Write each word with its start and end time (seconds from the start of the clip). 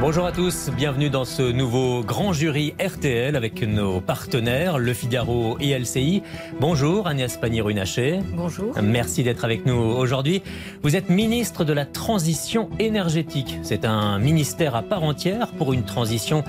Bonjour 0.00 0.26
à 0.26 0.32
tous, 0.32 0.70
bienvenue 0.76 1.10
dans 1.10 1.24
ce 1.24 1.42
nouveau 1.42 2.04
grand 2.04 2.32
jury 2.32 2.72
RTL 2.80 3.34
avec 3.34 3.62
nos 3.62 4.00
partenaires 4.00 4.78
Le 4.78 4.94
Figaro 4.94 5.56
et 5.58 5.76
LCI. 5.76 6.22
Bonjour 6.60 7.08
Agnès 7.08 7.36
Pannier-Runacher. 7.36 8.20
Bonjour. 8.34 8.72
Merci 8.80 9.24
d'être 9.24 9.44
avec 9.44 9.66
nous 9.66 9.74
aujourd'hui. 9.74 10.44
Vous 10.84 10.94
êtes 10.94 11.10
ministre 11.10 11.64
de 11.64 11.72
la 11.72 11.84
Transition 11.84 12.70
énergétique. 12.78 13.58
C'est 13.62 13.84
un 13.84 14.20
ministère 14.20 14.76
à 14.76 14.82
part 14.82 15.02
entière 15.02 15.48
pour 15.48 15.72
une 15.72 15.82
transition 15.82 16.44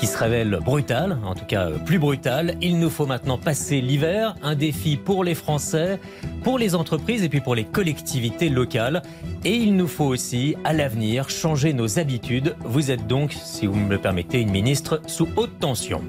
qui 0.00 0.06
se 0.06 0.16
révèle 0.16 0.58
brutal, 0.64 1.18
en 1.26 1.34
tout 1.34 1.44
cas 1.44 1.68
plus 1.84 1.98
brutal. 1.98 2.56
Il 2.62 2.78
nous 2.78 2.88
faut 2.88 3.04
maintenant 3.04 3.36
passer 3.36 3.82
l'hiver, 3.82 4.34
un 4.42 4.54
défi 4.54 4.96
pour 4.96 5.24
les 5.24 5.34
Français, 5.34 6.00
pour 6.42 6.58
les 6.58 6.74
entreprises 6.74 7.22
et 7.22 7.28
puis 7.28 7.42
pour 7.42 7.54
les 7.54 7.64
collectivités 7.64 8.48
locales. 8.48 9.02
Et 9.44 9.54
il 9.54 9.76
nous 9.76 9.86
faut 9.86 10.06
aussi, 10.06 10.56
à 10.64 10.72
l'avenir, 10.72 11.28
changer 11.28 11.74
nos 11.74 11.98
habitudes. 11.98 12.56
Vous 12.64 12.90
êtes 12.90 13.06
donc, 13.06 13.32
si 13.32 13.66
vous 13.66 13.78
me 13.78 13.90
le 13.90 13.98
permettez, 13.98 14.40
une 14.40 14.50
ministre 14.50 15.02
sous 15.06 15.28
haute 15.36 15.58
tension. 15.60 16.02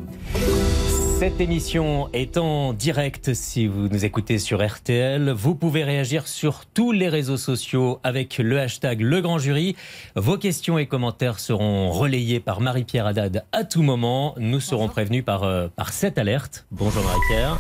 Cette 1.22 1.40
émission 1.40 2.10
est 2.14 2.36
en 2.40 2.74
direct 2.74 3.36
si 3.36 3.68
vous 3.68 3.88
nous 3.90 4.06
écoutez 4.06 4.40
sur 4.40 4.66
RTL. 4.68 5.30
Vous 5.30 5.54
pouvez 5.54 5.84
réagir 5.84 6.28
sur 6.28 6.66
tous 6.66 6.92
les 6.92 7.10
réseaux 7.10 7.38
sociaux 7.38 8.00
avec 8.04 8.40
le 8.40 8.60
hashtag 8.60 9.02
Le 9.02 9.22
Grand 9.22 9.38
Jury. 9.38 9.76
Vos 10.16 10.40
questions 10.40 10.80
et 10.80 10.88
commentaires 10.88 11.40
seront 11.40 11.92
relayés 11.92 12.40
par 12.40 12.60
Marie-Pierre 12.60 13.06
Haddad 13.06 13.46
à 13.52 13.64
tout 13.64 13.84
moment. 13.84 14.34
Nous 14.40 14.60
serons 14.60 14.88
prévenus 14.88 15.24
par, 15.24 15.44
euh, 15.44 15.68
par 15.68 15.94
cette 15.94 16.18
alerte. 16.18 16.66
Bonjour 16.72 17.04
Marie-Pierre. 17.04 17.60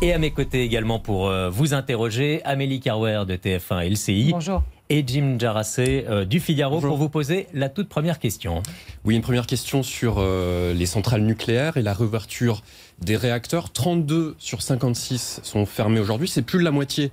Et 0.00 0.14
à 0.14 0.18
mes 0.18 0.30
côtés 0.30 0.62
également 0.62 0.98
pour 0.98 1.28
euh, 1.28 1.50
vous 1.50 1.74
interroger, 1.74 2.40
Amélie 2.46 2.80
Carwer 2.80 3.24
de 3.28 3.36
TF1 3.36 3.86
LCI. 3.86 4.30
Bonjour 4.32 4.62
et 4.94 5.02
Jim 5.04 5.38
Jarassé 5.40 6.04
euh, 6.08 6.24
du 6.24 6.38
Figaro 6.38 6.80
pour 6.80 6.96
vous 6.96 7.08
poser 7.08 7.48
la 7.52 7.68
toute 7.68 7.88
première 7.88 8.20
question. 8.20 8.62
Oui, 9.04 9.16
une 9.16 9.22
première 9.22 9.48
question 9.48 9.82
sur 9.82 10.16
euh, 10.18 10.72
les 10.72 10.86
centrales 10.86 11.22
nucléaires 11.22 11.76
et 11.76 11.82
la 11.82 11.92
réouverture 11.92 12.62
des 13.00 13.16
réacteurs. 13.16 13.72
32 13.72 14.36
sur 14.38 14.62
56 14.62 15.40
sont 15.42 15.66
fermés 15.66 15.98
aujourd'hui. 15.98 16.28
C'est 16.28 16.42
plus 16.42 16.60
de 16.60 16.64
la 16.64 16.70
moitié 16.70 17.10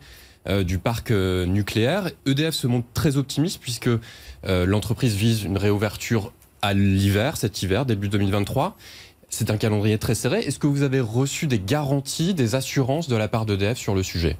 euh, 0.48 0.64
du 0.64 0.78
parc 0.78 1.10
nucléaire. 1.10 2.12
EDF 2.28 2.54
se 2.54 2.68
montre 2.68 2.88
très 2.94 3.18
optimiste 3.18 3.60
puisque 3.60 3.90
l'entreprise 4.44 5.16
vise 5.16 5.44
une 5.44 5.58
réouverture 5.58 6.32
à 6.62 6.74
l'hiver, 6.74 7.36
cet 7.38 7.64
hiver, 7.64 7.88
début 7.88 8.10
2023. 8.10 8.78
C'est 9.30 9.50
un 9.50 9.58
calendrier 9.58 9.98
très 9.98 10.14
serré. 10.14 10.40
Est-ce 10.42 10.60
que 10.60 10.68
vous 10.68 10.84
avez 10.84 11.00
reçu 11.00 11.48
des 11.48 11.60
garanties, 11.60 12.36
des 12.36 12.54
assurances 12.54 13.08
de 13.08 13.16
la 13.16 13.28
part 13.28 13.48
d'EDF 13.48 13.78
sur 13.78 13.96
le 13.96 14.04
sujet? 14.04 14.38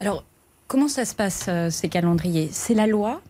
Alors, 0.00 0.24
Comment 0.70 0.86
ça 0.86 1.04
se 1.04 1.16
passe, 1.16 1.46
euh, 1.48 1.68
ces 1.68 1.88
calendriers? 1.88 2.48
C'est 2.52 2.74
la 2.74 2.86
loi 2.86 3.22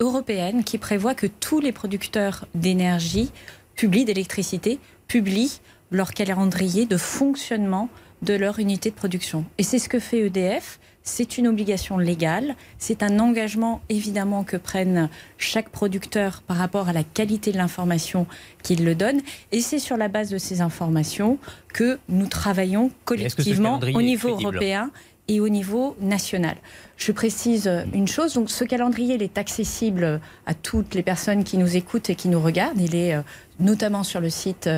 européenne 0.00 0.64
qui 0.64 0.78
prévoit 0.78 1.14
que 1.14 1.26
tous 1.26 1.60
les 1.60 1.70
producteurs 1.70 2.46
d'énergie 2.54 3.32
publient 3.74 4.06
d'électricité 4.06 4.78
publient 5.06 5.60
leur 5.90 6.14
calendrier 6.14 6.86
de 6.86 6.96
fonctionnement 6.96 7.90
de 8.22 8.32
leur 8.32 8.60
unité 8.60 8.88
de 8.88 8.94
production. 8.94 9.44
Et 9.58 9.62
c'est 9.62 9.78
ce 9.78 9.90
que 9.90 9.98
fait 9.98 10.20
EDF. 10.20 10.80
C'est 11.02 11.36
une 11.36 11.48
obligation 11.48 11.98
légale, 11.98 12.56
c'est 12.78 13.02
un 13.02 13.20
engagement 13.20 13.82
évidemment 13.90 14.42
que 14.42 14.56
prennent 14.56 15.10
chaque 15.36 15.68
producteur 15.68 16.42
par 16.46 16.56
rapport 16.56 16.88
à 16.88 16.94
la 16.94 17.04
qualité 17.04 17.52
de 17.52 17.58
l'information 17.58 18.26
qu'il 18.62 18.86
le 18.86 18.94
donne. 18.94 19.20
Et 19.52 19.60
c'est 19.60 19.78
sur 19.78 19.98
la 19.98 20.08
base 20.08 20.30
de 20.30 20.38
ces 20.38 20.62
informations 20.62 21.38
que 21.74 21.98
nous 22.08 22.26
travaillons 22.26 22.90
collectivement 23.04 23.78
au 23.94 24.00
niveau 24.00 24.30
européen 24.30 24.90
et 25.28 25.40
au 25.40 25.48
niveau 25.48 25.96
national. 26.00 26.56
Je 26.96 27.12
précise 27.12 27.70
une 27.92 28.08
chose, 28.08 28.34
donc 28.34 28.50
ce 28.50 28.64
calendrier 28.64 29.16
il 29.16 29.22
est 29.22 29.38
accessible 29.38 30.20
à 30.46 30.54
toutes 30.54 30.94
les 30.94 31.02
personnes 31.02 31.44
qui 31.44 31.58
nous 31.58 31.76
écoutent 31.76 32.10
et 32.10 32.14
qui 32.14 32.28
nous 32.28 32.40
regardent. 32.40 32.80
Il 32.80 32.94
est 32.94 33.14
euh, 33.14 33.22
notamment 33.60 34.04
sur 34.04 34.20
le 34.20 34.30
site 34.30 34.68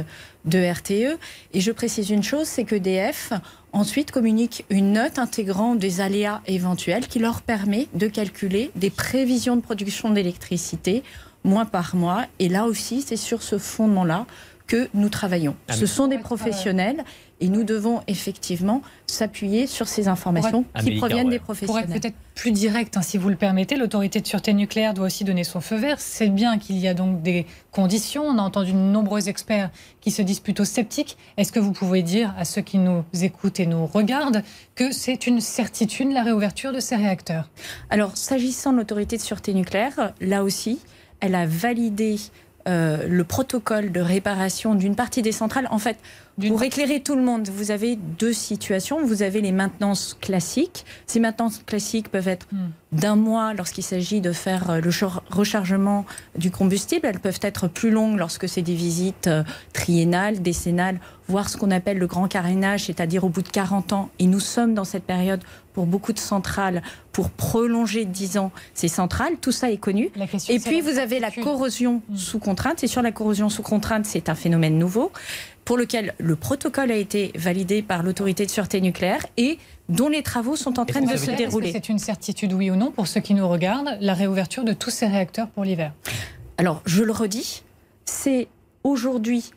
de 0.44 0.58
RTE. 0.58 1.18
Et 1.52 1.60
je 1.60 1.72
précise 1.72 2.10
une 2.10 2.22
chose, 2.22 2.46
c'est 2.46 2.64
que 2.64 2.76
DF 2.76 3.32
ensuite 3.72 4.10
communique 4.10 4.64
une 4.70 4.92
note 4.92 5.18
intégrant 5.18 5.74
des 5.74 6.00
aléas 6.00 6.40
éventuels 6.46 7.06
qui 7.06 7.18
leur 7.18 7.42
permet 7.42 7.88
de 7.94 8.06
calculer 8.08 8.70
des 8.74 8.90
prévisions 8.90 9.56
de 9.56 9.60
production 9.60 10.10
d'électricité 10.10 11.02
mois 11.44 11.66
par 11.66 11.94
mois. 11.94 12.24
Et 12.38 12.48
là 12.48 12.64
aussi, 12.64 13.02
c'est 13.02 13.16
sur 13.16 13.42
ce 13.42 13.58
fondement-là 13.58 14.26
que 14.66 14.88
nous 14.94 15.08
travaillons. 15.08 15.56
Ah, 15.68 15.72
ce 15.74 15.86
sont 15.86 16.08
des 16.08 16.18
professionnels 16.18 17.04
et 17.40 17.48
nous 17.48 17.64
devons 17.64 18.02
effectivement 18.06 18.82
s'appuyer 19.06 19.66
sur 19.66 19.88
ces 19.88 20.08
informations 20.08 20.64
qui 20.80 20.96
proviennent 20.96 21.28
des 21.28 21.38
professionnels. 21.38 21.86
Pour 21.86 21.94
être 21.94 22.00
peut-être 22.00 22.16
plus 22.34 22.50
direct, 22.50 22.96
hein, 22.96 23.02
si 23.02 23.18
vous 23.18 23.28
le 23.28 23.36
permettez, 23.36 23.76
l'autorité 23.76 24.20
de 24.20 24.26
sûreté 24.26 24.52
nucléaire 24.52 24.94
doit 24.94 25.06
aussi 25.06 25.24
donner 25.24 25.44
son 25.44 25.60
feu 25.60 25.76
vert. 25.76 26.00
C'est 26.00 26.28
bien 26.28 26.58
qu'il 26.58 26.78
y 26.78 26.88
a 26.88 26.94
donc 26.94 27.22
des 27.22 27.46
conditions. 27.72 28.24
On 28.24 28.38
a 28.38 28.42
entendu 28.42 28.72
de 28.72 28.76
nombreux 28.76 29.28
experts 29.28 29.70
qui 30.00 30.10
se 30.10 30.22
disent 30.22 30.40
plutôt 30.40 30.64
sceptiques. 30.64 31.16
Est-ce 31.36 31.52
que 31.52 31.60
vous 31.60 31.72
pouvez 31.72 32.02
dire 32.02 32.34
à 32.38 32.44
ceux 32.44 32.62
qui 32.62 32.78
nous 32.78 33.04
écoutent 33.22 33.60
et 33.60 33.66
nous 33.66 33.86
regardent 33.86 34.42
que 34.74 34.92
c'est 34.92 35.26
une 35.26 35.40
certitude 35.40 36.12
la 36.12 36.22
réouverture 36.22 36.72
de 36.72 36.80
ces 36.80 36.96
réacteurs? 36.96 37.48
Alors, 37.90 38.16
s'agissant 38.16 38.72
de 38.72 38.78
l'autorité 38.78 39.16
de 39.16 39.22
sûreté 39.22 39.54
nucléaire, 39.54 40.12
là 40.20 40.42
aussi, 40.42 40.80
elle 41.20 41.34
a 41.34 41.46
validé 41.46 42.16
euh, 42.68 43.06
le 43.08 43.24
protocole 43.24 43.92
de 43.92 44.00
réparation 44.00 44.74
d'une 44.74 44.94
partie 44.94 45.22
des 45.22 45.32
centrales. 45.32 45.68
En 45.70 45.78
fait, 45.78 45.96
pour 46.46 46.62
éclairer 46.62 47.00
tout 47.00 47.16
le 47.16 47.22
monde, 47.22 47.48
vous 47.48 47.70
avez 47.70 47.96
deux 47.96 48.32
situations. 48.32 49.04
Vous 49.04 49.22
avez 49.22 49.40
les 49.40 49.52
maintenances 49.52 50.16
classiques. 50.20 50.84
Ces 51.06 51.20
maintenances 51.20 51.60
classiques 51.66 52.08
peuvent 52.10 52.28
être 52.28 52.46
hmm. 52.52 52.68
d'un 52.92 53.16
mois 53.16 53.54
lorsqu'il 53.54 53.84
s'agit 53.84 54.20
de 54.20 54.32
faire 54.32 54.70
euh, 54.70 54.80
le 54.80 54.90
rechargement 55.30 56.04
du 56.36 56.50
combustible. 56.50 57.06
Elles 57.06 57.20
peuvent 57.20 57.40
être 57.42 57.66
plus 57.68 57.90
longues 57.90 58.18
lorsque 58.18 58.48
c'est 58.48 58.62
des 58.62 58.74
visites 58.74 59.26
euh, 59.26 59.42
triennales, 59.72 60.40
décennales, 60.40 61.00
voire 61.28 61.48
ce 61.48 61.56
qu'on 61.56 61.70
appelle 61.70 61.98
le 61.98 62.06
grand 62.06 62.28
carénage, 62.28 62.84
c'est-à-dire 62.84 63.24
au 63.24 63.28
bout 63.28 63.42
de 63.42 63.48
40 63.48 63.92
ans. 63.92 64.10
Et 64.18 64.26
nous 64.26 64.40
sommes 64.40 64.74
dans 64.74 64.84
cette 64.84 65.04
période 65.04 65.42
pour 65.72 65.86
beaucoup 65.86 66.12
de 66.12 66.18
centrales 66.18 66.82
pour 67.12 67.30
prolonger 67.30 68.04
de 68.04 68.10
10 68.10 68.38
ans 68.38 68.52
ces 68.74 68.88
centrales. 68.88 69.34
Tout 69.40 69.52
ça 69.52 69.70
est 69.70 69.76
connu. 69.76 70.10
Et 70.48 70.58
puis 70.60 70.80
vous 70.80 70.98
avez 70.98 71.18
la 71.18 71.30
corrosion 71.30 72.02
hmm. 72.08 72.16
sous 72.16 72.38
contrainte. 72.38 72.84
Et 72.84 72.86
sur 72.86 73.02
la 73.02 73.10
corrosion 73.10 73.48
sous 73.48 73.62
contrainte, 73.62 74.06
c'est 74.06 74.28
un 74.28 74.34
phénomène 74.34 74.78
nouveau 74.78 75.10
pour 75.68 75.76
lequel 75.76 76.14
le 76.16 76.34
protocole 76.34 76.90
a 76.90 76.96
été 76.96 77.30
validé 77.34 77.82
par 77.82 78.02
l'autorité 78.02 78.46
de 78.46 78.50
sûreté 78.50 78.80
nucléaire 78.80 79.26
et 79.36 79.58
dont 79.90 80.08
les 80.08 80.22
travaux 80.22 80.56
sont 80.56 80.78
en 80.80 80.86
train 80.86 81.02
de 81.02 81.14
se 81.14 81.30
dérouler. 81.30 81.72
C'est 81.72 81.90
une 81.90 81.98
certitude, 81.98 82.54
oui 82.54 82.70
ou 82.70 82.74
non, 82.74 82.90
pour 82.90 83.06
ceux 83.06 83.20
qui 83.20 83.34
nous 83.34 83.46
regardent, 83.46 83.98
la 84.00 84.14
réouverture 84.14 84.64
de 84.64 84.72
tous 84.72 84.88
ces 84.88 85.06
réacteurs 85.06 85.48
pour 85.48 85.64
l'hiver 85.64 85.92
Alors, 86.56 86.80
je 86.86 87.02
le 87.02 87.12
redis, 87.12 87.64
c'est 88.06 88.48
aujourd'hui 88.82 89.50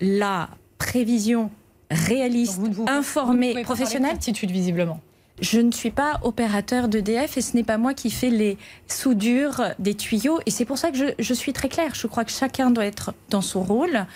la 0.00 0.48
prévision 0.78 1.52
réaliste, 1.92 2.60
informée, 2.88 3.62
professionnelle. 3.62 4.14
certitude, 4.14 4.50
visiblement. 4.50 5.00
Je 5.40 5.60
ne 5.60 5.70
suis 5.70 5.92
pas 5.92 6.18
opérateur 6.24 6.88
d'EDF 6.88 7.36
et 7.36 7.40
ce 7.40 7.54
n'est 7.56 7.62
pas 7.62 7.78
moi 7.78 7.94
qui 7.94 8.10
fais 8.10 8.30
les 8.30 8.58
soudures 8.88 9.62
des 9.78 9.94
tuyaux. 9.94 10.40
Et 10.44 10.50
c'est 10.50 10.64
pour 10.64 10.78
ça 10.78 10.90
que 10.90 10.96
je, 10.96 11.04
je 11.20 11.34
suis 11.34 11.52
très 11.52 11.68
claire. 11.68 11.94
Je 11.94 12.08
crois 12.08 12.24
que 12.24 12.32
chacun 12.32 12.72
doit 12.72 12.84
être 12.84 13.14
dans 13.30 13.42
son 13.42 13.62
rôle. 13.62 14.06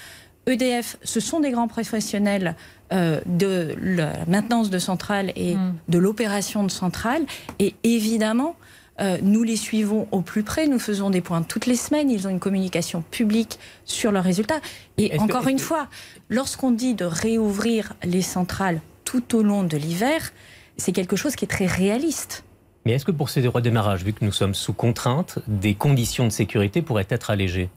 EDF, 0.47 0.97
ce 1.03 1.21
sont 1.21 1.41
des 1.41 1.51
grands 1.51 1.69
professionnels 1.69 2.55
euh, 2.93 3.21
de 3.27 3.75
la 3.81 4.13
maintenance 4.27 4.71
de 4.71 4.79
centrales 4.79 5.33
et 5.35 5.57
mm. 5.57 5.75
de 5.89 5.99
l'opération 5.99 6.63
de 6.63 6.71
centrales. 6.71 7.25
Et 7.59 7.75
évidemment, 7.83 8.55
euh, 9.01 9.19
nous 9.23 9.43
les 9.43 9.57
suivons 9.57 10.07
au 10.13 10.21
plus 10.21 10.45
près. 10.45 10.69
Nous 10.69 10.79
faisons 10.79 11.11
des 11.11 11.21
points 11.21 11.43
toutes 11.43 11.67
les 11.67 11.77
semaines. 11.77 12.11
Ils 12.11 12.27
ont 12.27 12.31
une 12.31 12.39
communication 12.39 13.03
publique 13.11 13.59
sur 13.85 14.13
leurs 14.13 14.25
résultats. 14.25 14.61
Et 14.99 15.19
encore 15.19 15.49
une 15.49 15.59
fois, 15.59 15.89
lorsqu'on 16.29 16.71
dit 16.71 16.95
de 16.95 17.05
réouvrir 17.05 17.95
les 18.05 18.23
centrales 18.23 18.81
tout 19.05 19.37
au 19.37 19.43
long 19.43 19.65
de 19.65 19.77
l'hiver, 19.77 20.33
c'est 20.77 20.93
quelque 20.93 21.17
chose 21.17 21.37
qui 21.37 21.45
est 21.45 21.49
très 21.49 21.67
réaliste. 21.67 22.45
Mais 22.85 22.93
est-ce 22.93 23.05
que 23.05 23.11
pour 23.11 23.31
ces 23.31 23.47
redémarrages, 23.49 24.05
vu 24.05 24.13
que 24.13 24.25
nous 24.25 24.33
sommes 24.33 24.55
sous 24.55 24.73
contrainte, 24.73 25.41
des 25.49 25.75
conditions 25.75 26.25
de 26.25 26.31
sécurité 26.31 26.83
pourraient 26.83 27.07
être 27.11 27.31
allégées? 27.31 27.69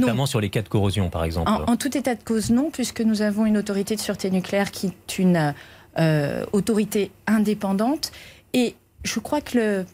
Notamment 0.00 0.26
sur 0.26 0.40
les 0.40 0.50
cas 0.50 0.62
de 0.62 0.68
corrosion, 0.68 1.10
par 1.10 1.24
exemple. 1.24 1.50
En, 1.50 1.76
tout 1.76 1.96
état 1.96 2.14
de 2.14 2.22
cause, 2.22 2.50
non, 2.50 2.70
puisque 2.70 3.00
nous 3.00 3.22
avons 3.22 3.46
une 3.46 3.56
autorité 3.56 3.96
de 3.96 4.00
sûreté 4.00 4.30
nucléaire 4.30 4.70
qui 4.70 4.88
est 4.88 5.18
une 5.18 5.54
euh, 5.98 6.44
autorité 6.52 7.10
indépendante. 7.26 8.12
Et 8.52 8.74
je 9.04 9.20
crois 9.20 9.40
que 9.40 9.58
le, 9.58 9.86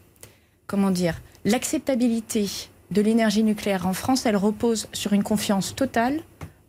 comment 0.66 0.90
dire, 0.90 1.20
l'acceptabilité 1.44 2.48
de 2.90 3.00
l'énergie 3.00 3.42
nucléaire 3.42 3.86
en 3.86 3.92
France, 3.92 4.26
elle 4.26 4.36
repose 4.36 4.88
sur 4.92 5.12
une 5.12 5.22
confiance 5.22 5.74
totale 5.74 6.20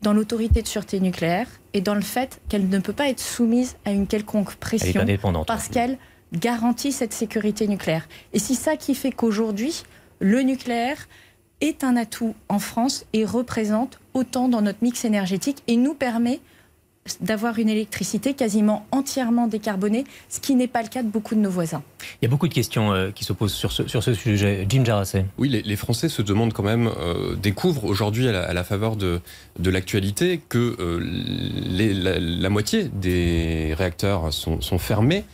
dans 0.02 0.14
l'autorité 0.14 0.62
de 0.62 0.68
sûreté 0.68 1.00
nucléaire 1.00 1.48
et 1.74 1.82
dans 1.82 1.96
le 1.96 2.02
fait 2.02 2.42
qu'elle 2.50 2.68
ne 2.68 2.80
peut 2.80 2.94
pas 2.94 3.10
être 3.10 3.20
soumise 3.20 3.76
à 3.86 3.92
une 3.92 4.08
quelconque 4.08 4.56
pression 4.56 5.06
parce 5.46 5.68
qu'elle 5.68 5.98
garantit 6.34 6.92
cette 6.92 7.14
sécurité 7.14 7.68
nucléaire. 7.68 8.08
Et 8.34 8.40
c'est 8.40 8.56
ça 8.56 8.78
qui 8.78 8.96
fait 8.96 9.12
qu'aujourd'hui, 9.12 9.84
le 10.20 10.42
nucléaire 10.42 11.08
est 11.62 11.84
un 11.84 11.96
atout 11.96 12.36
en 12.50 12.60
France 12.60 13.06
et 13.14 13.24
représente 13.26 14.00
autant 14.14 14.50
dans 14.50 14.62
notre 14.62 14.80
mix 14.82 15.06
énergétique 15.06 15.64
et 15.68 15.78
nous 15.78 15.94
permet 15.94 16.40
d'avoir 17.20 17.58
une 17.58 17.70
électricité 17.70 18.34
quasiment 18.34 18.86
entièrement 18.92 19.48
décarbonée, 19.48 20.04
ce 20.30 20.40
qui 20.40 20.56
n'est 20.56 20.68
pas 20.68 20.84
le 20.84 20.88
cas 20.88 21.02
de 21.02 21.08
beaucoup 21.08 21.34
de 21.34 21.40
nos 21.40 21.50
voisins. 21.50 21.82
Il 22.22 22.26
y 22.26 22.28
a 22.28 22.30
beaucoup 22.30 22.48
de 22.48 22.54
questions 22.54 22.94
euh, 22.94 23.10
qui 23.10 23.24
s'opposent 23.24 23.54
sur 23.54 23.72
ce, 23.72 23.88
sur 23.88 24.04
ce 24.04 24.14
sujet. 24.14 24.66
Jim 24.70 24.86
Jarassé. 24.86 25.26
Oui, 25.38 25.50
les, 25.50 25.76
Français 25.76 26.10
se 26.10 26.22
demandent 26.22 26.54
quand 26.54 26.64
même, 26.64 26.88
euh, 27.00 27.36
découvrent 27.36 27.86
aujourd'hui 27.86 28.28
à, 28.28 28.54
la 28.54 28.64
faveur 28.64 28.96
de, 28.96 29.20
de 29.58 29.70
l'actualité 29.72 30.42
que 30.48 30.76
euh, 30.80 31.00
la, 32.40 32.50
moitié 32.50 32.84
des 32.94 33.74
réacteurs 33.76 34.32
sont, 34.32 34.62
sont 34.62 34.78
fermés. 34.78 35.26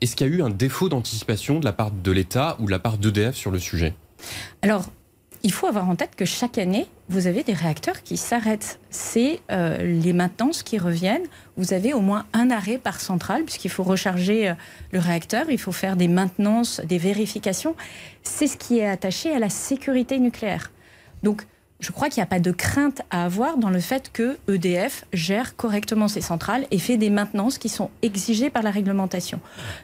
Est-ce 0.00 0.14
qu'il 0.14 0.28
y 0.28 0.30
a 0.30 0.32
eu 0.32 0.42
un 0.42 0.50
défaut 0.50 0.88
d'anticipation 0.88 1.58
de 1.58 1.64
la 1.64 1.72
part 1.72 1.90
de 1.90 2.12
l'État 2.12 2.56
ou 2.60 2.66
de 2.66 2.70
la 2.70 2.78
part 2.78 2.98
d'EDF 2.98 3.34
sur 3.34 3.50
le 3.50 3.58
sujet? 3.58 3.94
Alors, 4.62 4.84
il 5.42 5.52
faut 5.52 5.66
avoir 5.66 5.88
en 5.88 5.96
tête 5.96 6.16
que 6.16 6.24
chaque 6.24 6.58
année, 6.58 6.86
vous 7.08 7.26
avez 7.26 7.42
des 7.42 7.52
réacteurs 7.52 8.02
qui 8.02 8.16
s'arrêtent. 8.16 8.78
C'est 8.90 9.40
euh, 9.50 9.78
les 9.78 10.12
maintenances 10.12 10.62
qui 10.62 10.78
reviennent. 10.78 11.26
Vous 11.56 11.72
avez 11.72 11.94
au 11.94 12.00
moins 12.00 12.26
un 12.32 12.50
arrêt 12.50 12.78
par 12.78 13.00
centrale, 13.00 13.44
puisqu'il 13.44 13.70
faut 13.70 13.82
recharger 13.82 14.48
euh, 14.48 14.54
le 14.92 14.98
réacteur, 14.98 15.46
il 15.50 15.58
faut 15.58 15.72
faire 15.72 15.96
des 15.96 16.08
maintenances, 16.08 16.80
des 16.80 16.98
vérifications. 16.98 17.74
C'est 18.22 18.46
ce 18.46 18.56
qui 18.56 18.78
est 18.78 18.88
attaché 18.88 19.32
à 19.32 19.38
la 19.38 19.48
sécurité 19.48 20.18
nucléaire. 20.18 20.70
Donc, 21.22 21.46
je 21.80 21.92
crois 21.92 22.08
qu'il 22.08 22.20
n'y 22.20 22.24
a 22.24 22.26
pas 22.26 22.40
de 22.40 22.52
crainte 22.52 23.02
à 23.10 23.24
avoir 23.24 23.58
dans 23.58 23.68
le 23.68 23.80
fait 23.80 24.10
que 24.10 24.38
EDF 24.48 25.04
gère 25.12 25.56
correctement 25.56 26.08
ses 26.08 26.22
centrales 26.22 26.66
et 26.70 26.78
fait 26.78 26.96
des 26.96 27.10
maintenances 27.10 27.58
qui 27.58 27.68
sont 27.68 27.90
exigées 28.02 28.48
par 28.48 28.62
la 28.62 28.70
réglementation. 28.70 29.40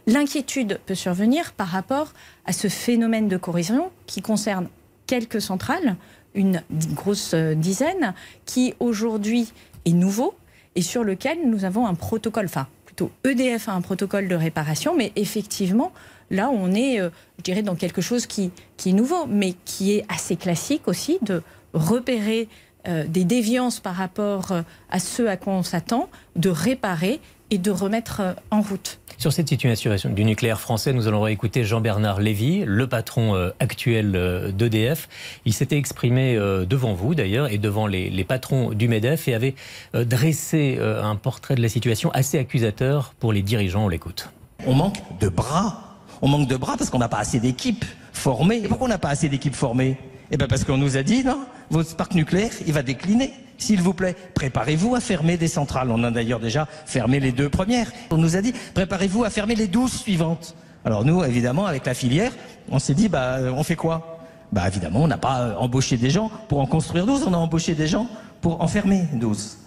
L'inquiétude 0.07 0.81
peut 0.87 0.95
survenir 0.95 1.53
par 1.53 1.69
rapport 1.69 2.13
à 2.47 2.53
ce 2.53 2.69
phénomène 2.69 3.29
de 3.29 3.37
corrosion 3.37 3.91
qui 4.07 4.23
concerne 4.23 4.69
quelques 5.07 5.41
centrales, 5.41 5.97
une 6.35 6.63
grosse 6.95 7.33
euh, 7.35 7.55
dizaine, 7.55 8.15
qui 8.47 8.75
aujourd'hui 8.81 9.53
est 9.85 9.93
nouveau 9.93 10.35
et 10.75 10.83
sur 10.83 11.05
lequel 11.05 11.39
nous 11.47 11.65
avons 11.65 11.87
un 11.87 11.95
protocole, 11.95 12.47
enfin 12.47 12.67
plutôt 12.87 13.11
EDF 13.25 13.69
a 13.69 13.73
un 13.73 13.81
protocole 13.81 14.29
de 14.29 14.35
réparation, 14.35 14.97
mais 14.97 15.13
effectivement, 15.17 15.93
là 16.31 16.51
on 16.51 16.73
est, 16.73 17.01
euh, 17.01 17.11
je 17.47 17.61
dans 17.61 17.75
quelque 17.75 18.01
chose 18.01 18.27
qui, 18.27 18.51
qui 18.77 18.91
est 18.91 18.95
nouveau, 18.95 19.27
mais 19.27 19.55
qui 19.65 19.93
est 19.93 20.05
assez 20.09 20.37
classique 20.37 20.89
aussi 20.89 21.19
de 21.23 21.43
repérer 21.75 22.49
euh, 22.89 23.05
des 23.07 23.25
déviances 23.25 23.81
par 23.81 23.95
rapport 23.95 24.53
à 24.91 24.99
ce 24.99 25.23
à 25.25 25.37
quoi 25.37 25.53
on 25.53 25.63
s'attend, 25.63 26.09
de 26.37 26.49
réparer 26.49 27.21
et 27.53 27.59
de 27.59 27.71
remettre 27.71 28.23
en 28.51 28.63
route. 28.63 28.99
Sur 29.19 29.31
cette 29.31 29.49
situation 29.49 30.09
du 30.09 30.25
nucléaire 30.25 30.59
français, 30.59 30.95
nous 30.95 31.07
allons 31.07 31.21
réécouter 31.21 31.65
Jean-Bernard 31.65 32.19
Lévy, 32.19 32.65
le 32.67 32.87
patron 32.87 33.37
euh, 33.37 33.51
actuel 33.61 34.17
euh, 34.17 34.51
d'EDF. 34.51 35.09
Il 35.45 35.53
s'était 35.53 35.77
exprimé 35.77 36.35
euh, 36.35 36.65
devant 36.65 36.95
vous 36.95 37.15
d'ailleurs 37.15 37.53
et 37.53 37.59
devant 37.59 37.87
les, 37.87 38.25
patrons 38.25 38.71
du 38.71 38.89
MEDEF 38.89 39.29
et 39.29 39.35
avait 39.35 39.55
dressé 39.93 40.79
un 40.81 41.17
portrait 41.17 41.55
de 41.55 41.61
la 41.61 41.69
situation 41.69 42.11
assez 42.13 42.39
accusateur 42.39 43.15
pour 43.19 43.33
les 43.33 43.43
dirigeants. 43.43 43.85
On 43.85 43.89
l'écoute. 43.89 44.31
On 44.67 44.75
manque 44.75 45.03
de 45.21 45.29
bras. 45.29 45.99
On 46.23 46.29
manque 46.29 46.49
de 46.49 46.57
bras 46.57 46.77
parce 46.79 46.89
qu'on 46.89 47.01
n'a 47.01 47.09
pas 47.09 47.19
assez 47.19 47.41
d'équipes 47.41 47.85
formées. 48.13 48.63
Et 48.65 48.69
pourquoi 48.69 48.87
on 48.87 48.91
n'a 48.91 48.99
pas 48.99 49.11
assez 49.11 49.29
d'équipes 49.29 49.57
formées? 49.57 49.99
Eh 50.31 50.37
bien 50.39 50.47
parce 50.47 50.65
qu'on 50.65 50.79
nous 50.79 50.97
a 50.97 51.03
dit, 51.03 51.25
non, 51.25 51.41
votre 51.71 51.95
parc 51.97 52.15
nucléaire, 52.15 52.53
il 52.67 52.73
va 52.73 52.83
décliner. 52.83 53.33
S'il 53.63 53.81
vous 53.81 53.95
plaît, 53.95 54.17
préparez-vous 54.35 54.97
à 54.97 55.01
fermer 55.01 55.37
des 55.37 55.47
centrales. 55.47 55.89
On 55.93 56.03
a 56.03 56.11
d'ailleurs 56.11 56.41
déjà 56.41 56.67
fermé 56.85 57.21
les 57.21 57.31
deux 57.31 57.49
premières. 57.49 57.93
On 58.11 58.17
nous 58.17 58.37
a 58.37 58.43
dit, 58.43 58.53
préparez-vous 58.75 59.23
à 59.23 59.31
fermer 59.31 59.55
les 59.55 59.69
douze 59.69 59.93
suivantes. 59.93 60.57
Alors 60.85 61.05
nous, 61.05 61.23
évidemment, 61.23 61.67
avec 61.67 61.87
la 61.87 61.95
filière, 61.95 62.33
on 62.71 62.81
s'est 62.81 62.95
dit, 62.95 63.09
bah, 63.09 63.39
on 63.55 63.63
fait 63.63 63.77
quoi? 63.77 64.19
Bah 64.51 64.67
évidemment, 64.67 65.05
on 65.05 65.07
n'a 65.07 65.17
pas 65.17 65.57
embauché 65.59 65.97
des 65.97 66.11
gens 66.11 66.29
pour 66.49 66.61
en 66.61 66.67
construire 66.67 67.07
12, 67.07 67.23
on 67.29 67.33
a 67.33 67.37
embauché 67.37 67.75
des 67.75 67.87
gens 67.87 68.09
pour 68.41 68.61
en 68.61 68.67
fermer 68.67 69.05
12. 69.15 69.59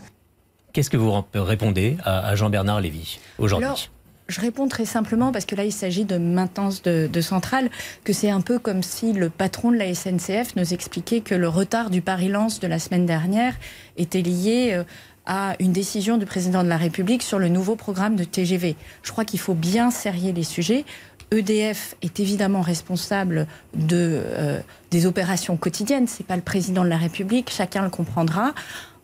Qu'est-ce 0.73 0.89
que 0.89 0.97
vous 0.97 1.23
répondez 1.33 1.95
à 2.03 2.35
Jean-Bernard 2.35 2.81
Lévy 2.81 3.19
aujourd'hui? 3.39 3.89
Je 4.27 4.41
réponds 4.41 4.67
très 4.67 4.85
simplement 4.85 5.31
parce 5.31 5.45
que 5.45 5.55
là, 5.55 5.65
il 5.65 5.71
s'agit 5.71 6.05
de 6.05 6.17
maintenance 6.17 6.81
de, 6.81 7.07
de 7.11 7.21
centrale, 7.21 7.69
que 8.03 8.13
c'est 8.13 8.29
un 8.29 8.41
peu 8.41 8.59
comme 8.59 8.81
si 8.81 9.13
le 9.13 9.29
patron 9.29 9.71
de 9.71 9.77
la 9.77 9.93
SNCF 9.93 10.55
nous 10.55 10.73
expliquait 10.73 11.21
que 11.21 11.35
le 11.35 11.47
retard 11.47 11.89
du 11.89 12.01
Paris-Lens 12.01 12.59
de 12.59 12.67
la 12.67 12.79
semaine 12.79 13.05
dernière 13.05 13.55
était 13.97 14.21
lié 14.21 14.71
euh, 14.73 14.83
à 15.25 15.55
une 15.59 15.71
décision 15.71 16.17
du 16.17 16.25
président 16.25 16.63
de 16.63 16.69
la 16.69 16.77
République 16.77 17.23
sur 17.23 17.39
le 17.39 17.49
nouveau 17.49 17.75
programme 17.75 18.15
de 18.15 18.23
TGV. 18.23 18.75
Je 19.03 19.11
crois 19.11 19.25
qu'il 19.25 19.39
faut 19.39 19.53
bien 19.53 19.91
serrer 19.91 20.31
les 20.31 20.43
sujets. 20.43 20.85
EDF 21.31 21.95
est 22.01 22.19
évidemment 22.19 22.61
responsable 22.61 23.47
de, 23.73 24.21
euh, 24.23 24.59
des 24.91 25.05
opérations 25.05 25.57
quotidiennes. 25.57 26.07
C'est 26.07 26.25
pas 26.25 26.35
le 26.35 26.43
président 26.43 26.83
de 26.83 26.89
la 26.89 26.97
République, 26.97 27.49
chacun 27.51 27.83
le 27.83 27.89
comprendra. 27.89 28.53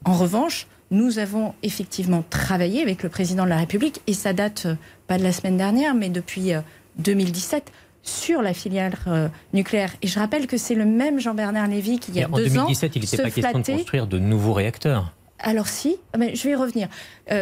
En 0.05 0.13
revanche, 0.13 0.67
nous 0.91 1.19
avons 1.19 1.53
effectivement 1.63 2.23
travaillé 2.29 2.81
avec 2.81 3.01
le 3.01 3.09
président 3.09 3.45
de 3.45 3.49
la 3.49 3.57
République, 3.57 4.01
et 4.07 4.13
ça 4.13 4.33
date 4.33 4.65
euh, 4.65 4.75
pas 5.07 5.17
de 5.17 5.23
la 5.23 5.31
semaine 5.31 5.57
dernière, 5.57 5.95
mais 5.95 6.09
depuis 6.09 6.51
2017, 6.97 7.63
euh, 7.65 7.71
sur 8.03 8.41
la 8.41 8.53
filière 8.53 8.97
euh, 9.07 9.29
nucléaire. 9.53 9.93
Et 10.01 10.07
je 10.07 10.19
rappelle 10.19 10.47
que 10.47 10.57
c'est 10.57 10.75
le 10.75 10.85
même 10.85 11.19
Jean-Bernard 11.19 11.67
Lévy 11.67 11.99
qui, 11.99 12.11
il 12.11 12.17
y 12.17 12.23
a 12.23 12.27
deux 12.27 12.57
ans, 12.57 12.63
en 12.63 12.65
2017, 12.65 12.95
il 12.95 13.01
n'était 13.01 13.17
pas 13.17 13.31
question 13.31 13.59
de 13.59 13.77
construire 13.77 14.07
de 14.07 14.19
nouveaux 14.19 14.53
réacteurs. 14.53 15.13
Alors 15.43 15.67
si, 15.67 15.97
mais 16.17 16.35
je 16.35 16.43
vais 16.43 16.51
y 16.51 16.55
revenir. 16.55 16.87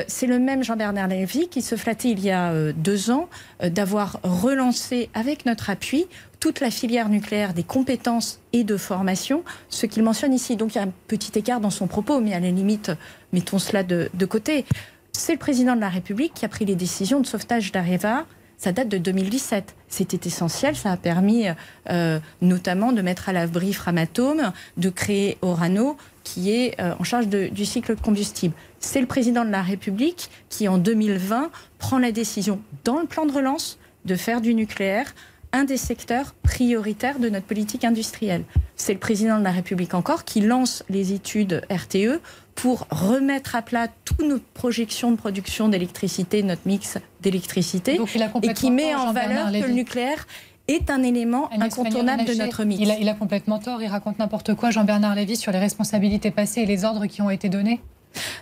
c'est 0.08 0.26
le 0.26 0.40
même 0.40 0.64
Jean-Bernard 0.64 1.10
Lévy 1.10 1.50
qui 1.50 1.62
se 1.62 1.76
flattait 1.76 2.12
il 2.12 2.22
y 2.22 2.32
a 2.32 2.72
deux 2.72 3.12
ans 3.12 3.28
d'avoir 3.62 4.22
relancé 4.24 5.10
avec 5.14 5.46
notre 5.46 5.70
appui 5.70 6.08
toute 6.40 6.62
la 6.62 6.72
filière 6.72 7.10
nucléaire 7.10 7.54
des 7.54 7.64
compétences 7.64 8.40
et 8.54 8.64
de 8.64 8.78
formation, 8.78 9.44
ce 9.70 9.86
qu'il 9.86 10.04
mentionne 10.04 10.34
ici. 10.34 10.56
Donc 10.56 10.76
il 10.76 10.78
y 10.78 10.82
a 10.82 10.84
un 10.84 10.94
petit 11.08 11.38
écart 11.38 11.60
dans 11.60 11.70
son 11.70 11.88
propos, 11.88 12.22
mais 12.22 12.34
à 12.34 12.40
la 12.40 12.50
limite, 12.50 12.92
mettons 13.34 13.60
cela 13.60 13.84
de, 13.84 14.10
côté. 14.26 14.66
C'est 15.12 15.34
le 15.34 15.40
président 15.40 15.76
de 15.76 15.82
la 15.82 15.90
République 15.90 16.34
qui 16.34 16.46
a 16.46 16.50
pris 16.50 16.66
les 16.66 16.76
décisions 16.76 17.20
de 17.20 17.26
sauvetage 17.26 17.72
d'Areva. 17.72 18.26
Ça 18.58 18.74
date 18.74 18.90
de 18.90 18.98
2017. 18.98 19.76
C'était 19.88 20.28
essentiel. 20.28 20.76
Ça 20.76 20.92
a 20.92 20.98
permis 20.98 21.46
euh, 21.90 22.20
notamment 22.42 22.92
de 22.92 23.02
mettre 23.02 23.30
à 23.30 23.34
l'abri 23.34 23.74
Framatome, 23.74 24.52
de 24.78 24.90
créer 24.90 25.38
Orano, 25.42 25.98
qui 26.24 26.52
est 26.52 26.80
euh, 26.80 26.94
en 27.00 27.04
charge 27.04 27.28
du 27.28 27.66
cycle 27.66 27.96
de 27.96 28.02
combustible. 28.02 28.54
C'est 28.80 29.00
le 29.00 29.08
président 29.08 29.46
de 29.46 29.50
la 29.50 29.62
République 29.62 30.30
qui, 30.50 30.68
en 30.68 30.78
2020, 30.78 31.52
prend 31.80 32.00
la 32.00 32.12
décision, 32.12 32.62
dans 32.84 33.00
le 33.00 33.08
plan 33.08 33.26
de 33.26 33.32
relance, 33.32 33.80
de 34.06 34.16
faire 34.16 34.42
du 34.42 34.54
nucléaire 34.54 35.14
un 35.52 35.64
des 35.64 35.78
secteurs 35.78 36.34
prioritaires 36.44 37.20
de 37.20 37.30
notre 37.30 37.46
politique 37.46 37.84
industrielle. 37.84 38.44
C'est 38.76 38.94
le 38.94 39.00
président 39.00 39.40
de 39.40 39.44
la 39.44 39.52
République 39.52 39.94
encore 39.94 40.24
qui 40.24 40.42
lance 40.42 40.84
les 40.90 41.14
études 41.14 41.62
RTE 41.72 42.22
pour 42.56 42.88
remettre 42.92 43.56
à 43.56 43.62
plat 43.62 43.88
toutes 44.06 44.22
nos 44.22 44.40
projections 44.54 45.12
de 45.12 45.16
production 45.16 45.70
d'électricité, 45.70 46.44
notre 46.44 46.62
mix 46.66 46.98
d'électricité, 47.22 48.00
et 48.44 48.54
qui 48.54 48.72
met 48.72 48.94
en 48.96 49.14
valeur 49.14 49.52
que 49.52 49.68
le 49.68 49.74
nucléaire 49.74 50.28
est 50.68 50.92
un 50.92 51.02
élément 51.02 51.50
incontournable 51.52 52.26
de 52.26 52.34
notre 52.36 52.64
mix. 52.64 52.82
Il 52.82 52.92
a, 52.92 53.00
il 53.00 53.10
a 53.10 53.16
complètement 53.16 53.60
tort, 53.60 53.82
il 53.82 53.88
raconte 53.88 54.20
n'importe 54.20 54.54
quoi, 54.54 54.70
Jean-Bernard 54.70 55.16
Lévy, 55.16 55.36
sur 55.36 55.52
les 55.52 55.58
responsabilités 55.58 56.30
passées 56.30 56.62
et 56.62 56.66
les 56.66 56.86
ordres 56.86 57.08
qui 57.08 57.22
ont 57.22 57.30
été 57.30 57.50
donnés 57.50 57.82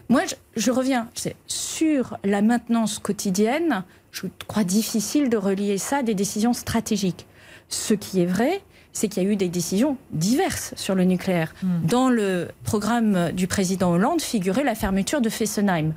moi, 0.09 0.21
je, 0.25 0.35
je 0.55 0.71
reviens 0.71 1.09
sur 1.47 2.17
la 2.23 2.41
maintenance 2.41 2.99
quotidienne 2.99 3.83
je 4.11 4.27
crois 4.47 4.63
difficile 4.63 5.29
de 5.29 5.37
relier 5.37 5.77
ça 5.77 5.97
à 5.97 6.03
des 6.03 6.15
décisions 6.15 6.53
stratégiques. 6.53 7.25
Ce 7.69 7.93
qui 7.93 8.21
est 8.21 8.25
vrai, 8.25 8.61
c'est 8.93 9.07
qu'il 9.07 9.23
y 9.23 9.25
a 9.25 9.29
eu 9.29 9.35
des 9.35 9.49
décisions 9.49 9.97
diverses 10.11 10.73
sur 10.75 10.95
le 10.95 11.03
nucléaire. 11.03 11.53
Hmm. 11.61 11.85
Dans 11.85 12.09
le 12.09 12.47
programme 12.63 13.31
du 13.31 13.47
président 13.47 13.91
Hollande 13.91 14.21
figurait 14.21 14.63
la 14.63 14.75
fermeture 14.75 15.21
de 15.21 15.29
Fessenheim. 15.29 15.93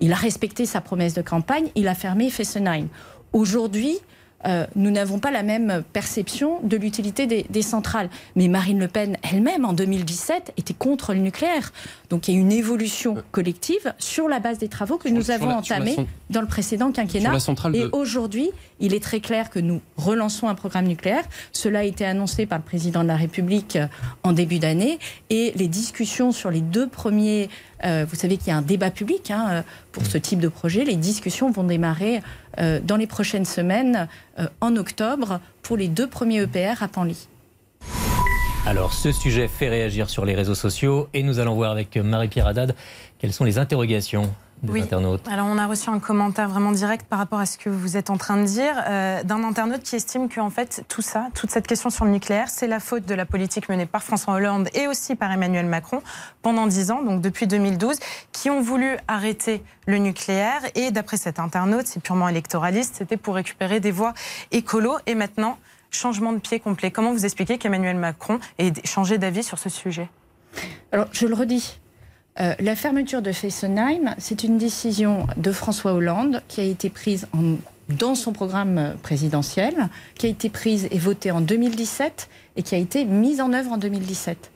Il 0.00 0.12
a 0.12 0.16
respecté 0.16 0.66
sa 0.66 0.80
promesse 0.80 1.14
de 1.14 1.22
campagne, 1.22 1.68
il 1.76 1.88
a 1.88 1.94
fermé 1.94 2.28
Fessenheim. 2.28 2.88
Aujourd'hui, 3.32 3.98
euh, 4.46 4.66
nous 4.76 4.90
n'avons 4.90 5.18
pas 5.18 5.30
la 5.30 5.42
même 5.42 5.82
perception 5.92 6.60
de 6.62 6.76
l'utilité 6.76 7.26
des, 7.26 7.62
centrales. 7.62 8.08
Mais 8.34 8.48
Marine 8.48 8.78
Le 8.78 8.88
Pen 8.88 9.16
elle-même, 9.22 9.64
en 9.64 9.72
2017, 9.72 10.52
était 10.56 10.74
contre 10.74 11.14
le 11.14 11.20
nucléaire. 11.20 11.72
Donc 12.10 12.28
il 12.28 12.34
y 12.34 12.36
a 12.36 12.40
une 12.40 12.52
évolution 12.52 13.16
euh. 13.16 13.22
collective 13.30 13.94
sur 13.98 14.28
la 14.28 14.40
base 14.40 14.58
des 14.58 14.68
travaux 14.68 14.98
que 14.98 15.08
nous 15.08 15.30
avons 15.30 15.50
entamés 15.50 15.96
dans 16.30 16.40
le 16.40 16.46
précédent 16.46 16.90
quinquennat. 16.90 17.32
Et 17.74 17.84
aujourd'hui, 17.92 18.50
il 18.80 18.94
est 18.94 19.02
très 19.02 19.20
clair 19.20 19.48
que 19.48 19.60
nous 19.60 19.80
relançons 19.96 20.48
un 20.48 20.54
programme 20.54 20.86
nucléaire. 20.86 21.24
Cela 21.52 21.80
a 21.80 21.84
été 21.84 22.04
annoncé 22.04 22.46
par 22.46 22.58
le 22.58 22.64
président 22.64 23.02
de 23.02 23.08
la 23.08 23.16
République 23.16 23.76
euh, 23.76 23.86
en 24.24 24.32
début 24.32 24.58
d'année. 24.58 24.98
Et 25.30 25.52
les 25.56 25.68
discussions 25.68 26.32
sur 26.32 26.50
les 26.50 26.60
deux 26.60 26.88
premiers 26.88 27.48
euh, 27.84 28.04
vous 28.08 28.16
savez 28.16 28.36
qu'il 28.36 28.48
y 28.48 28.50
a 28.50 28.56
un 28.56 28.62
débat 28.62 28.90
public 28.90 29.30
hein, 29.30 29.46
euh, 29.50 29.62
pour 29.92 30.06
ce 30.06 30.18
type 30.18 30.40
de 30.40 30.48
projet. 30.48 30.84
Les 30.84 30.96
discussions 30.96 31.50
vont 31.50 31.64
démarrer 31.64 32.22
euh, 32.58 32.80
dans 32.82 32.96
les 32.96 33.06
prochaines 33.06 33.44
semaines, 33.44 34.08
en 34.60 34.76
octobre, 34.76 35.40
pour 35.62 35.76
les 35.76 35.88
deux 35.88 36.06
premiers 36.06 36.42
EPR 36.42 36.82
à 36.82 36.88
Panly. 36.88 37.28
Alors, 38.66 38.92
ce 38.92 39.10
sujet 39.10 39.48
fait 39.48 39.68
réagir 39.68 40.08
sur 40.08 40.24
les 40.24 40.34
réseaux 40.34 40.54
sociaux 40.54 41.08
et 41.12 41.22
nous 41.22 41.40
allons 41.40 41.54
voir 41.54 41.72
avec 41.72 41.96
Marie-Pierre 41.96 42.46
Haddad 42.46 42.74
quelles 43.18 43.32
sont 43.32 43.44
les 43.44 43.58
interrogations 43.58 44.32
des 44.62 44.72
Oui. 44.72 44.82
internautes. 44.82 45.26
Alors, 45.28 45.46
on 45.46 45.58
a 45.58 45.66
reçu 45.66 45.90
un 45.90 45.98
commentaire 45.98 46.48
vraiment 46.48 46.72
direct 46.72 47.06
par 47.06 47.18
rapport 47.18 47.40
à 47.40 47.46
ce 47.46 47.58
que 47.58 47.68
vous 47.68 47.96
êtes 47.96 48.10
en 48.10 48.16
train 48.16 48.36
de 48.36 48.44
dire 48.46 48.74
euh, 48.88 49.22
d'un 49.24 49.42
internaute 49.44 49.82
qui 49.82 49.96
estime 49.96 50.28
qu'en 50.28 50.50
fait, 50.50 50.84
tout 50.88 51.02
ça, 51.02 51.28
toute 51.34 51.50
cette 51.50 51.66
question 51.66 51.90
sur 51.90 52.04
le 52.04 52.10
nucléaire, 52.12 52.48
c'est 52.48 52.66
la 52.68 52.78
faute 52.80 53.04
de 53.04 53.14
la 53.14 53.26
politique 53.26 53.68
menée 53.68 53.86
par 53.86 54.02
François 54.02 54.34
Hollande 54.34 54.68
et 54.74 54.86
aussi 54.86 55.16
par 55.16 55.32
Emmanuel 55.32 55.66
Macron 55.66 56.02
pendant 56.42 56.66
10 56.66 56.90
ans, 56.92 57.02
donc 57.02 57.20
depuis 57.20 57.46
2012, 57.46 57.98
qui 58.30 58.50
ont 58.50 58.60
voulu 58.60 58.96
arrêter 59.08 59.62
le 59.86 59.98
nucléaire. 59.98 60.60
Et 60.74 60.90
d'après 60.90 61.16
cet 61.16 61.38
internaute, 61.40 61.86
c'est 61.86 62.00
purement 62.02 62.28
électoraliste, 62.28 62.94
c'était 62.96 63.16
pour 63.16 63.34
récupérer 63.34 63.80
des 63.80 63.90
voix 63.90 64.14
écolo. 64.52 64.96
Et 65.06 65.14
maintenant, 65.14 65.58
changement 65.90 66.32
de 66.32 66.38
pied 66.38 66.60
complet. 66.60 66.90
Comment 66.90 67.12
vous 67.12 67.24
expliquez 67.24 67.58
qu'Emmanuel 67.58 67.96
Macron 67.96 68.38
ait 68.58 68.72
changé 68.84 69.18
d'avis 69.18 69.42
sur 69.42 69.58
ce 69.58 69.68
sujet? 69.68 70.08
Alors, 70.92 71.06
je 71.12 71.26
le 71.26 71.34
redis. 71.34 71.78
Euh, 72.40 72.54
la 72.60 72.76
fermeture 72.76 73.20
de 73.20 73.30
Fessenheim, 73.30 74.14
c'est 74.18 74.42
une 74.42 74.56
décision 74.56 75.26
de 75.36 75.52
François 75.52 75.92
Hollande 75.92 76.42
qui 76.48 76.60
a 76.60 76.64
été 76.64 76.88
prise 76.88 77.26
dans 77.90 78.14
son 78.14 78.32
programme 78.32 78.78
euh, 78.78 78.94
présidentiel, 78.94 79.88
qui 80.14 80.26
a 80.26 80.28
été 80.30 80.48
prise 80.48 80.88
et 80.90 80.98
votée 80.98 81.30
en 81.30 81.42
2017 81.42 82.28
et 82.56 82.62
qui 82.62 82.74
a 82.74 82.78
été 82.78 83.04
mise 83.04 83.40
en 83.40 83.52
œuvre 83.52 83.72
en 83.72 83.76
2017. 83.76 84.50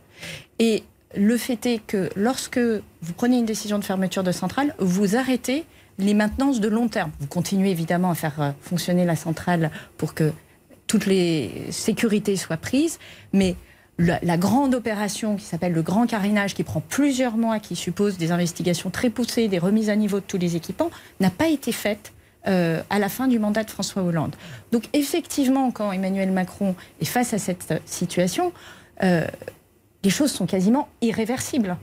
Et 0.58 0.84
le 1.14 1.36
fait 1.36 1.66
est 1.66 1.78
que 1.86 2.08
lorsque 2.16 2.58
vous 2.58 3.12
prenez 3.14 3.38
une 3.38 3.44
décision 3.44 3.78
de 3.78 3.84
fermeture 3.84 4.22
de 4.22 4.32
centrale, 4.32 4.74
vous 4.78 5.16
arrêtez 5.16 5.64
les 5.98 6.14
maintenances 6.14 6.60
de 6.60 6.68
long 6.68 6.88
terme. 6.88 7.10
Vous 7.20 7.26
continuez 7.26 7.70
évidemment 7.70 8.10
à 8.10 8.14
faire 8.14 8.40
euh, 8.40 8.50
fonctionner 8.62 9.04
la 9.04 9.16
centrale 9.16 9.70
pour 9.98 10.14
que 10.14 10.32
toutes 10.86 11.06
les 11.06 11.66
sécurités 11.70 12.36
soient 12.36 12.56
prises, 12.56 12.98
mais 13.32 13.56
la, 13.98 14.18
la 14.22 14.36
grande 14.36 14.74
opération 14.74 15.36
qui 15.36 15.44
s'appelle 15.44 15.72
le 15.72 15.82
grand 15.82 16.06
carénage, 16.06 16.54
qui 16.54 16.64
prend 16.64 16.80
plusieurs 16.80 17.36
mois, 17.36 17.58
qui 17.58 17.76
suppose 17.76 18.18
des 18.18 18.30
investigations 18.32 18.90
très 18.90 19.10
poussées, 19.10 19.48
des 19.48 19.58
remises 19.58 19.90
à 19.90 19.96
niveau 19.96 20.20
de 20.20 20.24
tous 20.26 20.38
les 20.38 20.56
équipements, 20.56 20.90
n'a 21.20 21.30
pas 21.30 21.48
été 21.48 21.72
faite 21.72 22.12
euh, 22.46 22.82
à 22.90 22.98
la 22.98 23.08
fin 23.08 23.26
du 23.26 23.38
mandat 23.38 23.64
de 23.64 23.70
François 23.70 24.02
Hollande. 24.02 24.36
Donc 24.70 24.84
effectivement, 24.92 25.70
quand 25.70 25.90
Emmanuel 25.92 26.30
Macron 26.30 26.76
est 27.00 27.06
face 27.06 27.34
à 27.34 27.38
cette 27.38 27.70
euh, 27.70 27.78
situation, 27.86 28.52
euh, 29.02 29.26
les 30.04 30.10
choses 30.10 30.30
sont 30.30 30.46
quasiment 30.46 30.88
irréversibles. 31.00 31.76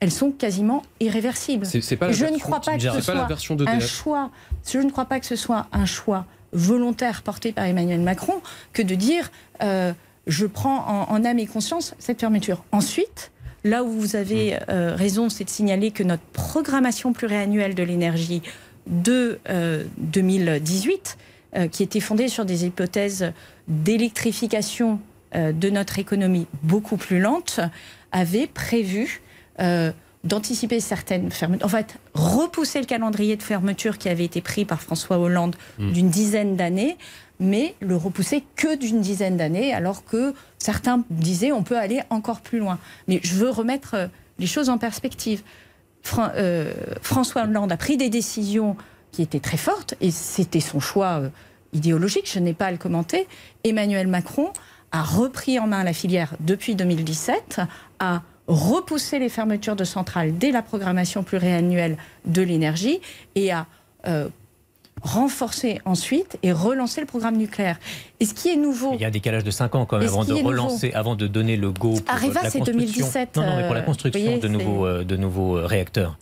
Elles 0.00 0.10
sont 0.10 0.30
quasiment 0.30 0.82
irréversibles. 1.00 1.66
Pas 1.98 2.12
Je 2.12 2.24
ne 2.26 2.38
crois 2.38 2.60
pas 2.60 2.76
que 2.76 2.82
ce 2.82 3.00
c'est 3.00 3.12
pas 3.12 3.28
la 3.28 3.36
soit 3.36 3.68
un 3.68 3.80
choix. 3.80 4.30
Je 4.66 4.78
ne 4.78 4.90
crois 4.90 5.04
pas 5.04 5.20
que 5.20 5.26
ce 5.26 5.36
soit 5.36 5.66
un 5.72 5.86
choix 5.86 6.24
volontaire 6.52 7.22
porté 7.22 7.52
par 7.52 7.64
Emmanuel 7.64 8.00
Macron 8.00 8.40
que 8.72 8.82
de 8.82 8.94
dire 8.94 9.30
euh, 9.62 9.92
je 10.28 10.46
prends 10.46 10.84
en, 10.86 11.12
en 11.12 11.24
âme 11.24 11.38
et 11.38 11.46
conscience 11.46 11.94
cette 11.98 12.20
fermeture. 12.20 12.62
Ensuite, 12.72 13.30
là 13.64 13.82
où 13.82 13.90
vous 13.90 14.14
avez 14.14 14.56
euh, 14.68 14.94
raison, 14.94 15.28
c'est 15.28 15.44
de 15.44 15.50
signaler 15.50 15.90
que 15.90 16.02
notre 16.04 16.22
programmation 16.32 17.12
pluriannuelle 17.12 17.74
de 17.74 17.82
l'énergie 17.82 18.42
de 18.86 19.40
euh, 19.50 19.84
2018, 19.98 21.18
euh, 21.56 21.68
qui 21.68 21.82
était 21.82 22.00
fondée 22.00 22.28
sur 22.28 22.44
des 22.44 22.64
hypothèses 22.66 23.32
d'électrification 23.68 25.00
euh, 25.34 25.52
de 25.52 25.70
notre 25.70 25.98
économie 25.98 26.46
beaucoup 26.62 26.96
plus 26.96 27.20
lente, 27.20 27.60
avait 28.12 28.46
prévu 28.46 29.20
euh, 29.60 29.92
d'anticiper 30.24 30.80
certaines 30.80 31.30
fermetures, 31.30 31.66
en 31.66 31.68
fait, 31.68 31.96
repousser 32.14 32.80
le 32.80 32.86
calendrier 32.86 33.36
de 33.36 33.42
fermeture 33.42 33.98
qui 33.98 34.08
avait 34.08 34.24
été 34.24 34.40
pris 34.40 34.64
par 34.64 34.80
François 34.80 35.18
Hollande 35.18 35.56
Mm. 35.78 35.92
d'une 35.92 36.08
dizaine 36.10 36.56
d'années, 36.56 36.96
mais 37.40 37.74
le 37.80 37.96
repousser 37.96 38.44
que 38.56 38.76
d'une 38.76 39.00
dizaine 39.00 39.36
d'années, 39.36 39.72
alors 39.72 40.04
que 40.04 40.34
certains 40.58 41.04
disaient 41.10 41.52
on 41.52 41.62
peut 41.62 41.78
aller 41.78 42.00
encore 42.10 42.40
plus 42.40 42.58
loin. 42.58 42.78
Mais 43.06 43.20
je 43.22 43.34
veux 43.34 43.50
remettre 43.50 43.94
euh, 43.94 44.06
les 44.38 44.46
choses 44.46 44.68
en 44.68 44.78
perspective. 44.78 45.42
Euh, 46.18 46.72
François 47.02 47.42
Hollande 47.42 47.72
a 47.72 47.76
pris 47.76 47.96
des 47.96 48.08
décisions 48.08 48.76
qui 49.12 49.22
étaient 49.22 49.40
très 49.40 49.56
fortes, 49.56 49.94
et 50.00 50.10
c'était 50.10 50.60
son 50.60 50.80
choix 50.80 51.20
euh, 51.20 51.28
idéologique, 51.72 52.30
je 52.32 52.38
n'ai 52.38 52.54
pas 52.54 52.66
à 52.66 52.70
le 52.70 52.78
commenter. 52.78 53.26
Emmanuel 53.64 54.06
Macron 54.06 54.52
a 54.90 55.02
repris 55.02 55.58
en 55.58 55.66
main 55.66 55.84
la 55.84 55.92
filière 55.92 56.34
depuis 56.40 56.74
2017, 56.74 57.60
a 57.98 58.22
repoussé 58.46 59.18
les 59.18 59.28
fermetures 59.28 59.76
de 59.76 59.84
centrales 59.84 60.38
dès 60.38 60.50
la 60.50 60.62
programmation 60.62 61.22
pluriannuelle 61.22 61.98
de 62.24 62.40
l'énergie 62.40 63.00
et 63.34 63.52
a 63.52 63.66
renforcé 65.02 65.80
ensuite 65.84 66.38
et 66.42 66.52
relancé 66.52 67.00
le 67.00 67.06
programme 67.06 67.36
nucléaire. 67.36 67.78
Et 68.20 68.24
ce 68.24 68.34
qui 68.34 68.48
est 68.48 68.56
nouveau, 68.56 68.92
Il 68.94 69.00
y 69.00 69.04
a 69.04 69.08
un 69.08 69.12
décalage 69.12 69.44
de 69.44 69.50
5 69.50 69.74
ans 69.74 69.86
quand 69.86 69.98
même 69.98 70.08
avant 70.08 70.24
de 70.24 70.32
relancer, 70.32 70.92
avant 70.92 71.14
de 71.16 71.26
donner 71.26 71.56
le 71.56 71.70
go 71.70 71.94
pour 71.94 72.14
Areva, 72.14 72.42
la 72.42 72.50
c'est 72.50 72.58
construction. 72.58 72.88
2017, 72.88 73.36
Non, 73.36 73.46
non, 73.46 73.56
mais 73.56 73.64
pour 73.64 73.74
la 73.74 73.80
euh, 73.80 73.84
construction 73.84 74.22
voyez, 74.22 74.40
de 74.40 74.48
nouveaux, 74.48 74.86
euh, 74.86 75.04
de 75.04 75.16
nouveaux 75.16 75.58
euh, 75.58 75.66
réacteurs. 75.66 76.18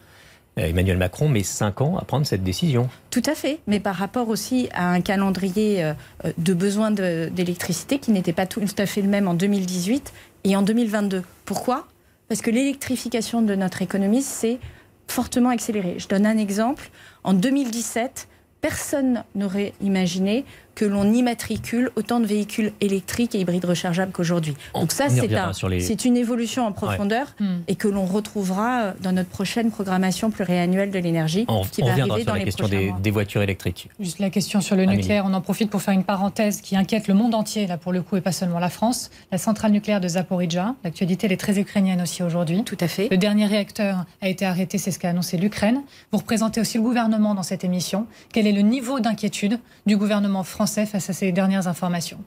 Euh, 0.59 0.67
Emmanuel 0.67 0.97
Macron 0.97 1.29
met 1.29 1.43
5 1.43 1.81
ans 1.83 1.99
à 1.99 2.05
prendre 2.05 2.27
cette 2.27 2.43
décision. 2.43 2.89
Tout 3.11 3.23
à 3.27 3.35
fait, 3.35 3.61
mais 3.67 3.81
par 3.81 3.97
rapport 3.97 4.29
aussi 4.29 4.69
à 4.73 4.91
un 4.91 5.01
calendrier 5.01 5.85
euh, 5.85 5.93
de 6.39 6.55
besoin 6.55 6.91
d'électricité 6.91 7.99
qui 7.99 8.11
n'était 8.11 8.33
pas 8.33 8.47
tout 8.47 8.63
à 8.79 8.87
fait 8.87 9.03
le 9.03 9.09
même 9.09 9.29
en 9.29 9.35
2018 9.35 10.13
et 10.45 10.57
en 10.57 10.63
2022. 10.63 11.23
Pourquoi? 11.45 11.87
Parce 12.29 12.41
que 12.41 12.51
l'électrification 12.51 13.43
de 13.43 13.55
notre 13.55 13.83
économie 13.83 14.23
s'est 14.23 14.59
fortement 15.07 15.51
accélérée. 15.51 15.97
Je 15.99 16.09
donne 16.09 16.27
un 16.27 16.39
exemple. 16.39 16.91
En 17.23 17.35
2017, 17.35 18.27
personne 18.61 19.25
n'aurait 19.35 19.73
imaginé 19.81 20.45
que 20.77 20.85
l'on 20.85 21.13
immatricule 21.13 21.91
autant 21.97 22.21
de 22.21 22.27
véhicules 22.27 22.71
électriques 22.81 23.35
et 23.35 23.41
hybrides 23.41 23.65
rechargeables 23.65 24.13
qu'aujourd'hui. 24.13 24.55
On- 24.75 24.83
Donc 24.83 24.93
ça, 24.93 25.09
c'est 25.09 25.35
un- 25.35 25.69
les- 25.69 26.05
une 26.05 26.17
évolution 26.17 26.65
en 26.67 26.71
profondeur 26.73 27.35
Hmm. 27.41 27.57
et 27.67 27.75
que 27.75 27.89
l'on 27.89 28.05
retrouvera 28.05 28.81
euh, 28.83 28.93
dans 29.03 29.11
notre 29.13 29.29
prochaine 29.31 29.71
programmation 29.71 30.31
pluriannuelle 30.31 30.91
de 30.91 30.99
l'énergie 30.99 31.47
On, 31.49 31.65
qui 31.65 31.83
on 31.83 31.87
va 31.87 31.93
reviendra 31.93 32.15
arriver 32.15 32.23
sur 32.23 32.27
dans 32.27 32.33
la 32.35 32.39
les 32.41 32.45
question 32.45 32.69
prochains 32.69 33.01
des, 33.01 33.11
voitures 33.11 33.43
électriques. 33.43 33.89
Juste 33.99 34.19
la 34.19 34.29
question 34.31 34.61
sur 34.61 34.77
le 34.77 34.83
Amélie. 34.83 34.99
nucléaire, 34.99 35.25
on 35.27 35.33
en 35.33 35.41
profite 35.41 35.71
pour 35.71 35.81
faire 35.81 35.95
une 35.95 36.05
parenthèse 36.05 36.61
qui 36.61 36.77
inquiète 36.77 37.09
le 37.09 37.15
monde 37.15 37.35
entier, 37.35 37.67
là 37.67 37.79
pour 37.79 37.93
le 37.95 38.03
coup, 38.03 38.17
et 38.17 38.21
pas 38.21 38.33
seulement 38.33 38.59
la 38.59 38.69
France. 38.69 39.11
La 39.33 39.39
centrale 39.39 39.73
nucléaire 39.73 40.01
de 40.03 40.09
Zaporizhia, 40.09 40.75
l'actualité 40.85 41.27
elle 41.27 41.33
est 41.33 41.37
très 41.39 41.59
ukrainienne 41.59 42.03
aussi 42.03 42.23
aujourd'hui. 42.23 42.63
Tout 42.65 42.77
à 42.81 42.87
fait. 42.89 43.09
Le 43.11 43.17
dernier 43.17 43.47
réacteur 43.47 44.05
a 44.21 44.29
été 44.29 44.45
arrêté, 44.45 44.77
c'est 44.77 44.91
ce 44.91 44.99
qu'a 44.99 45.09
annoncé 45.09 45.39
l'Ukraine. 45.39 45.81
Vous 46.13 46.19
représentez 46.19 46.61
aussi 46.61 46.77
le 46.77 46.83
gouvernement 46.85 47.35
dans 47.35 47.43
cette 47.43 47.65
émission. 47.65 48.07
Quel 48.33 48.47
est 48.47 48.53
le 48.53 48.61
niveau 48.63 49.01
d'inquiétude 49.01 49.59
du 49.87 49.97
gouvernement 49.97 50.43
français 50.45 50.66
face 50.67 51.09
à 51.11 51.13
ces 51.13 51.33
dernières 51.33 51.69
informations 51.69 52.19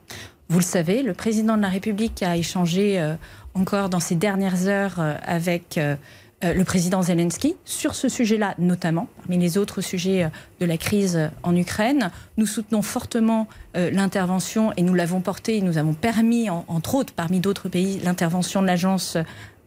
Vous 0.50 0.60
le 0.60 0.63
savez, 0.65 1.03
le 1.03 1.13
président 1.13 1.58
de 1.58 1.62
la 1.62 1.69
République 1.69 2.24
a 2.24 2.36
échangé 2.38 3.00
euh, 3.00 3.15
encore 3.53 3.89
dans 3.89 4.00
ces 4.00 4.15
dernières 4.15 4.67
heures 4.67 4.96
euh, 5.00 5.15
avec 5.24 5.77
euh, 5.77 5.96
le 6.41 6.63
président 6.63 7.01
Zelensky 7.01 7.55
sur 7.65 7.93
ce 7.96 8.08
sujet-là 8.08 8.55
notamment, 8.60 9.08
parmi 9.17 9.38
les 9.38 9.58
autres 9.58 9.81
sujets 9.81 10.29
de 10.62 10.65
la 10.65 10.77
crise 10.77 11.29
en 11.43 11.53
Ukraine. 11.53 12.12
Nous 12.38 12.46
soutenons 12.46 12.81
fortement 12.81 13.48
l'intervention 13.75 14.72
et 14.77 14.81
nous 14.84 14.93
l'avons 14.93 15.19
porté, 15.19 15.58
et 15.58 15.62
nous 15.62 15.77
avons 15.77 15.93
permis, 15.93 16.50
en- 16.50 16.63
entre 16.69 16.96
autres, 16.96 17.12
parmi 17.13 17.41
d'autres 17.41 17.67
pays, 17.67 18.00
l'intervention 18.05 18.62
de 18.62 18.67
l'Agence 18.67 19.17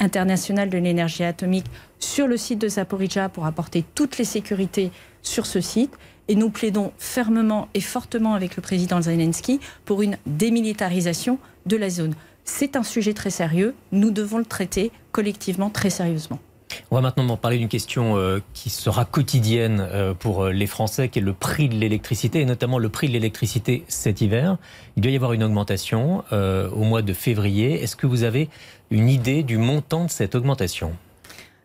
internationale 0.01 0.71
de 0.71 0.79
l'énergie 0.79 1.25
atomique 1.25 1.67
sur 1.99 2.27
le 2.27 2.39
site 2.39 2.61
de 2.61 2.69
Zaporizhia 2.69 3.29
pour 3.29 3.45
apporter 3.45 3.85
toutes 3.95 4.17
les 4.17 4.25
sécurités 4.25 4.91
sur 5.23 5.45
ce 5.45 5.61
site. 5.61 5.93
Et 6.29 6.35
nous 6.35 6.51
plaidons 6.51 6.93
fermement 6.99 7.69
et 7.75 7.81
fortement 7.81 8.35
avec 8.35 8.57
le 8.57 8.63
président 8.63 9.01
Zelensky 9.03 9.61
pour 9.85 10.03
une 10.03 10.19
démilitarisation 10.27 11.39
de 11.67 11.77
la 11.77 11.91
zone. 11.91 12.15
C'est 12.45 12.77
un 12.77 12.83
sujet 12.83 13.15
très 13.15 13.31
sérieux. 13.31 13.75
Nous 13.93 14.11
devons 14.11 14.39
le 14.39 14.45
traiter 14.45 14.91
collectivement 15.13 15.71
très 15.71 15.91
sérieusement. 15.91 16.39
On 16.91 16.97
va 16.97 17.03
maintenant 17.03 17.37
parler 17.37 17.59
d'une 17.59 17.69
question 17.69 18.17
euh, 18.17 18.41
qui 18.55 18.71
sera 18.71 19.05
quotidienne 19.05 19.81
euh, 19.81 20.15
pour 20.15 20.45
euh, 20.45 20.53
les 20.53 20.67
Français, 20.67 21.09
qui 21.09 21.19
est 21.19 21.23
le 21.23 21.33
prix 21.33 21.69
de 21.69 21.75
l'électricité, 21.75 22.41
et 22.41 22.45
notamment 22.45 22.79
le 22.79 22.89
prix 22.89 23.09
de 23.09 23.13
l'électricité 23.13 23.85
cet 23.89 24.21
hiver. 24.21 24.57
Il 24.97 25.03
doit 25.03 25.13
y 25.13 25.17
avoir 25.17 25.33
une 25.33 25.43
augmentation 25.43 26.25
au 26.31 26.85
mois 26.85 27.03
de 27.03 27.13
février. 27.13 27.83
Est-ce 27.83 27.97
que 27.97 28.07
vous 28.07 28.23
avez 28.25 28.49
une 28.91 29.09
idée 29.09 29.43
du 29.43 29.59
montant 29.59 30.05
de 30.05 30.11
cette 30.11 30.35
augmentation? 30.35 30.93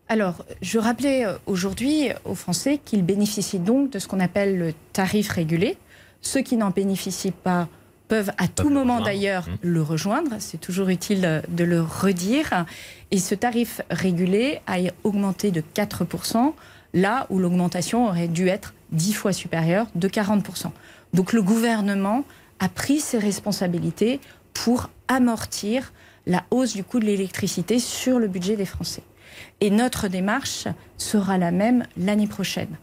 Alors, 0.10 0.46
je 0.62 0.80
rappelais 0.80 1.26
euh, 1.26 1.34
aujourd'hui 1.48 2.10
aux 2.24 2.36
Français 2.36 2.80
qu'ils 2.84 3.04
bénéficient 3.04 3.60
donc 3.60 3.90
de 3.92 4.00
ce 4.00 4.08
qu'on 4.08 4.22
appelle 4.22 4.58
le 4.58 4.74
tarif 4.94 5.30
régulé. 5.30 5.78
Ceux 6.22 6.42
qui 6.42 6.56
n'en 6.56 6.70
bénéficient 6.70 7.32
pas 7.32 7.68
peuvent 8.08 8.32
à 8.38 8.48
tout 8.48 8.70
moment 8.70 9.02
d'ailleurs 9.02 9.50
Mmh. 9.50 9.56
le 9.62 9.82
rejoindre. 9.82 10.32
C'est 10.40 10.60
toujours 10.60 10.88
utile 10.88 11.26
euh, 11.26 11.42
de 11.50 11.66
le 11.66 11.82
redire. 11.82 12.66
Et 13.12 13.20
ce 13.20 13.36
tarif 13.36 13.82
régulé 13.90 14.62
a 14.66 14.78
augmenté 15.04 15.52
de 15.52 15.62
4%, 15.76 16.54
là 16.94 17.28
où 17.30 17.40
l'augmentation 17.40 18.08
aurait 18.08 18.30
dû 18.30 18.48
être 18.48 18.74
10 18.92 19.14
fois 19.14 19.34
supérieure, 19.34 19.88
de 19.96 20.08
40%. 20.08 20.72
Donc 21.14 21.34
le 21.34 21.42
gouvernement 21.42 22.24
a 22.60 22.70
pris 22.70 23.00
ses 23.00 23.18
responsabilités 23.20 24.22
pour 24.54 24.90
amortir 25.10 25.92
la 26.26 26.44
hausse 26.52 26.74
du 26.74 26.84
coût 26.84 27.00
de 27.00 27.06
l'électricité 27.06 27.80
sur 27.80 28.20
le 28.20 28.28
budget 28.28 28.56
des 28.56 28.66
Français. 28.66 29.04
Et 29.62 29.70
notre 29.70 30.08
démarche 30.08 30.68
sera 30.98 31.38
la 31.38 31.52
même 31.52 31.86
l'année 31.98 32.28
prochaine. 32.28 32.78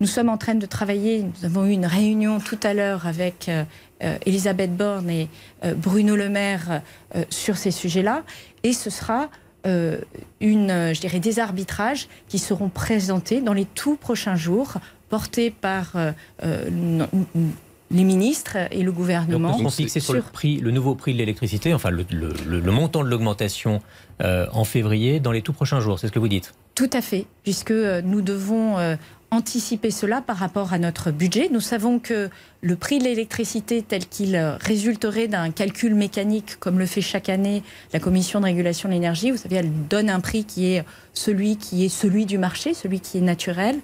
Nous 0.00 0.06
sommes 0.06 0.28
en 0.28 0.36
train 0.36 0.54
de 0.54 0.66
travailler, 0.66 1.22
nous 1.22 1.44
avons 1.46 1.64
eu 1.64 1.70
une 1.70 1.86
réunion 1.86 2.38
tout 2.38 2.58
à 2.62 2.74
l'heure 2.74 3.06
avec 3.06 3.48
euh, 3.48 3.64
euh, 4.02 4.18
Elisabeth 4.26 4.76
Borne 4.76 5.08
et 5.08 5.28
euh, 5.64 5.72
Bruno 5.72 6.16
Le 6.16 6.28
Maire 6.28 6.82
euh, 7.14 7.24
sur 7.30 7.56
ces 7.56 7.70
sujets-là, 7.70 8.24
et 8.62 8.72
ce 8.72 8.90
sera 8.90 9.28
une, 10.40 10.68
je 10.94 11.00
dirais, 11.00 11.18
des 11.18 11.40
arbitrages 11.40 12.06
qui 12.28 12.38
seront 12.38 12.68
présentés 12.68 13.40
dans 13.40 13.52
les 13.52 13.64
tout 13.64 13.96
prochains 13.96 14.36
jours, 14.36 14.74
portés 15.08 15.50
par 15.50 15.94
les 17.90 18.04
ministres 18.04 18.56
et 18.70 18.84
le 18.84 18.92
gouvernement. 18.92 19.56
Donc, 19.56 19.66
on 19.66 19.70
fixer 19.70 19.98
sur, 19.98 20.14
le 20.14 20.22
prix, 20.22 20.58
le 20.58 20.70
nouveau 20.70 20.94
prix 20.94 21.14
de 21.14 21.18
l'électricité, 21.18 21.74
enfin 21.74 21.90
le, 21.90 22.06
le, 22.12 22.70
montant 22.70 23.02
de 23.02 23.08
l'augmentation 23.08 23.82
euh, 24.22 24.46
en 24.52 24.64
février 24.64 25.20
dans 25.20 25.30
les 25.30 25.42
tout 25.42 25.52
prochains 25.52 25.78
jours. 25.80 25.98
C'est 25.98 26.06
ce 26.06 26.12
que 26.12 26.18
vous 26.18 26.28
dites 26.28 26.54
Tout 26.74 26.88
à 26.94 27.02
fait, 27.02 27.26
puisque 27.42 27.70
euh, 27.70 28.00
nous 28.02 28.22
devons 28.22 28.78
euh, 28.78 28.96
anticiper 29.30 29.90
cela 29.90 30.22
par 30.22 30.38
rapport 30.38 30.72
à 30.72 30.78
notre 30.78 31.10
budget. 31.10 31.50
Nous 31.52 31.60
savons 31.60 31.98
que 31.98 32.30
le 32.62 32.76
prix 32.76 32.98
de 32.98 33.04
l'électricité 33.04 33.82
tel 33.82 34.06
qu'il 34.06 34.34
résulterait 34.58 35.28
d'un 35.28 35.50
calcul 35.50 35.94
mécanique, 35.94 36.56
comme 36.60 36.78
le 36.78 36.86
fait 36.86 37.02
chaque 37.02 37.28
année 37.28 37.62
la 37.92 38.00
Commission 38.00 38.40
de 38.40 38.46
régulation 38.46 38.88
de 38.88 38.94
l'énergie, 38.94 39.30
vous 39.30 39.36
savez, 39.36 39.56
elle 39.56 39.70
donne 39.86 40.08
un 40.08 40.20
prix 40.20 40.44
qui 40.44 40.72
est 40.72 40.84
celui 41.12 41.58
qui 41.58 41.84
est 41.84 41.90
celui 41.90 42.24
du 42.24 42.38
marché, 42.38 42.72
celui 42.72 43.00
qui 43.00 43.18
est 43.18 43.22
naturel, 43.22 43.76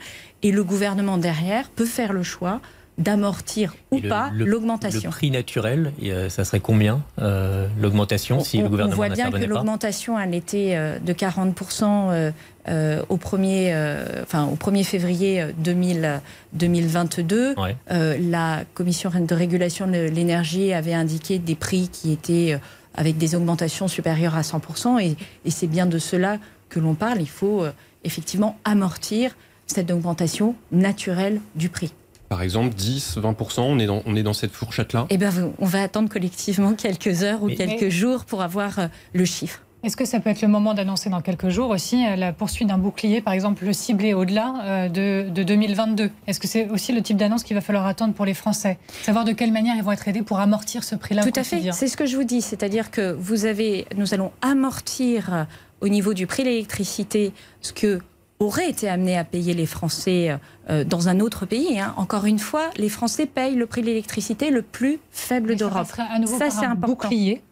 et 0.42 0.50
le 0.50 0.64
gouvernement 0.64 1.18
derrière 1.18 1.68
peut 1.68 1.84
faire 1.84 2.14
le 2.14 2.22
choix 2.22 2.62
d'amortir 2.99 3.75
ou 3.90 4.00
pas 4.00 4.30
l'augmentation. 4.34 5.11
Le 5.11 5.16
prix 5.16 5.30
naturel, 5.30 5.92
ça 6.28 6.44
serait 6.44 6.61
combien 6.61 7.02
euh, 7.20 7.66
l'augmentation 7.80 8.40
si 8.40 8.58
le 8.58 8.68
gouvernement 8.68 8.94
On 8.94 9.06
voit 9.06 9.08
bien 9.08 9.30
que 9.30 9.44
l'augmentation, 9.44 10.18
elle 10.18 10.34
était 10.34 10.72
euh, 10.75 10.99
de 10.99 11.12
40% 11.12 12.32
euh, 12.68 13.02
au, 13.08 13.16
1er, 13.16 14.22
enfin, 14.22 14.46
au 14.46 14.56
1er 14.56 14.84
février 14.84 15.46
2022. 15.58 17.54
la 17.88 18.64
Commission 18.75 19.11
de 19.11 19.34
régulation 19.34 19.87
de 19.87 20.08
l'énergie 20.08 20.72
avait 20.72 20.94
indiqué 20.94 21.38
des 21.38 21.54
prix 21.54 21.88
qui 21.90 22.12
étaient 22.12 22.58
avec 22.94 23.16
des 23.16 23.34
augmentations 23.34 23.88
supérieures 23.88 24.37
à 24.37 24.42
100%. 24.42 25.00
Et, 25.00 25.16
et 25.44 25.50
c'est 25.50 25.66
bien 25.66 25.87
de 25.87 25.99
cela 25.99 26.37
que 26.68 26.78
l'on 26.78 26.94
parle. 26.94 27.20
Il 27.20 27.28
faut 27.28 27.64
effectivement 28.04 28.58
amortir 28.64 29.34
cette 29.66 29.90
augmentation 29.90 30.54
naturelle 30.70 31.40
du 31.54 31.70
prix 31.70 31.92
par 32.32 32.40
exemple 32.40 32.74
10, 32.74 33.18
20%, 33.18 33.60
on 33.60 33.78
est 33.78 33.84
dans, 33.84 34.02
on 34.06 34.16
est 34.16 34.22
dans 34.22 34.32
cette 34.32 34.52
fourchette-là. 34.52 35.04
Eh 35.10 35.18
bien, 35.18 35.30
on 35.58 35.66
va 35.66 35.82
attendre 35.82 36.08
collectivement 36.08 36.72
quelques 36.72 37.24
heures 37.24 37.42
ou 37.42 37.48
quelques 37.48 37.90
jours 37.90 38.24
pour 38.24 38.40
avoir 38.40 38.78
euh, 38.78 38.86
le 39.12 39.26
chiffre. 39.26 39.60
Est-ce 39.82 39.98
que 39.98 40.06
ça 40.06 40.18
peut 40.18 40.30
être 40.30 40.40
le 40.40 40.48
moment 40.48 40.72
d'annoncer 40.72 41.10
dans 41.10 41.20
quelques 41.20 41.50
jours 41.50 41.68
aussi 41.68 42.06
euh, 42.06 42.16
la 42.16 42.32
poursuite 42.32 42.68
d'un 42.68 42.78
bouclier, 42.78 43.20
par 43.20 43.34
exemple 43.34 43.66
le 43.66 43.74
ciblé 43.74 44.14
au-delà 44.14 44.54
euh, 44.64 44.88
de, 44.88 45.28
de 45.28 45.42
2022 45.42 46.10
Est-ce 46.26 46.40
que 46.40 46.48
c'est 46.48 46.70
aussi 46.70 46.94
le 46.94 47.02
type 47.02 47.18
d'annonce 47.18 47.42
qu'il 47.42 47.54
va 47.54 47.60
falloir 47.60 47.84
attendre 47.84 48.14
pour 48.14 48.24
les 48.24 48.32
Français? 48.32 48.78
Savoir 49.02 49.26
de 49.26 49.32
quelle 49.32 49.52
manière 49.52 49.76
ils 49.76 49.82
vont 49.82 49.92
être 49.92 50.08
aidés 50.08 50.22
pour 50.22 50.40
amortir 50.40 50.84
ce 50.84 50.94
prix-là 50.94 51.24
Tout 51.24 51.38
à 51.38 51.44
fait, 51.44 51.70
c'est 51.72 51.86
ce 51.86 51.98
que 51.98 52.06
je 52.06 52.16
vous 52.16 52.24
dis, 52.24 52.40
c'est-à-dire 52.40 52.90
que 52.90 53.12
vous 53.12 53.44
avez, 53.44 53.84
nous 53.98 54.14
allons 54.14 54.32
amortir 54.40 55.46
au 55.82 55.88
niveau 55.88 56.14
du 56.14 56.26
prix 56.26 56.44
de 56.44 56.48
l'électricité 56.48 57.34
ce 57.60 57.74
que 57.74 58.00
auraient 58.42 58.68
été 58.68 58.88
amenés 58.88 59.16
à 59.16 59.25
payer 59.25 59.54
les 59.54 59.66
Français 59.66 60.37
euh, 60.68 60.84
dans 60.84 61.08
un 61.08 61.20
autre 61.20 61.46
pays. 61.46 61.78
Hein. 61.78 61.94
Encore 61.96 62.26
une 62.26 62.38
fois, 62.38 62.70
les 62.76 62.88
Français 62.88 63.26
payent 63.26 63.54
le 63.54 63.66
prix 63.66 63.80
de 63.80 63.87
l'électricité 63.87 64.50
le 64.50 64.62
plus 64.62 64.99
faible 65.11 65.56
d'Europe. 65.56 65.87
Ça, 65.87 66.50
c'est 66.50 66.66
un 66.66 66.75
bouclier 66.75 67.42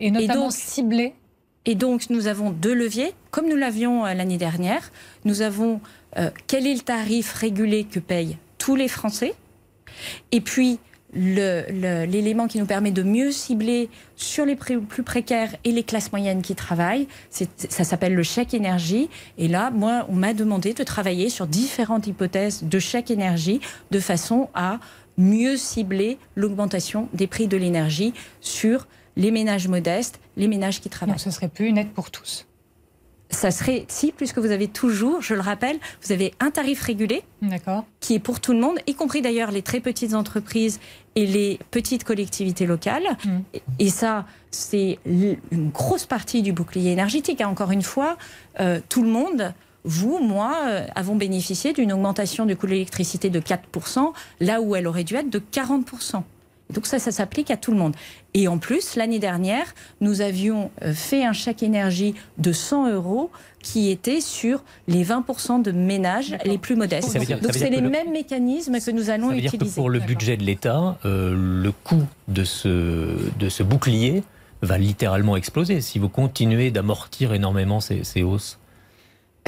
et 0.00 0.10
notamment 0.10 0.50
ciblé. 0.50 1.14
Et 1.64 1.74
donc, 1.74 2.10
nous 2.10 2.28
avons 2.28 2.50
deux 2.50 2.74
leviers, 2.74 3.12
comme 3.32 3.48
nous 3.48 3.56
l'avions 3.56 4.06
euh, 4.06 4.14
l'année 4.14 4.38
dernière. 4.38 4.92
Nous 5.24 5.42
avons 5.42 5.80
euh, 6.16 6.30
quel 6.46 6.66
est 6.66 6.74
le 6.74 6.80
tarif 6.80 7.32
régulé 7.32 7.84
que 7.84 7.98
payent 7.98 8.38
tous 8.58 8.76
les 8.76 8.88
Français? 8.88 9.34
Et 10.30 10.40
puis, 10.40 10.78
l'élément 11.16 12.46
qui 12.46 12.58
nous 12.58 12.66
permet 12.66 12.90
de 12.90 13.02
mieux 13.02 13.32
cibler 13.32 13.88
sur 14.16 14.44
les 14.44 14.56
plus 14.56 15.02
précaires 15.02 15.54
et 15.64 15.72
les 15.72 15.82
classes 15.82 16.12
moyennes 16.12 16.42
qui 16.42 16.54
travaillent. 16.54 17.08
Ça 17.30 17.84
s'appelle 17.84 18.14
le 18.14 18.22
chèque 18.22 18.54
énergie. 18.54 19.08
Et 19.38 19.48
là, 19.48 19.70
moi, 19.70 20.06
on 20.08 20.14
m'a 20.14 20.34
demandé 20.34 20.74
de 20.74 20.84
travailler 20.84 21.30
sur 21.30 21.46
différentes 21.46 22.06
hypothèses 22.06 22.64
de 22.64 22.78
chèque 22.78 23.10
énergie 23.10 23.60
de 23.90 24.00
façon 24.00 24.48
à 24.54 24.78
mieux 25.18 25.56
cibler 25.56 26.18
l'augmentation 26.34 27.08
des 27.14 27.26
prix 27.26 27.48
de 27.48 27.56
l'énergie 27.56 28.12
sur 28.40 28.86
les 29.16 29.30
ménages 29.30 29.66
modestes, 29.68 30.20
les 30.36 30.46
ménages 30.46 30.80
qui 30.80 30.90
travaillent. 30.90 31.14
Donc 31.14 31.20
ce 31.20 31.30
serait 31.30 31.48
plus 31.48 31.66
une 31.66 31.78
aide 31.78 31.90
pour 31.90 32.10
tous 32.10 32.46
ça 33.30 33.50
serait, 33.50 33.84
si, 33.88 34.12
puisque 34.12 34.38
vous 34.38 34.50
avez 34.50 34.68
toujours, 34.68 35.20
je 35.20 35.34
le 35.34 35.40
rappelle, 35.40 35.78
vous 36.02 36.12
avez 36.12 36.32
un 36.40 36.50
tarif 36.50 36.82
régulé 36.82 37.22
qui 38.00 38.14
est 38.14 38.18
pour 38.18 38.40
tout 38.40 38.52
le 38.52 38.60
monde, 38.60 38.78
y 38.86 38.94
compris 38.94 39.20
d'ailleurs 39.20 39.50
les 39.50 39.62
très 39.62 39.80
petites 39.80 40.14
entreprises 40.14 40.80
et 41.16 41.26
les 41.26 41.58
petites 41.70 42.04
collectivités 42.04 42.66
locales. 42.66 43.16
Mm. 43.24 43.38
Et, 43.78 43.90
ça, 43.90 44.26
c'est 44.50 44.98
une 45.04 45.70
grosse 45.70 46.06
partie 46.06 46.42
du 46.42 46.52
bouclier 46.52 46.92
énergétique. 46.92 47.40
Hein. 47.40 47.48
Encore 47.48 47.72
une 47.72 47.82
fois, 47.82 48.16
euh, 48.60 48.80
tout 48.88 49.02
le 49.02 49.08
monde, 49.08 49.52
vous, 49.84 50.18
moi, 50.18 50.54
euh, 50.66 50.86
avons 50.94 51.16
bénéficié 51.16 51.72
d'une 51.72 51.92
augmentation 51.92 52.46
du 52.46 52.56
coût 52.56 52.66
de 52.66 52.72
l'électricité 52.72 53.30
de 53.30 53.40
4%, 53.40 54.12
là 54.40 54.60
où 54.60 54.76
elle 54.76 54.86
aurait 54.86 55.04
dû 55.04 55.14
être 55.14 55.30
de 55.30 55.38
40%. 55.38 56.22
Donc 56.70 56.86
ça, 56.86 56.98
ça 56.98 57.12
s'applique 57.12 57.50
à 57.50 57.56
tout 57.56 57.70
le 57.70 57.78
monde. 57.78 57.94
Et 58.34 58.48
en 58.48 58.58
plus, 58.58 58.96
l'année 58.96 59.18
dernière, 59.18 59.74
nous 60.00 60.20
avions 60.20 60.70
euh, 60.82 60.92
fait 60.92 61.24
un 61.24 61.32
chèque 61.32 61.62
énergie 61.62 62.14
de 62.38 62.52
100 62.52 62.90
euros 62.90 63.30
qui 63.62 63.90
était 63.90 64.20
sur 64.20 64.62
les 64.86 65.04
20% 65.04 65.62
de 65.62 65.72
ménages 65.72 66.36
les 66.44 66.58
plus 66.58 66.76
modestes. 66.76 67.16
Donc 67.42 67.52
c'est 67.52 67.70
les 67.70 67.80
mêmes 67.80 68.12
mécanismes 68.12 68.78
que 68.80 68.90
nous 68.90 69.10
allons 69.10 69.28
ça 69.28 69.34
veut 69.34 69.44
utiliser. 69.44 69.70
Que 69.70 69.74
pour 69.74 69.90
le 69.90 70.00
budget 70.00 70.36
de 70.36 70.44
l'État, 70.44 70.98
euh, 71.04 71.34
le 71.36 71.72
coût 71.72 72.04
de 72.28 72.44
ce, 72.44 72.68
de 73.38 73.48
ce 73.48 73.62
bouclier 73.62 74.22
va 74.62 74.78
littéralement 74.78 75.36
exploser 75.36 75.80
si 75.80 75.98
vous 75.98 76.08
continuez 76.08 76.70
d'amortir 76.70 77.32
énormément 77.32 77.80
ces, 77.80 78.04
ces 78.04 78.22
hausses. 78.22 78.58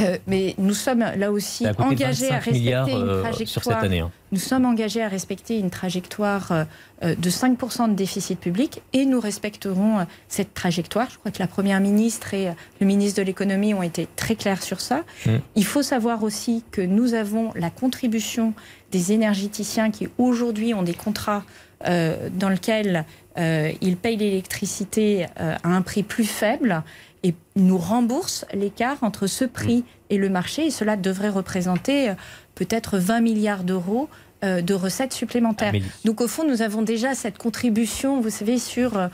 Euh, 0.01 0.19
mais 0.27 0.55
nous 0.59 0.75
sommes 0.75 1.05
là 1.17 1.33
aussi 1.33 1.67
engagés 1.79 2.31
à 2.31 2.39
respecter 2.39 2.93
une 2.93 3.21
trajectoire. 3.23 3.47
Sur 3.47 3.65
cette 3.65 3.85
année, 3.85 4.01
hein. 4.01 4.11
Nous 4.31 4.39
sommes 4.39 4.67
engagés 4.67 5.03
à 5.03 5.09
respecter 5.09 5.59
une 5.59 5.71
trajectoire 5.71 6.53
euh, 6.53 7.15
de 7.17 7.31
5% 7.31 7.91
de 7.91 7.95
déficit 7.95 8.39
public 8.39 8.83
et 8.93 9.07
nous 9.07 9.21
respecterons 9.21 10.01
euh, 10.01 10.05
cette 10.29 10.53
trajectoire. 10.55 11.09
Je 11.11 11.19
crois 11.19 11.31
que 11.31 11.39
la 11.39 11.47
Première 11.47 11.81
ministre 11.81 12.35
et 12.35 12.49
le 12.81 12.87
ministre 12.87 13.21
de 13.21 13.27
l'économie 13.27 13.75
ont 13.75 13.83
été 13.83 14.07
très 14.17 14.37
clairs 14.37 14.63
sur 14.63 14.81
ça. 14.81 15.03
Mmh. 15.27 15.37
Il 15.57 15.65
faut 15.65 15.83
savoir 15.83 16.23
aussi 16.23 16.63
que 16.71 16.83
nous 16.83 17.15
avons 17.15 17.53
la 17.55 17.71
contribution 17.71 18.53
des 18.93 19.13
énergéticiens 19.13 19.91
qui 19.91 20.09
aujourd'hui 20.19 20.75
ont 20.75 20.83
des 20.83 20.95
contrats 20.95 21.45
dans 21.85 22.49
lesquels 22.49 23.05
ils 23.37 23.97
payent 23.97 24.17
l'électricité 24.17 25.27
à 25.37 25.69
un 25.69 25.81
prix 25.83 26.03
plus 26.03 26.25
faible 26.25 26.83
et 27.23 27.35
nous 27.57 27.79
rembourse 27.79 28.45
l'écart 28.53 28.99
entre 29.03 29.27
ce 29.27 29.45
prix 29.45 29.85
et 30.11 30.19
le 30.19 30.29
marché. 30.29 30.67
Et 30.67 30.71
cela 30.71 30.97
devrait 30.97 31.29
représenter 31.29 32.11
euh, 32.11 32.15
peut-être 32.55 32.99
20 32.99 33.21
milliards 33.21 33.65
d'euros 33.65 34.09
euh, 34.45 34.61
de 34.63 34.75
recettes 34.75 35.13
supplémentaires. 35.13 35.73
Donc 36.05 36.21
au 36.21 36.29
fond, 36.29 36.47
nous 36.47 36.63
avons 36.63 36.83
déjà 36.83 37.15
cette 37.15 37.39
contribution, 37.39 38.21
vous 38.21 38.31
savez, 38.31 38.59
sur 38.59 38.97
euh, 38.97 39.09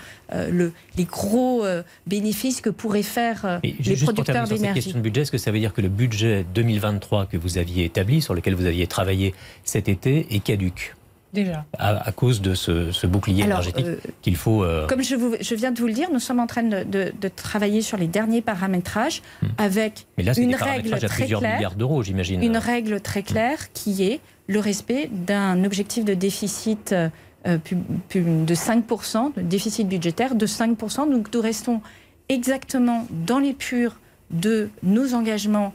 le, 0.50 0.72
les 0.98 1.04
gros 1.04 1.64
bénéfices 2.06 2.60
que 2.60 2.70
pourraient 2.70 3.02
faire 3.02 3.60
les 3.62 3.96
producteurs 3.96 4.46
d'énergie. 4.46 4.74
question 4.74 4.98
de 4.98 5.02
budget, 5.02 5.22
est-ce 5.22 5.32
que 5.32 5.38
ça 5.38 5.50
veut 5.50 5.58
dire 5.58 5.72
que 5.72 5.80
le 5.80 5.88
budget 5.88 6.44
2023 6.54 7.26
que 7.26 7.36
vous 7.36 7.56
aviez 7.58 7.84
établi, 7.84 8.20
sur 8.20 8.34
lequel 8.34 8.54
vous 8.54 8.66
aviez 8.66 8.86
travaillé 8.86 9.34
cet 9.64 9.88
été, 9.88 10.26
est 10.34 10.40
caduque 10.40 10.94
Déjà. 11.34 11.64
À, 11.78 12.12
cause 12.12 12.40
de 12.40 12.54
ce, 12.54 13.06
bouclier 13.06 13.42
énergétique 13.42 13.86
euh, 13.86 13.96
qu'il 14.22 14.36
faut. 14.36 14.62
Euh, 14.62 14.86
comme 14.86 15.02
je, 15.02 15.16
vous, 15.16 15.34
je, 15.40 15.54
viens 15.56 15.72
de 15.72 15.80
vous 15.80 15.88
le 15.88 15.92
dire, 15.92 16.08
nous 16.12 16.20
sommes 16.20 16.38
en 16.38 16.46
train 16.46 16.62
de, 16.62 17.12
travailler 17.34 17.82
sur 17.82 17.96
les 17.96 18.06
derniers 18.06 18.40
paramétrages 18.40 19.20
avec 19.58 20.06
une 20.16 20.54
règle 20.54 20.96
très 21.00 21.26
claire. 21.26 21.72
j'imagine. 22.02 22.40
Une 22.42 22.56
règle 22.56 23.00
très 23.00 23.24
claire 23.24 23.72
qui 23.72 24.04
est 24.04 24.20
le 24.46 24.60
respect 24.60 25.10
d'un 25.10 25.64
objectif 25.64 26.04
de 26.04 26.14
déficit 26.14 26.92
euh, 26.92 27.08
de 27.44 28.54
5%, 28.54 29.34
de 29.34 29.42
déficit 29.42 29.88
budgétaire 29.88 30.36
de 30.36 30.46
5%. 30.46 31.10
Donc 31.10 31.34
nous 31.34 31.40
restons 31.40 31.80
exactement 32.28 33.08
dans 33.10 33.40
les 33.40 33.54
purs 33.54 33.96
de 34.30 34.70
nos 34.84 35.14
engagements 35.14 35.74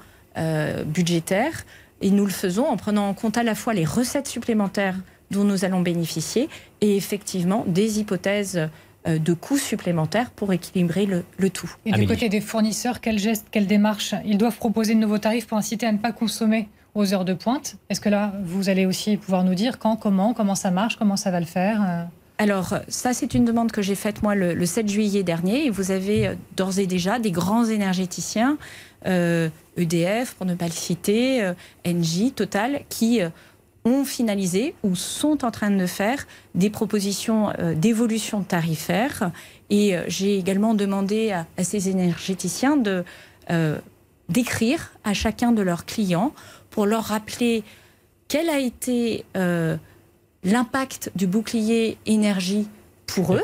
budgétaires 0.86 1.66
et 2.02 2.12
nous 2.12 2.24
le 2.24 2.32
faisons 2.32 2.66
en 2.66 2.78
prenant 2.78 3.10
en 3.10 3.14
compte 3.14 3.38
à 3.38 3.44
la 3.44 3.56
fois 3.56 3.74
les 3.74 3.84
recettes 3.84 4.28
supplémentaires 4.28 4.96
dont 5.32 5.44
nous 5.44 5.66
allons 5.66 5.82
bénéficier 5.82 6.50
et 6.82 6.96
effectivement 6.96 7.64
des 7.68 8.00
hypothèses 8.00 8.70
euh, 9.08 9.18
de 9.18 9.34
coûts 9.34 9.58
supplémentaires 9.58 10.30
pour 10.30 10.52
équilibrer 10.52 11.06
le, 11.06 11.50
tout. 11.50 11.74
Et 11.86 11.94
du 11.94 12.06
côté 12.06 12.28
des 12.28 12.42
fournisseurs, 12.42 13.00
quels 13.00 13.18
gestes, 13.18 13.48
quelles 13.50 13.66
démarches 13.66 14.14
Ils 14.26 14.38
doivent 14.38 14.58
proposer 14.58 14.94
de 14.94 15.00
nouveaux 15.00 15.20
tarifs 15.20 15.48
pour 15.48 15.58
inciter 15.58 15.86
à 15.86 15.94
ne 15.94 15.98
pas 15.98 16.12
consommer 16.12 16.68
aux 16.96 17.14
heures 17.14 17.24
de 17.24 17.34
pointe? 17.34 17.78
Est-ce 17.90 18.02
que 18.02 18.10
là, 18.10 18.34
vous 18.44 18.68
allez 18.68 18.86
aussi 18.86 19.16
pouvoir 19.16 19.46
nous 19.46 19.56
dire 19.56 19.80
quand, 19.80 19.96
comment, 19.96 20.34
comment 20.34 20.56
ça 20.56 20.70
marche, 20.70 20.98
comment 20.98 21.16
ça 21.16 21.32
va 21.32 21.40
le 21.40 21.46
faire 21.46 21.82
euh? 21.82 22.04
Alors, 22.40 22.76
ça, 22.90 23.14
c'est 23.14 23.34
une 23.34 23.46
demande 23.46 23.72
que 23.72 23.82
j'ai 23.82 23.96
faite, 23.96 24.22
moi, 24.22 24.36
le, 24.36 24.66
7 24.66 24.90
juillet 24.90 25.24
dernier. 25.24 25.66
Et 25.66 25.70
vous 25.70 25.92
avez 25.92 26.28
euh, 26.28 26.36
d'ores 26.58 26.80
et 26.80 26.86
déjà 26.86 27.20
des 27.20 27.32
grands 27.32 27.66
énergéticiens, 27.66 28.58
EDF, 29.06 30.34
e 30.34 30.36
pour 30.36 30.46
ne 30.46 30.56
pas 30.56 30.66
le 30.66 30.72
citer, 30.72 31.54
Engie, 31.88 32.34
Total, 32.34 32.82
qui 32.90 33.22
ont 33.90 34.06
finalisé 34.06 34.76
ou 34.84 34.96
sont 34.96 35.44
en 35.44 35.52
train 35.52 35.72
de 35.72 35.86
faire 35.86 36.28
des 36.56 36.70
propositions 36.70 37.50
euh, 37.60 37.74
d'évolution 37.74 38.44
tarifaire. 38.44 39.32
Et 39.70 39.96
euh, 39.96 40.04
j'ai 40.08 40.38
également 40.38 40.74
demandé 40.74 41.32
à, 41.32 41.46
ces 41.64 41.90
énergéticiens 41.90 42.78
de 42.78 43.04
d'écrire 44.30 44.92
à 45.04 45.16
chacun 45.16 45.52
de 45.52 45.64
leurs 45.64 45.88
clients 45.88 46.34
pour 46.70 46.86
leur 46.86 47.06
rappeler 47.06 47.64
quel 48.28 48.48
a 48.48 48.60
été 48.60 49.26
l'impact 50.44 51.12
du 51.16 51.26
bouclier 51.26 51.98
énergie 52.06 52.68
pour 53.16 53.34
eux. 53.34 53.42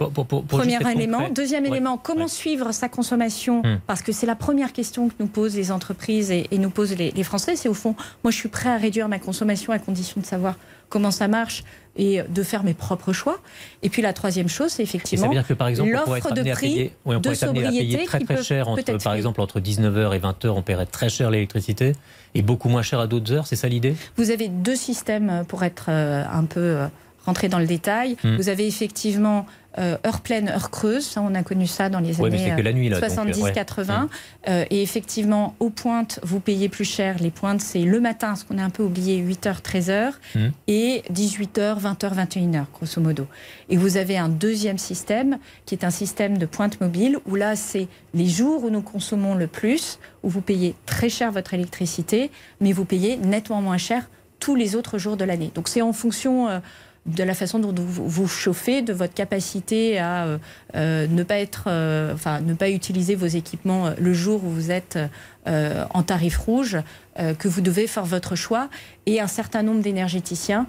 Premier 0.47 0.79
élément. 0.91 1.29
Deuxième 1.29 1.65
élément, 1.65 1.97
comment 1.97 2.27
suivre 2.27 2.71
sa 2.71 2.89
consommation 2.89 3.61
hmm. 3.61 3.79
Parce 3.87 4.01
que 4.01 4.11
c'est 4.11 4.25
la 4.25 4.35
première 4.35 4.73
question 4.73 5.09
que 5.09 5.13
nous 5.19 5.27
posent 5.27 5.55
les 5.55 5.71
entreprises 5.71 6.31
et, 6.31 6.47
nous 6.57 6.69
posent 6.69 6.95
les, 6.95 7.23
Français. 7.23 7.55
C'est 7.55 7.69
au 7.69 7.73
fond, 7.73 7.95
moi 8.23 8.31
je 8.31 8.37
suis 8.37 8.49
prêt 8.49 8.69
à 8.69 8.77
réduire 8.77 9.07
ma 9.07 9.19
consommation 9.19 9.73
à 9.73 9.79
condition 9.79 10.21
de 10.21 10.25
savoir 10.25 10.55
comment 10.89 11.11
ça 11.11 11.27
marche 11.27 11.63
et 11.97 12.21
de 12.27 12.43
faire 12.43 12.63
mes 12.63 12.73
propres 12.73 13.13
choix. 13.13 13.39
Et 13.81 13.89
puis 13.89 14.01
la 14.01 14.13
troisième 14.13 14.49
chose, 14.49 14.71
c'est 14.71 14.83
effectivement 14.83 15.31
l'offre 15.31 16.33
de 16.33 16.51
prix 16.51 16.91
on 17.05 17.19
de 17.19 17.33
sobriété 17.33 18.05
très 18.05 18.19
très 18.19 18.43
cher, 18.43 18.67
entre, 18.67 18.97
par 19.03 19.13
exemple 19.13 19.41
entre 19.41 19.59
19h 19.59 20.15
et 20.15 20.19
20h, 20.19 20.49
on 20.49 20.61
paierait 20.61 20.85
très 20.85 21.09
cher 21.09 21.31
l'électricité 21.31 21.93
et 22.33 22.41
beaucoup 22.41 22.69
moins 22.69 22.81
cher 22.81 22.99
à 22.99 23.07
d'autres 23.07 23.31
heures. 23.31 23.47
C'est 23.47 23.55
ça 23.55 23.67
l'idée? 23.67 23.95
Vous 24.17 24.31
avez 24.31 24.49
deux 24.49 24.75
systèmes 24.75 25.43
pour 25.47 25.63
être 25.63 25.85
euh, 25.89 26.23
un 26.29 26.43
peu 26.43 26.59
euh, 26.59 26.87
rentrer 27.25 27.49
dans 27.49 27.59
le 27.59 27.67
détail. 27.67 28.17
Hmm. 28.23 28.35
Vous 28.35 28.49
avez 28.49 28.67
effectivement 28.67 29.45
euh, 29.77 29.97
heure 30.05 30.21
pleine, 30.21 30.47
heure 30.47 30.71
creuse. 30.71 31.05
Ça, 31.05 31.21
on 31.21 31.35
a 31.35 31.43
connu 31.43 31.67
ça 31.67 31.89
dans 31.89 31.99
les 31.99 32.21
années 32.21 32.53
70-80. 32.89 34.07
Euh, 34.47 34.63
et 34.69 34.81
effectivement, 34.81 35.53
aux 35.59 35.69
pointes, 35.69 36.19
vous 36.23 36.39
payez 36.39 36.69
plus 36.69 36.85
cher. 36.85 37.17
Les 37.19 37.31
pointes, 37.31 37.59
c'est 37.59 37.81
le 37.81 37.99
matin, 37.99 38.35
ce 38.35 38.45
qu'on 38.45 38.57
a 38.57 38.63
un 38.63 38.69
peu 38.69 38.83
oublié, 38.83 39.21
8h, 39.21 39.61
13h, 39.61 40.13
hmm. 40.35 40.49
et 40.67 41.03
18h, 41.13 41.81
20h, 41.81 42.15
21h, 42.15 42.65
grosso 42.73 43.01
modo. 43.01 43.27
Et 43.69 43.75
vous 43.75 43.97
avez 43.97 44.17
un 44.17 44.29
deuxième 44.29 44.77
système, 44.77 45.39
qui 45.65 45.75
est 45.75 45.83
un 45.83 45.89
système 45.89 46.37
de 46.37 46.45
pointe 46.45 46.79
mobile, 46.79 47.17
où 47.25 47.35
là, 47.35 47.57
c'est 47.57 47.87
les 48.13 48.27
jours 48.27 48.63
où 48.63 48.69
nous 48.69 48.81
consommons 48.81 49.35
le 49.35 49.47
plus, 49.47 49.99
où 50.23 50.29
vous 50.29 50.41
payez 50.41 50.73
très 50.85 51.09
cher 51.09 51.33
votre 51.33 51.53
électricité, 51.53 52.31
mais 52.61 52.71
vous 52.71 52.85
payez 52.85 53.17
nettement 53.17 53.61
moins 53.61 53.77
cher 53.77 54.09
tous 54.39 54.55
les 54.55 54.75
autres 54.75 54.97
jours 54.97 55.17
de 55.17 55.25
l'année. 55.25 55.51
Donc 55.53 55.67
c'est 55.67 55.81
en 55.81 55.91
fonction... 55.91 56.47
Euh, 56.47 56.59
de 57.05 57.23
la 57.23 57.33
façon 57.35 57.59
dont 57.59 57.73
vous 57.77 58.07
vous 58.07 58.27
chauffez, 58.27 58.81
de 58.81 58.91
votre 58.91 59.13
capacité 59.13 59.99
à 59.99 60.25
euh, 60.25 60.37
euh, 60.75 61.07
ne 61.07 61.23
pas 61.23 61.37
être, 61.37 61.65
euh, 61.67 62.13
enfin, 62.13 62.41
ne 62.41 62.53
pas 62.53 62.69
utiliser 62.69 63.15
vos 63.15 63.27
équipements 63.27 63.91
le 63.97 64.13
jour 64.13 64.43
où 64.43 64.49
vous 64.49 64.71
êtes 64.71 64.97
en 65.47 66.01
tarif 66.01 66.37
rouge, 66.37 66.79
que 67.15 67.47
vous 67.47 67.61
devez 67.61 67.85
faire 67.85 68.05
votre 68.05 68.35
choix. 68.35 68.67
Et 69.05 69.21
un 69.21 69.27
certain 69.27 69.61
nombre 69.61 69.83
d'énergéticiens 69.83 70.65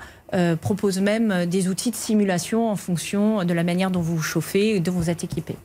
proposent 0.60 1.00
même 1.00 1.46
des 1.46 1.68
outils 1.68 1.90
de 1.90 1.96
simulation 1.96 2.70
en 2.70 2.76
fonction 2.76 3.44
de 3.44 3.54
la 3.54 3.64
manière 3.64 3.90
dont 3.90 4.02
vous 4.02 4.16
vous 4.16 4.22
chauffez 4.22 4.76
et 4.76 4.80
dont 4.80 4.92
vous 4.92 5.08
êtes 5.08 5.24
équipé. 5.24 5.56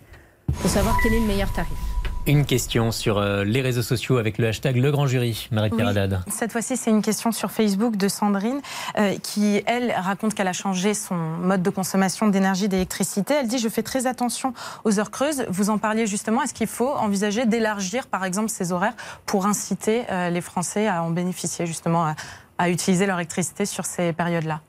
Pour 0.62 0.70
savoir 0.70 0.96
quel 1.04 1.14
est 1.14 1.20
le 1.20 1.28
meilleur 1.28 1.52
tarif. 1.52 1.91
Une 2.28 2.46
question 2.46 2.92
sur 2.92 3.18
euh, 3.18 3.44
les 3.44 3.62
réseaux 3.62 3.82
sociaux 3.82 4.18
avec 4.18 4.38
le 4.38 4.48
hashtag 4.48 4.76
Le 4.76 4.92
Grand 4.92 5.08
Jury, 5.08 5.48
Marie-Pierre 5.52 6.24
Cette 6.28 6.52
fois-ci, 6.52 6.78
c'est 6.78 6.92
une 6.92 7.02
question 7.02 7.32
sur 7.32 7.50
Facebook 7.50 7.96
de 7.96 8.08
Sandrine 8.08 8.62
euh, 9.00 9.16
qui, 9.24 9.64
elle, 9.66 9.92
raconte 9.92 10.36
qu'elle 10.36 10.48
a 10.48 10.54
changé 10.54 10.94
son 10.94 11.16
mode 11.16 11.64
de 11.64 11.70
consommation 11.72 12.28
d'énergie, 12.28 12.68
d'électricité. 12.68 13.34
Elle 13.34 13.48
dit 13.48 13.58
Je 13.58 13.68
fais 13.70 13.82
très 13.82 14.06
attention 14.06 14.54
aux 14.84 15.00
heures 15.00 15.10
creuses. 15.10 15.46
Vous 15.50 15.72
en 15.72 15.80
parliez 15.80 16.06
justement. 16.06 16.44
Est-ce 16.44 16.54
qu'il 16.54 16.68
faut 16.68 16.92
envisager 16.92 17.48
d'élargir, 17.48 18.06
par 18.06 18.24
exemple, 18.24 18.50
ces 18.50 18.72
horaires 18.72 18.96
pour 19.26 19.48
inciter 19.48 20.04
euh, 20.12 20.30
les 20.30 20.42
Français 20.42 20.88
à 20.88 21.02
en 21.02 21.10
bénéficier, 21.10 21.66
justement, 21.66 22.14
à, 22.60 22.70
utiliser 22.70 23.08
leur 23.08 23.18
électricité 23.18 23.66
sur 23.66 23.86
ces 23.86 24.14
périodes-là? 24.14 24.62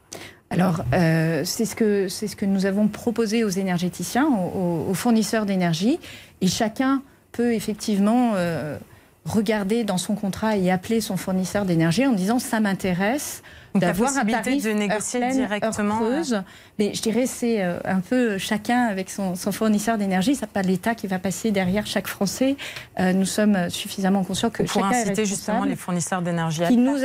Alors, 0.48 0.82
c'est 0.90 1.64
ce, 1.64 1.74
que, 1.74 2.08
ce 2.08 2.36
que 2.36 2.44
nous 2.44 2.66
avons 2.66 2.88
proposé 2.88 3.42
aux 3.44 3.50
énergéticiens, 3.50 4.26
aux 4.26 4.92
fournisseurs 4.92 5.46
d'énergie, 5.46 5.98
et 6.42 6.46
chacun 6.46 7.02
peut 7.32 7.54
effectivement 7.54 8.32
euh, 8.34 8.76
regarder 9.24 9.84
dans 9.84 9.98
son 9.98 10.14
contrat 10.14 10.56
et 10.56 10.70
appeler 10.70 11.00
son 11.00 11.16
fournisseur 11.16 11.64
d'énergie 11.64 12.06
en 12.06 12.12
disant 12.12 12.38
ça 12.38 12.60
m'intéresse 12.60 13.42
d'avoir 13.74 14.14
un 14.18 14.24
tarif 14.26 14.64
de 14.64 14.70
négocier 14.70 15.32
directement. 15.32 15.96
Creuse. 15.96 16.42
Mais 16.78 16.92
je 16.92 17.00
dirais 17.00 17.26
c'est 17.26 17.62
euh, 17.62 17.78
un 17.86 18.00
peu 18.00 18.36
chacun 18.36 18.82
avec 18.82 19.08
son, 19.08 19.34
fournisseur 19.34 19.96
d'énergie. 19.96 20.34
C'est 20.34 20.46
pas 20.46 20.62
l'État 20.62 20.94
qui 20.94 21.06
va 21.06 21.18
passer 21.18 21.50
derrière 21.50 21.86
chaque 21.86 22.06
Français. 22.06 22.56
Euh, 23.00 23.12
nous 23.12 23.24
sommes 23.24 23.70
suffisamment 23.70 24.24
conscients 24.24 24.50
que 24.50 24.64
pour 24.64 24.82
chacun 24.82 25.00
inciter 25.00 25.24
justement 25.24 25.64
les 25.64 25.76
fournisseurs 25.76 26.20
d'énergie. 26.20 26.62
Nous 26.76 26.98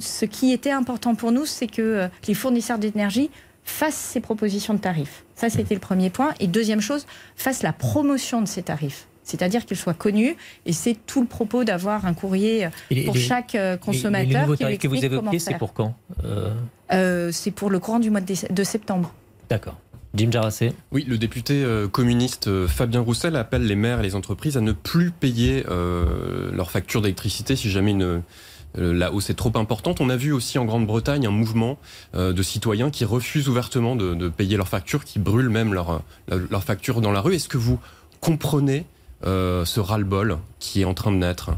ce 0.00 0.24
qui 0.24 0.52
était 0.52 0.72
important 0.72 1.14
pour 1.14 1.30
nous, 1.30 1.46
c'est 1.46 1.68
que 1.68 2.08
les 2.26 2.34
fournisseurs 2.34 2.78
d'énergie 2.78 3.30
fassent 3.64 3.94
ces 3.94 4.20
propositions 4.20 4.74
de 4.74 4.78
tarifs. 4.78 5.24
Ça, 5.36 5.50
c'était 5.50 5.74
le 5.74 5.80
premier 5.80 6.10
point. 6.10 6.34
Et 6.40 6.46
deuxième 6.46 6.80
chose, 6.80 7.06
fassent 7.36 7.62
la 7.62 7.72
promotion 7.72 8.40
de 8.40 8.48
ces 8.48 8.62
tarifs 8.62 9.06
c'est-à-dire 9.28 9.66
qu'il 9.66 9.76
soit 9.76 9.94
connu. 9.94 10.36
Et 10.64 10.72
c'est 10.72 10.96
tout 11.06 11.20
le 11.20 11.26
propos 11.26 11.64
d'avoir 11.64 12.06
un 12.06 12.14
courrier 12.14 12.68
pour 13.04 13.16
chaque 13.16 13.54
euh, 13.54 13.76
consommateur. 13.76 14.48
Les, 14.58 14.66
les 14.70 14.78
que 14.78 14.88
vous 14.88 15.04
évoquez, 15.04 15.38
c'est 15.38 15.58
pour 15.58 15.74
quand 15.74 15.94
euh 16.24 16.50
euh, 16.92 17.30
C'est 17.30 17.50
pour 17.50 17.70
le 17.70 17.78
courant 17.78 17.98
du 17.98 18.10
mois 18.10 18.22
de, 18.22 18.64
septembre. 18.64 19.12
D'accord. 19.50 19.76
Jim 20.14 20.30
Jarassé. 20.32 20.72
Oui, 20.90 21.04
le 21.06 21.18
député 21.18 21.62
communiste 21.92 22.66
Fabien 22.66 23.00
Roussel 23.00 23.36
appelle 23.36 23.66
les 23.66 23.76
maires 23.76 24.00
et 24.00 24.02
les 24.02 24.14
entreprises 24.14 24.56
à 24.56 24.62
ne 24.62 24.72
plus 24.72 25.10
payer 25.10 25.64
leurs 25.68 26.70
factures 26.70 27.02
d'électricité 27.02 27.56
si 27.56 27.70
jamais 27.70 27.90
une, 27.90 28.22
la 28.74 29.12
hausse 29.12 29.28
est 29.28 29.34
trop 29.34 29.52
importante. 29.56 30.00
On 30.00 30.08
a 30.08 30.16
vu 30.16 30.32
aussi 30.32 30.58
en 30.58 30.64
Grande-Bretagne 30.64 31.26
un 31.26 31.30
mouvement 31.30 31.78
de 32.14 32.42
citoyens 32.42 32.88
qui 32.88 33.04
refusent 33.04 33.50
ouvertement 33.50 33.96
de, 33.96 34.28
payer 34.30 34.56
leurs 34.56 34.68
factures, 34.68 35.04
qui 35.04 35.18
brûlent 35.18 35.50
même 35.50 35.74
leurs 35.74 36.02
leur 36.28 36.64
factures 36.64 37.02
dans 37.02 37.12
la 37.12 37.20
rue. 37.20 37.34
Est-ce 37.34 37.48
que 37.48 37.58
vous 37.58 37.78
comprenez 38.20 38.86
euh, 39.26 39.64
ce 39.64 39.80
ras-le-bol 39.80 40.38
qui 40.60 40.82
est 40.82 40.84
en 40.84 40.94
train 40.94 41.10
de 41.10 41.16
naître 41.16 41.50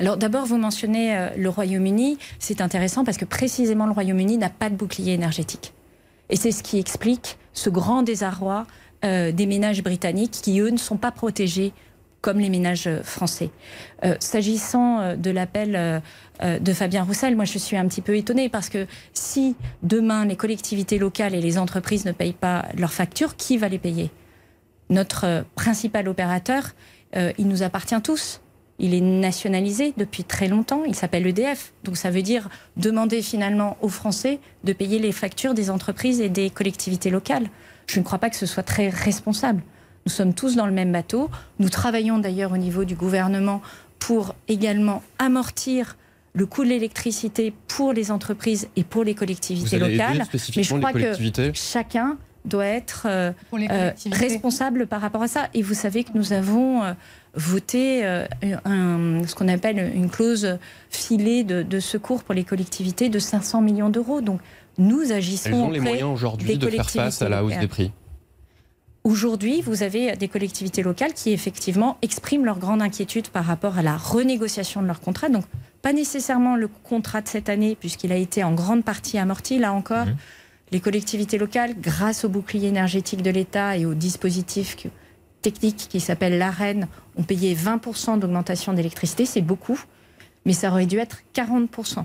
Alors 0.00 0.16
d'abord, 0.16 0.46
vous 0.46 0.56
mentionnez 0.56 1.14
euh, 1.14 1.28
le 1.36 1.50
Royaume-Uni. 1.50 2.16
C'est 2.38 2.62
intéressant 2.62 3.04
parce 3.04 3.18
que 3.18 3.26
précisément 3.26 3.84
le 3.84 3.92
Royaume-Uni 3.92 4.38
n'a 4.38 4.48
pas 4.48 4.70
de 4.70 4.76
bouclier 4.76 5.12
énergétique. 5.12 5.74
Et 6.30 6.36
c'est 6.36 6.52
ce 6.52 6.62
qui 6.62 6.78
explique 6.78 7.36
ce 7.52 7.68
grand 7.68 8.02
désarroi 8.02 8.66
euh, 9.04 9.30
des 9.30 9.44
ménages 9.44 9.82
britanniques 9.82 10.38
qui, 10.42 10.58
eux, 10.60 10.70
ne 10.70 10.78
sont 10.78 10.96
pas 10.96 11.10
protégés 11.10 11.74
comme 12.22 12.38
les 12.38 12.50
ménages 12.50 12.88
français. 13.02 13.50
S'agissant 14.20 15.16
de 15.16 15.30
l'appel 15.32 16.00
de 16.40 16.72
Fabien 16.72 17.02
Roussel, 17.02 17.34
moi 17.34 17.44
je 17.44 17.58
suis 17.58 17.76
un 17.76 17.84
petit 17.88 18.00
peu 18.00 18.16
étonnée 18.16 18.48
parce 18.48 18.68
que 18.68 18.86
si 19.12 19.56
demain 19.82 20.24
les 20.24 20.36
collectivités 20.36 21.00
locales 21.00 21.34
et 21.34 21.40
les 21.40 21.58
entreprises 21.58 22.04
ne 22.04 22.12
payent 22.12 22.32
pas 22.32 22.66
leurs 22.78 22.92
factures, 22.92 23.34
qui 23.34 23.58
va 23.58 23.66
les 23.66 23.80
payer? 23.80 24.12
Notre 24.88 25.44
principal 25.56 26.06
opérateur, 26.06 26.74
euh, 27.16 27.32
il 27.38 27.48
nous 27.48 27.62
appartient 27.62 28.00
tous. 28.02 28.40
Il 28.78 28.94
est 28.94 29.00
nationalisé 29.00 29.94
depuis 29.96 30.24
très 30.24 30.48
longtemps. 30.48 30.82
Il 30.84 30.94
s'appelle 30.94 31.26
EDF. 31.26 31.72
Donc 31.84 31.96
ça 31.96 32.10
veut 32.10 32.22
dire 32.22 32.48
demander 32.76 33.22
finalement 33.22 33.76
aux 33.80 33.88
Français 33.88 34.40
de 34.64 34.72
payer 34.72 34.98
les 34.98 35.12
factures 35.12 35.54
des 35.54 35.70
entreprises 35.70 36.20
et 36.20 36.28
des 36.28 36.50
collectivités 36.50 37.10
locales. 37.10 37.48
Je 37.86 37.98
ne 37.98 38.04
crois 38.04 38.18
pas 38.18 38.30
que 38.30 38.36
ce 38.36 38.46
soit 38.46 38.62
très 38.62 38.88
responsable. 38.88 39.62
Nous 40.06 40.12
sommes 40.12 40.34
tous 40.34 40.56
dans 40.56 40.66
le 40.66 40.72
même 40.72 40.90
bateau. 40.90 41.30
Nous 41.58 41.68
travaillons 41.68 42.18
d'ailleurs 42.18 42.52
au 42.52 42.56
niveau 42.56 42.84
du 42.84 42.94
gouvernement 42.94 43.62
pour 43.98 44.34
également 44.48 45.02
amortir 45.18 45.96
le 46.34 46.46
coût 46.46 46.64
de 46.64 46.70
l'électricité 46.70 47.52
pour 47.68 47.92
les 47.92 48.10
entreprises 48.10 48.68
et 48.74 48.84
pour 48.84 49.04
les 49.04 49.14
collectivités 49.14 49.78
locales. 49.78 50.24
Mais 50.56 50.62
je 50.62 50.74
crois 50.74 50.92
que 50.92 51.52
chacun 51.54 52.16
doit 52.44 52.66
être 52.66 53.06
euh, 53.06 53.32
euh, 53.52 53.90
responsable 54.10 54.86
par 54.86 55.00
rapport 55.00 55.22
à 55.22 55.28
ça. 55.28 55.48
Et 55.54 55.62
vous 55.62 55.74
savez 55.74 56.04
que 56.04 56.10
nous 56.14 56.32
avons 56.32 56.82
euh, 56.82 56.92
voté 57.34 58.04
un, 58.04 59.26
ce 59.26 59.34
qu'on 59.34 59.48
appelle 59.48 59.92
une 59.94 60.10
clause 60.10 60.58
filée 60.90 61.44
de, 61.44 61.80
secours 61.80 62.24
pour 62.24 62.34
les 62.34 62.44
collectivités 62.44 63.08
de 63.08 63.18
500 63.18 63.60
millions 63.60 63.90
d'euros. 63.90 64.20
Donc 64.20 64.40
nous 64.78 65.12
agissons. 65.12 65.48
Elles 65.48 65.54
ont 65.54 65.70
les 65.70 65.80
moyens 65.80 66.10
aujourd'hui 66.10 66.58
de 66.58 66.68
faire 66.68 66.90
face 66.90 67.22
à 67.22 67.28
la 67.28 67.44
hausse 67.44 67.58
des 67.58 67.68
prix. 67.68 67.92
Aujourd'hui, 69.04 69.62
vous 69.62 69.82
avez 69.82 70.14
des 70.14 70.28
collectivités 70.28 70.84
locales 70.84 71.12
qui 71.12 71.32
effectivement 71.32 71.98
expriment 72.02 72.44
leur 72.44 72.60
grande 72.60 72.80
inquiétude 72.80 73.28
par 73.30 73.44
rapport 73.44 73.76
à 73.76 73.82
la 73.82 73.96
renégociation 73.96 74.80
de 74.80 74.86
leur 74.86 75.00
contrat. 75.00 75.28
Donc, 75.28 75.44
pas 75.82 75.92
nécessairement 75.92 76.54
le 76.54 76.68
contrat 76.68 77.20
de 77.20 77.26
cette 77.26 77.48
année, 77.48 77.74
puisqu'il 77.74 78.12
a 78.12 78.16
été 78.16 78.44
en 78.44 78.54
grande 78.54 78.84
partie 78.84 79.18
amorti, 79.18 79.58
là 79.58 79.72
encore. 79.72 80.06
Mmh. 80.06 80.16
Les 80.72 80.80
collectivités 80.80 81.36
locales, 81.36 81.74
grâce 81.78 82.24
au 82.24 82.30
bouclier 82.30 82.68
énergétique 82.68 83.20
de 83.20 83.30
l'État 83.30 83.76
et 83.76 83.84
au 83.84 83.92
dispositif 83.92 84.76
technique 85.42 85.86
qui 85.90 86.00
s'appelle 86.00 86.38
l'AREN, 86.38 86.88
ont 87.16 87.22
payé 87.22 87.54
20% 87.54 88.18
d'augmentation 88.18 88.72
d'électricité. 88.72 89.26
C'est 89.26 89.42
beaucoup, 89.42 89.78
mais 90.46 90.54
ça 90.54 90.70
aurait 90.70 90.86
dû 90.86 90.98
être 90.98 91.18
40%. 91.34 92.04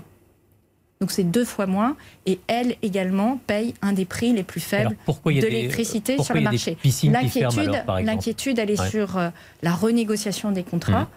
Donc 1.00 1.12
c'est 1.12 1.24
deux 1.24 1.46
fois 1.46 1.66
moins. 1.66 1.96
Et 2.26 2.40
elles 2.46 2.76
également 2.82 3.38
payent 3.46 3.72
un 3.80 3.94
des 3.94 4.04
prix 4.04 4.34
les 4.34 4.42
plus 4.42 4.60
faibles 4.60 4.96
de 5.06 5.46
l'électricité 5.46 6.22
sur 6.22 6.34
le 6.34 6.42
marché. 6.42 6.76
L'inquiétude, 7.04 8.58
elle 8.58 8.70
est 8.70 8.90
sur 8.90 9.16
euh, 9.16 9.30
la 9.62 9.72
renégociation 9.72 10.50
des 10.50 10.62
contrats. 10.62 11.04
Mmh. 11.04 11.08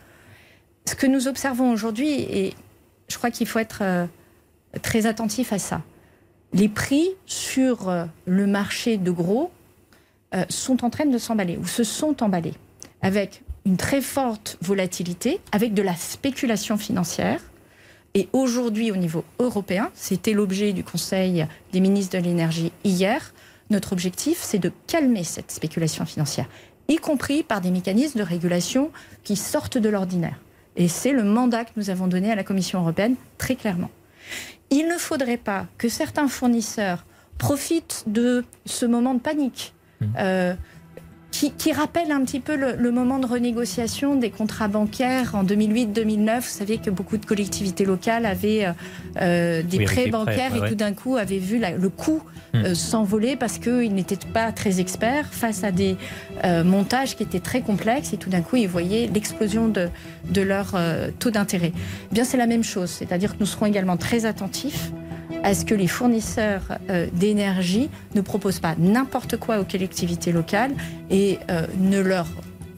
Ce 0.85 0.95
que 0.95 1.07
nous 1.07 1.27
observons 1.27 1.71
aujourd'hui, 1.71 2.21
et 2.21 2.53
je 3.09 3.17
crois 3.17 3.29
qu'il 3.29 3.47
faut 3.47 3.59
être 3.59 3.79
euh, 3.81 4.05
très 4.81 5.05
attentif 5.05 5.51
à 5.51 5.59
ça, 5.59 5.81
les 6.53 6.69
prix 6.69 7.09
sur 7.25 7.89
euh, 7.89 8.05
le 8.25 8.47
marché 8.47 8.97
de 8.97 9.11
gros 9.11 9.51
euh, 10.33 10.43
sont 10.49 10.83
en 10.83 10.89
train 10.89 11.05
de 11.05 11.17
s'emballer 11.17 11.57
ou 11.57 11.65
se 11.65 11.83
sont 11.83 12.23
emballés 12.23 12.53
avec 13.01 13.43
une 13.65 13.77
très 13.77 14.01
forte 14.01 14.57
volatilité, 14.61 15.39
avec 15.51 15.73
de 15.73 15.81
la 15.81 15.95
spéculation 15.95 16.77
financière. 16.77 17.41
Et 18.13 18.27
aujourd'hui, 18.33 18.91
au 18.91 18.95
niveau 18.95 19.23
européen, 19.39 19.89
c'était 19.93 20.33
l'objet 20.33 20.73
du 20.73 20.83
Conseil 20.83 21.47
des 21.71 21.79
ministres 21.79 22.17
de 22.17 22.23
l'énergie 22.23 22.71
hier, 22.83 23.33
notre 23.69 23.93
objectif, 23.93 24.39
c'est 24.41 24.59
de 24.59 24.71
calmer 24.87 25.23
cette 25.23 25.51
spéculation 25.51 26.05
financière, 26.05 26.47
y 26.89 26.97
compris 26.97 27.43
par 27.43 27.61
des 27.61 27.71
mécanismes 27.71 28.19
de 28.19 28.23
régulation 28.23 28.91
qui 29.23 29.37
sortent 29.37 29.77
de 29.77 29.89
l'ordinaire. 29.89 30.37
Et 30.75 30.87
c'est 30.87 31.13
le 31.13 31.23
mandat 31.23 31.63
que 31.63 31.71
nous 31.77 31.89
avons 31.89 32.07
donné 32.07 32.31
à 32.31 32.35
la 32.35 32.43
Commission 32.43 32.81
européenne 32.81 33.15
très 33.37 33.55
clairement. 33.55 33.89
Il 34.71 34.87
ne 34.87 34.97
faudrait 34.97 35.37
pas 35.37 35.67
que 35.77 35.89
certains 35.89 36.27
fournisseurs 36.27 37.05
profitent 37.37 38.03
de 38.07 38.43
ce 38.65 38.85
moment 38.85 39.13
de 39.13 39.19
panique. 39.19 39.73
Mmh. 39.99 40.05
Euh, 40.17 40.53
qui, 41.31 41.71
rappelle 41.71 42.11
un 42.11 42.23
petit 42.23 42.39
peu 42.39 42.55
le, 42.55 42.91
moment 42.91 43.17
de 43.17 43.25
renégociation 43.25 44.15
des 44.15 44.29
contrats 44.29 44.67
bancaires 44.67 45.33
en 45.33 45.43
2008-2009. 45.43 46.35
Vous 46.35 46.41
savez 46.41 46.77
que 46.77 46.89
beaucoup 46.89 47.17
de 47.17 47.25
collectivités 47.25 47.85
locales 47.85 48.25
avaient 48.25 48.65
euh, 48.65 48.71
euh, 49.21 49.63
des 49.63 49.83
prêts 49.85 50.07
bancaires 50.07 50.55
et 50.55 50.69
tout 50.69 50.75
d'un 50.75 50.93
coup 50.93 51.15
avaient 51.15 51.37
vu 51.39 51.59
le 51.59 51.89
coût 51.89 52.21
hmm. 52.53 52.57
euh, 52.57 52.75
s'envoler 52.75 53.35
parce 53.37 53.57
qu'ils 53.57 53.93
n'étaient 53.93 54.17
pas 54.33 54.51
très 54.51 54.79
experts 54.79 55.27
face 55.31 55.63
à 55.63 55.71
des 55.71 55.95
montages 56.65 57.15
qui 57.15 57.23
étaient 57.23 57.39
très 57.39 57.61
complexes 57.61 58.13
et 58.13 58.17
tout 58.17 58.29
d'un 58.29 58.41
coup 58.41 58.57
ils 58.57 58.67
voyaient 58.67 59.09
l'explosion 59.13 59.67
de, 59.67 59.89
de 60.29 60.41
leur 60.41 60.75
taux 61.19 61.31
d'intérêt. 61.31 61.71
Eh 62.11 62.13
bien 62.13 62.23
c'est 62.23 62.37
la 62.37 62.47
même 62.47 62.63
chose, 62.63 62.89
c'est-à-dire 62.89 63.33
que 63.33 63.39
nous 63.39 63.45
serons 63.45 63.67
également 63.67 63.97
très 63.97 64.25
attentifs 64.25 64.91
à 65.43 65.53
ce 65.53 65.65
que 65.65 65.75
les 65.75 65.87
fournisseurs 65.87 66.61
euh, 66.89 67.07
d'énergie 67.13 67.89
ne 68.15 68.21
proposent 68.21 68.59
pas 68.59 68.75
n'importe 68.77 69.37
quoi 69.37 69.59
aux 69.59 69.63
collectivités 69.63 70.31
locales 70.31 70.71
et 71.09 71.39
euh, 71.49 71.65
ne 71.79 71.99
leur 71.99 72.27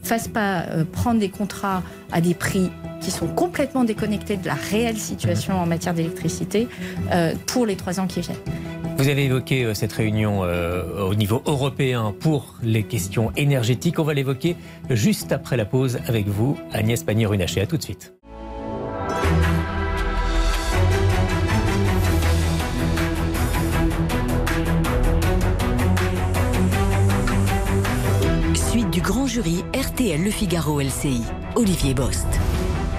fassent 0.02 0.28
pas 0.28 0.62
euh, 0.62 0.84
prendre 0.84 1.20
des 1.20 1.30
contrats 1.30 1.82
à 2.12 2.20
des 2.20 2.34
prix 2.34 2.70
qui 3.00 3.10
sont 3.10 3.26
complètement 3.26 3.84
déconnectés 3.84 4.36
de 4.36 4.46
la 4.46 4.54
réelle 4.54 4.96
situation 4.96 5.58
en 5.58 5.66
matière 5.66 5.92
d'électricité 5.92 6.68
pour 7.46 7.66
les 7.66 7.76
trois 7.76 8.00
ans 8.00 8.06
qui 8.06 8.20
viennent. 8.20 8.36
Vous 8.96 9.08
avez 9.08 9.24
évoqué 9.24 9.74
cette 9.74 9.92
réunion 9.92 10.40
au 10.40 11.14
niveau 11.14 11.42
européen 11.44 12.14
pour 12.18 12.54
les 12.62 12.82
questions 12.82 13.30
énergétiques. 13.36 13.98
On 13.98 14.04
va 14.04 14.14
l'évoquer 14.14 14.56
juste 14.88 15.32
après 15.32 15.58
la 15.58 15.66
pause 15.66 15.98
avec 16.06 16.28
vous, 16.28 16.56
Agnès 16.72 17.02
Pannier-Runacher. 17.02 17.60
À 17.60 17.66
tout 17.66 17.76
de 17.76 17.82
suite. 17.82 18.14
Jury 29.34 29.64
RTL 29.74 30.22
Le 30.22 30.30
Figaro 30.30 30.80
LCI. 30.80 31.20
Olivier 31.56 31.92
Bost. 31.92 32.28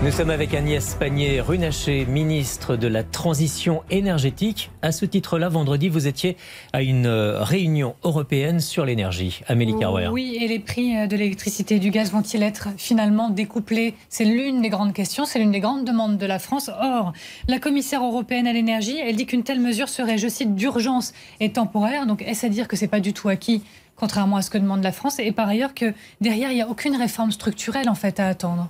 Nous 0.04 0.12
sommes 0.12 0.32
avec 0.32 0.54
Agnès 0.54 0.96
Pannier-Runacher, 0.96 2.06
ministre 2.06 2.76
de 2.76 2.90
la 2.90 3.04
Transition 3.04 3.84
énergétique. 3.90 4.70
À 4.82 4.92
ce 4.92 5.06
titre-là, 5.06 5.48
vendredi, 5.48 5.88
vous 5.88 6.08
étiez 6.08 6.36
à 6.74 6.82
une 6.82 7.06
euh, 7.06 7.42
réunion 7.42 7.96
européenne 8.04 8.60
sur 8.60 8.84
l'énergie. 8.84 9.44
Amélie 9.48 9.80
Carwer. 9.80 10.10
Oui, 10.12 10.38
et 10.42 10.50
les 10.50 10.60
prix 10.60 10.98
euh, 10.98 11.08
de 11.08 11.16
l'électricité 11.16 11.76
et 11.76 11.80
du 11.80 11.90
gaz 11.90 12.12
vont-ils 12.12 12.44
être 12.44 12.68
finalement 12.76 13.30
découplés? 13.30 13.94
C'est 14.10 14.26
l'une 14.26 14.62
des 14.62 14.70
grandes 14.70 14.92
questions, 14.92 15.24
c'est 15.24 15.40
l'une 15.40 15.52
des 15.52 15.62
grandes 15.62 15.86
demandes 15.86 16.18
de 16.18 16.26
la 16.26 16.40
France. 16.40 16.70
Or, 16.82 17.14
la 17.48 17.60
commissaire 17.60 18.04
européenne 18.04 18.46
à 18.46 18.52
l'énergie, 18.52 18.98
elle 19.00 19.16
dit 19.16 19.26
qu'une 19.26 19.44
telle 19.44 19.62
mesure 19.62 19.88
serait, 19.88 20.18
je 20.18 20.28
cite, 20.28 20.54
d'urgence 20.54 21.14
et 21.40 21.54
temporaire. 21.54 22.06
Donc, 22.06 22.22
est-ce 22.22 22.46
à 22.46 22.50
dire 22.50 22.68
que 22.68 22.76
c'est 22.76 22.90
pas 22.90 23.00
du 23.00 23.14
tout 23.14 23.30
acquis 23.30 23.64
contrairement 23.96 24.38
à 24.38 24.42
ce 24.42 24.50
que 24.50 24.58
demande 24.58 24.84
la 24.84 24.92
France, 24.92 25.20
et 25.20 25.32
par 25.32 25.48
ailleurs 25.48 25.74
que 25.74 25.94
derrière, 26.22 26.52
il 26.52 26.56
n'y 26.56 26.62
a 26.62 26.70
aucune 26.70 26.96
réforme 26.96 27.32
structurelle 27.32 27.90
en 27.90 27.96
fait 27.96 28.20
à 28.20 28.28
attendre. 28.28 28.70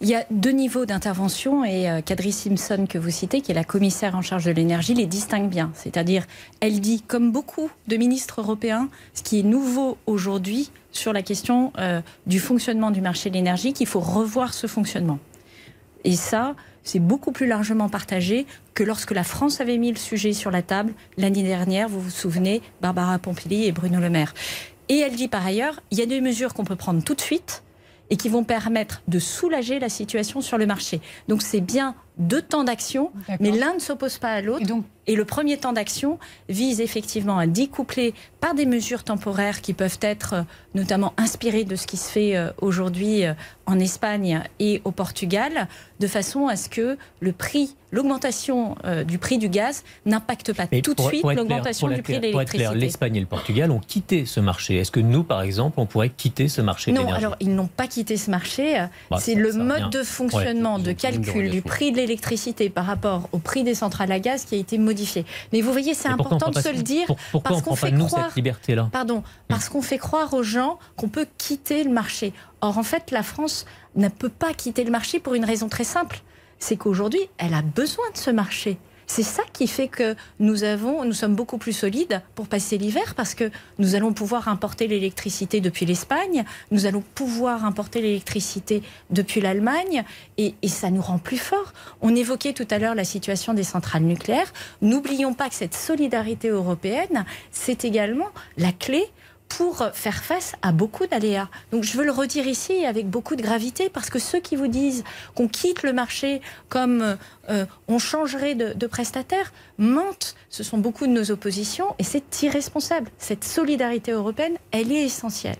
Il 0.00 0.08
y 0.08 0.14
a 0.14 0.24
deux 0.30 0.50
niveaux 0.50 0.84
d'intervention 0.84 1.64
et 1.64 1.88
euh, 1.88 2.00
Kadri 2.00 2.32
Simpson 2.32 2.86
que 2.88 2.98
vous 2.98 3.10
citez, 3.10 3.40
qui 3.40 3.52
est 3.52 3.54
la 3.54 3.64
commissaire 3.64 4.16
en 4.16 4.22
charge 4.22 4.44
de 4.44 4.50
l'énergie, 4.50 4.94
les 4.94 5.06
distingue 5.06 5.48
bien. 5.48 5.70
C'est-à-dire, 5.74 6.24
elle 6.60 6.80
dit, 6.80 7.02
comme 7.02 7.30
beaucoup 7.30 7.70
de 7.88 7.96
ministres 7.96 8.40
européens, 8.40 8.88
ce 9.14 9.22
qui 9.22 9.40
est 9.40 9.44
nouveau 9.44 9.98
aujourd'hui 10.06 10.70
sur 10.92 11.12
la 11.12 11.22
question 11.22 11.72
euh, 11.78 12.00
du 12.26 12.40
fonctionnement 12.40 12.90
du 12.90 13.00
marché 13.00 13.30
de 13.30 13.34
l'énergie, 13.34 13.72
qu'il 13.72 13.86
faut 13.86 14.00
revoir 14.00 14.54
ce 14.54 14.66
fonctionnement. 14.66 15.18
Et 16.04 16.16
ça, 16.16 16.54
c'est 16.84 17.00
beaucoup 17.00 17.32
plus 17.32 17.46
largement 17.46 17.88
partagé 17.88 18.46
que 18.74 18.84
lorsque 18.84 19.10
la 19.10 19.24
France 19.24 19.60
avait 19.60 19.78
mis 19.78 19.90
le 19.90 19.98
sujet 19.98 20.32
sur 20.32 20.50
la 20.50 20.62
table 20.62 20.92
l'année 21.16 21.42
dernière, 21.42 21.88
vous 21.88 22.00
vous 22.00 22.10
souvenez, 22.10 22.62
Barbara 22.80 23.18
Pompili 23.18 23.64
et 23.64 23.72
Bruno 23.72 23.98
Le 23.98 24.10
Maire. 24.10 24.34
Et 24.88 24.98
elle 24.98 25.16
dit 25.16 25.28
par 25.28 25.44
ailleurs, 25.44 25.80
il 25.90 25.98
y 25.98 26.02
a 26.02 26.06
des 26.06 26.20
mesures 26.20 26.54
qu'on 26.54 26.64
peut 26.64 26.76
prendre 26.76 27.02
tout 27.02 27.14
de 27.14 27.20
suite 27.20 27.62
et 28.10 28.16
qui 28.16 28.28
vont 28.28 28.44
permettre 28.44 29.02
de 29.08 29.18
soulager 29.18 29.78
la 29.78 29.88
situation 29.88 30.42
sur 30.42 30.58
le 30.58 30.66
marché. 30.66 31.00
Donc 31.26 31.42
c'est 31.42 31.62
bien 31.62 31.94
deux 32.18 32.42
temps 32.42 32.64
d'action, 32.64 33.10
mais 33.40 33.50
l'un 33.50 33.74
ne 33.74 33.80
s'oppose 33.80 34.18
pas 34.18 34.32
à 34.32 34.40
l'autre. 34.40 34.64
Et, 35.06 35.16
le 35.16 35.24
premier 35.24 35.58
temps 35.58 35.72
d'action 35.72 36.18
vise 36.48 36.80
effectivement 36.80 37.38
à 37.38 37.46
découpler 37.46 38.14
par 38.40 38.54
des 38.54 38.66
mesures 38.66 39.04
temporaires 39.04 39.60
qui 39.60 39.74
peuvent 39.74 39.98
être 40.00 40.34
euh, 40.34 40.42
notamment 40.74 41.12
inspirées 41.18 41.64
de 41.64 41.76
ce 41.76 41.86
qui 41.86 41.96
se 41.96 42.10
fait 42.10 42.36
euh, 42.36 42.50
aujourd'hui 42.60 43.24
euh, 43.24 43.34
en 43.66 43.78
Espagne 43.78 44.42
et 44.60 44.80
au 44.84 44.92
Portugal, 44.92 45.68
de 46.00 46.06
façon 46.06 46.48
à 46.48 46.56
ce 46.56 46.68
que 46.68 46.96
le 47.20 47.32
prix, 47.32 47.76
l'augmentation 47.92 48.76
du 49.06 49.18
prix 49.18 49.38
du 49.38 49.48
gaz 49.48 49.84
n'impacte 50.04 50.52
pas 50.52 50.66
tout 50.66 50.94
de 50.94 51.00
suite 51.00 51.24
l'augmentation 51.24 51.88
du 51.88 52.02
prix 52.02 52.18
de 52.18 52.22
l'électricité. 52.22 52.74
L'Espagne 52.74 53.16
et 53.16 53.20
le 53.20 53.26
Portugal 53.26 53.70
ont 53.70 53.80
quitté 53.80 54.26
ce 54.26 54.40
marché. 54.40 54.76
Est-ce 54.76 54.90
que 54.90 55.00
nous, 55.00 55.22
par 55.22 55.40
exemple, 55.40 55.80
on 55.80 55.86
pourrait 55.86 56.10
quitter 56.10 56.48
ce 56.48 56.60
marché 56.60 56.92
Non, 56.92 57.10
alors 57.10 57.36
ils 57.40 57.54
n'ont 57.54 57.68
pas 57.68 57.86
quitté 57.86 58.18
ce 58.18 58.30
marché. 58.30 58.84
Bah, 59.10 59.16
C'est 59.18 59.34
le 59.34 59.52
mode 59.52 59.88
de 59.90 60.02
fonctionnement, 60.02 60.78
de 60.78 60.92
calcul 60.92 61.50
du 61.50 61.62
prix 61.62 61.90
de 61.90 61.96
l'électricité 61.96 62.03
par 62.72 62.86
rapport 62.86 63.28
au 63.32 63.38
prix 63.38 63.64
des 63.64 63.74
centrales 63.74 64.12
à 64.12 64.20
gaz 64.20 64.44
qui 64.44 64.54
a 64.54 64.58
été 64.58 64.78
modifié. 64.78 65.24
Mais 65.52 65.60
vous 65.60 65.72
voyez, 65.72 65.94
c'est 65.94 66.08
important 66.08 66.50
de 66.50 66.58
se 66.58 66.68
le 66.68 66.82
dire 66.82 67.06
parce 67.42 67.62
qu'on 67.62 67.76
fait 67.76 67.92
croire, 67.92 68.26
cette 68.26 68.36
liberté-là 68.36 68.88
Pardon, 68.92 69.22
parce 69.48 69.68
qu'on 69.68 69.82
fait 69.82 69.98
croire 69.98 70.32
aux 70.34 70.42
gens 70.42 70.78
qu'on 70.96 71.08
peut 71.08 71.26
quitter 71.38 71.84
le 71.84 71.90
marché. 71.90 72.32
Or, 72.60 72.78
en 72.78 72.82
fait, 72.82 73.10
la 73.10 73.22
France 73.22 73.66
ne 73.96 74.08
peut 74.08 74.28
pas 74.28 74.54
quitter 74.54 74.84
le 74.84 74.90
marché 74.90 75.18
pour 75.18 75.34
une 75.34 75.44
raison 75.44 75.68
très 75.68 75.84
simple. 75.84 76.20
C'est 76.58 76.76
qu'aujourd'hui, 76.76 77.20
elle 77.38 77.54
a 77.54 77.62
besoin 77.62 78.04
de 78.12 78.18
ce 78.18 78.30
marché. 78.30 78.78
C'est 79.06 79.22
ça 79.22 79.42
qui 79.52 79.66
fait 79.66 79.88
que 79.88 80.14
nous 80.40 80.64
avons, 80.64 81.04
nous 81.04 81.12
sommes 81.12 81.34
beaucoup 81.34 81.58
plus 81.58 81.72
solides 81.72 82.22
pour 82.34 82.48
passer 82.48 82.78
l'hiver 82.78 83.14
parce 83.14 83.34
que 83.34 83.50
nous 83.78 83.94
allons 83.94 84.12
pouvoir 84.12 84.48
importer 84.48 84.86
l'électricité 84.86 85.60
depuis 85.60 85.86
l'Espagne, 85.86 86.44
nous 86.70 86.86
allons 86.86 87.02
pouvoir 87.14 87.64
importer 87.64 88.00
l'électricité 88.00 88.82
depuis 89.10 89.40
l'Allemagne 89.40 90.04
et, 90.38 90.54
et, 90.62 90.68
ça 90.68 90.90
nous 90.90 91.02
rend 91.02 91.18
plus 91.18 91.38
forts. 91.38 91.72
On 92.00 92.14
évoquait 92.14 92.52
tout 92.52 92.66
à 92.70 92.78
l'heure 92.78 92.94
la 92.94 93.04
situation 93.04 93.54
des 93.54 93.62
centrales 93.62 94.02
nucléaires. 94.02 94.52
N'oublions 94.82 95.34
pas 95.34 95.48
que 95.48 95.54
cette 95.54 95.74
solidarité 95.74 96.48
européenne, 96.48 97.24
c'est 97.50 97.84
également 97.84 98.30
la 98.56 98.72
clé 98.72 99.10
pour 99.56 99.88
faire 99.92 100.24
face 100.24 100.54
à 100.62 100.72
beaucoup 100.72 101.06
d'aléas. 101.06 101.48
Donc 101.70 101.84
je 101.84 101.96
veux 101.96 102.04
le 102.04 102.10
redire 102.10 102.46
ici 102.46 102.84
avec 102.84 103.08
beaucoup 103.08 103.36
de 103.36 103.42
gravité 103.42 103.88
parce 103.88 104.10
que 104.10 104.18
ceux 104.18 104.40
qui 104.40 104.56
vous 104.56 104.66
disent 104.66 105.04
qu'on 105.34 105.48
quitte 105.48 105.82
le 105.82 105.92
marché 105.92 106.40
comme 106.68 107.16
euh, 107.50 107.66
on 107.88 107.98
changerait 107.98 108.54
de, 108.54 108.72
de, 108.72 108.86
prestataire 108.86 109.52
mentent. 109.78 110.34
Ce 110.48 110.62
sont 110.62 110.78
beaucoup 110.78 111.06
de 111.06 111.12
nos 111.12 111.30
oppositions 111.30 111.94
et 111.98 112.04
c'est 112.04 112.42
irresponsable. 112.42 113.10
Cette 113.18 113.44
solidarité 113.44 114.12
européenne, 114.12 114.56
elle 114.72 114.90
est 114.90 115.04
essentielle. 115.04 115.58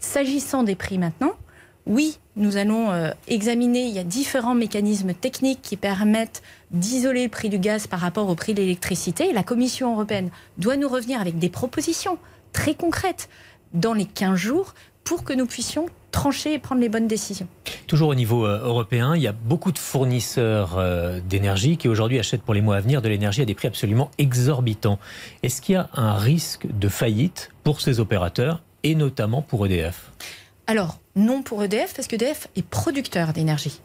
S'agissant 0.00 0.62
des 0.62 0.74
prix 0.74 0.98
maintenant, 0.98 1.34
oui, 1.86 2.18
nous 2.36 2.58
allons 2.58 2.90
euh, 2.90 3.10
examiner, 3.28 3.86
il 3.86 3.94
y 3.94 3.98
a 3.98 4.04
différents 4.04 4.54
mécanismes 4.54 5.14
techniques 5.14 5.62
qui 5.62 5.76
permettent 5.76 6.42
d'isoler 6.70 7.24
le 7.24 7.30
prix 7.30 7.48
du 7.48 7.58
gaz 7.58 7.86
par 7.86 8.00
rapport 8.00 8.28
au 8.28 8.34
prix 8.34 8.52
de 8.52 8.60
l'électricité. 8.60 9.32
La 9.32 9.42
Commission 9.42 9.92
européenne 9.94 10.30
doit 10.58 10.76
nous 10.76 10.88
revenir 10.88 11.20
avec 11.20 11.38
des 11.38 11.48
propositions 11.48 12.18
très 12.52 12.74
concrètes 12.74 13.28
dans 13.74 13.92
les 13.92 14.06
15 14.06 14.36
jours 14.36 14.74
pour 15.04 15.24
que 15.24 15.32
nous 15.32 15.46
puissions 15.46 15.86
trancher 16.10 16.54
et 16.54 16.58
prendre 16.58 16.80
les 16.80 16.88
bonnes 16.88 17.06
décisions. 17.06 17.48
Toujours 17.86 18.08
au 18.08 18.14
niveau 18.14 18.46
euh, 18.46 18.60
européen, 18.62 19.14
il 19.14 19.22
y 19.22 19.26
a 19.26 19.32
beaucoup 19.32 19.72
de 19.72 19.78
fournisseurs 19.78 20.78
euh, 20.78 21.20
d'énergie 21.20 21.76
qui 21.76 21.88
aujourd'hui 21.88 22.18
achètent 22.18 22.42
pour 22.42 22.54
les 22.54 22.60
mois 22.60 22.76
à 22.76 22.80
venir 22.80 23.02
de 23.02 23.08
l'énergie 23.08 23.42
à 23.42 23.44
des 23.44 23.54
prix 23.54 23.68
absolument 23.68 24.10
exorbitants. 24.18 24.98
Est-ce 25.42 25.62
qu'il 25.62 25.74
y 25.74 25.78
a 25.78 25.88
un 25.94 26.14
risque 26.14 26.66
de 26.66 26.88
faillite 26.88 27.50
pour 27.62 27.80
ces 27.80 28.00
opérateurs 28.00 28.62
et 28.82 28.94
notamment 28.94 29.42
pour 29.42 29.66
EDF 29.66 30.10
Alors, 30.66 30.98
non 31.16 31.42
pour 31.42 31.62
EDF, 31.62 31.94
parce 31.94 32.08
qu'EDF 32.08 32.48
est 32.56 32.66
producteur 32.66 33.32
d'énergie. 33.32 33.80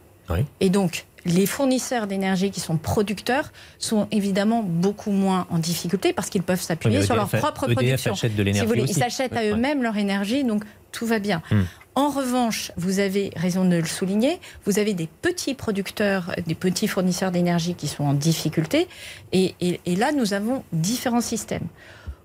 Et 0.60 0.70
donc, 0.70 1.06
les 1.26 1.46
fournisseurs 1.46 2.08
d'énergie 2.08 2.52
qui 2.52 2.60
sont 2.60 2.78
producteurs 2.78 3.52
sont 3.80 4.08
évidemment 4.12 4.64
beaucoup 4.64 5.12
moins 5.12 5.48
en 5.50 5.58
difficulté 5.58 6.14
parce 6.14 6.30
qu'ils 6.30 6.44
peuvent 6.44 6.62
s'appuyer 6.62 7.04
sur 7.04 7.16
leur 7.16 7.30
propre 7.30 7.68
production. 7.68 8.14
De 8.14 8.44
l'énergie 8.44 8.82
Ils 8.88 8.94
s'achètent 8.94 9.36
à 9.36 9.46
eux-mêmes 9.46 9.84
leur 9.84 9.98
énergie, 9.98 10.44
donc 10.44 10.64
tout 10.92 11.06
va 11.06 11.20
bien. 11.20 11.42
Hmm. 11.52 11.64
En 11.96 12.10
revanche, 12.10 12.72
vous 12.76 13.00
avez 13.00 13.32
raison 13.36 13.66
de 13.66 13.76
le 13.76 13.86
souligner, 13.86 14.40
vous 14.66 14.80
avez 14.80 14.94
des 14.96 15.08
petits 15.22 15.54
producteurs, 15.54 16.32
des 16.48 16.56
petits 16.56 16.88
fournisseurs 16.88 17.30
d'énergie 17.32 17.76
qui 17.76 17.88
sont 17.88 18.04
en 18.04 18.14
difficulté. 18.14 18.88
Et, 19.32 19.56
là, 19.86 20.12
nous 20.12 20.34
avons 20.34 20.64
différents 20.72 21.22
systèmes. 21.22 21.68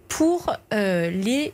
Pour 0.08 0.54
euh, 0.72 1.10
les 1.10 1.52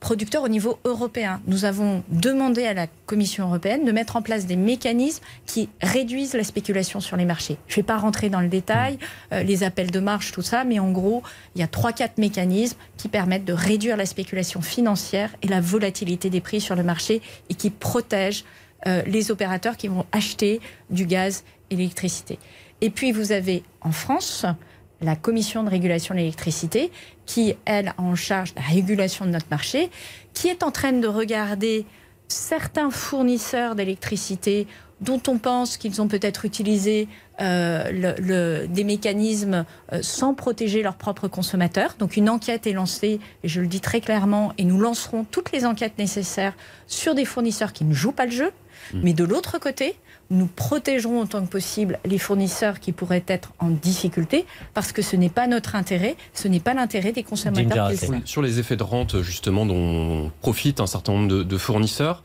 producteurs 0.00 0.42
au 0.44 0.48
niveau 0.48 0.78
européen. 0.84 1.40
Nous 1.46 1.64
avons 1.64 2.02
demandé 2.08 2.64
à 2.64 2.74
la 2.74 2.86
Commission 3.06 3.46
européenne 3.46 3.84
de 3.84 3.92
mettre 3.92 4.16
en 4.16 4.22
place 4.22 4.46
des 4.46 4.56
mécanismes 4.56 5.22
qui 5.46 5.68
réduisent 5.80 6.34
la 6.34 6.44
spéculation 6.44 7.00
sur 7.00 7.16
les 7.16 7.24
marchés. 7.24 7.56
Je 7.66 7.74
ne 7.74 7.76
vais 7.76 7.82
pas 7.82 7.96
rentrer 7.96 8.30
dans 8.30 8.40
le 8.40 8.48
détail, 8.48 8.94
mmh. 8.94 9.34
euh, 9.34 9.42
les 9.42 9.64
appels 9.64 9.90
de 9.90 10.00
marge, 10.00 10.32
tout 10.32 10.42
ça, 10.42 10.64
mais 10.64 10.78
en 10.78 10.90
gros, 10.90 11.22
il 11.54 11.60
y 11.60 11.64
a 11.64 11.66
3-4 11.66 12.12
mécanismes 12.18 12.76
qui 12.96 13.08
permettent 13.08 13.44
de 13.44 13.52
réduire 13.52 13.96
la 13.96 14.06
spéculation 14.06 14.60
financière 14.60 15.30
et 15.42 15.48
la 15.48 15.60
volatilité 15.60 16.30
des 16.30 16.40
prix 16.40 16.60
sur 16.60 16.76
le 16.76 16.82
marché 16.82 17.20
et 17.50 17.54
qui 17.54 17.70
protègent 17.70 18.44
euh, 18.86 19.02
les 19.06 19.30
opérateurs 19.30 19.76
qui 19.76 19.88
vont 19.88 20.06
acheter 20.12 20.60
du 20.90 21.06
gaz 21.06 21.42
et 21.70 21.76
l'électricité. 21.76 22.38
Et 22.80 22.90
puis 22.90 23.10
vous 23.10 23.32
avez 23.32 23.64
en 23.80 23.90
France 23.90 24.46
la 25.00 25.16
Commission 25.16 25.62
de 25.62 25.70
régulation 25.70 26.14
de 26.14 26.20
l'électricité, 26.20 26.90
qui, 27.26 27.54
elle, 27.64 27.88
a 27.88 27.94
en 27.98 28.14
charge 28.14 28.52
la 28.56 28.62
régulation 28.62 29.24
de 29.24 29.30
notre 29.30 29.46
marché, 29.50 29.90
qui 30.34 30.48
est 30.48 30.62
en 30.62 30.70
train 30.70 30.92
de 30.92 31.06
regarder 31.06 31.86
certains 32.28 32.90
fournisseurs 32.90 33.74
d'électricité 33.74 34.66
dont 35.00 35.22
on 35.28 35.38
pense 35.38 35.76
qu'ils 35.76 36.02
ont 36.02 36.08
peut-être 36.08 36.44
utilisé 36.44 37.06
euh, 37.40 38.66
des 38.66 38.84
mécanismes 38.84 39.64
euh, 39.92 40.00
sans 40.02 40.34
protéger 40.34 40.82
leurs 40.82 40.96
propres 40.96 41.28
consommateurs. 41.28 41.94
Donc 41.98 42.16
une 42.16 42.28
enquête 42.28 42.66
est 42.66 42.72
lancée, 42.72 43.20
et 43.44 43.48
je 43.48 43.60
le 43.60 43.68
dis 43.68 43.80
très 43.80 44.00
clairement, 44.00 44.52
et 44.58 44.64
nous 44.64 44.80
lancerons 44.80 45.24
toutes 45.24 45.52
les 45.52 45.64
enquêtes 45.64 45.98
nécessaires 45.98 46.54
sur 46.88 47.14
des 47.14 47.24
fournisseurs 47.24 47.72
qui 47.72 47.84
ne 47.84 47.94
jouent 47.94 48.12
pas 48.12 48.26
le 48.26 48.32
jeu. 48.32 48.50
Mmh. 48.92 49.00
Mais 49.04 49.12
de 49.12 49.22
l'autre 49.22 49.58
côté, 49.58 49.94
nous 50.30 50.46
protégerons 50.46 51.20
autant 51.20 51.44
que 51.44 51.50
possible 51.50 51.98
les 52.04 52.18
fournisseurs 52.18 52.80
qui 52.80 52.92
pourraient 52.92 53.24
être 53.26 53.52
en 53.58 53.70
difficulté, 53.70 54.44
parce 54.74 54.92
que 54.92 55.02
ce 55.02 55.16
n'est 55.16 55.30
pas 55.30 55.46
notre 55.46 55.74
intérêt, 55.74 56.16
ce 56.34 56.48
n'est 56.48 56.60
pas 56.60 56.74
l'intérêt 56.74 57.12
des 57.12 57.22
consommateurs. 57.22 57.90
Sur 58.24 58.42
les 58.42 58.58
effets 58.58 58.76
de 58.76 58.82
rente, 58.82 59.22
justement, 59.22 59.64
dont 59.64 60.30
profitent 60.40 60.80
un 60.80 60.86
certain 60.86 61.12
nombre 61.12 61.42
de, 61.44 61.58
fournisseurs, 61.58 62.22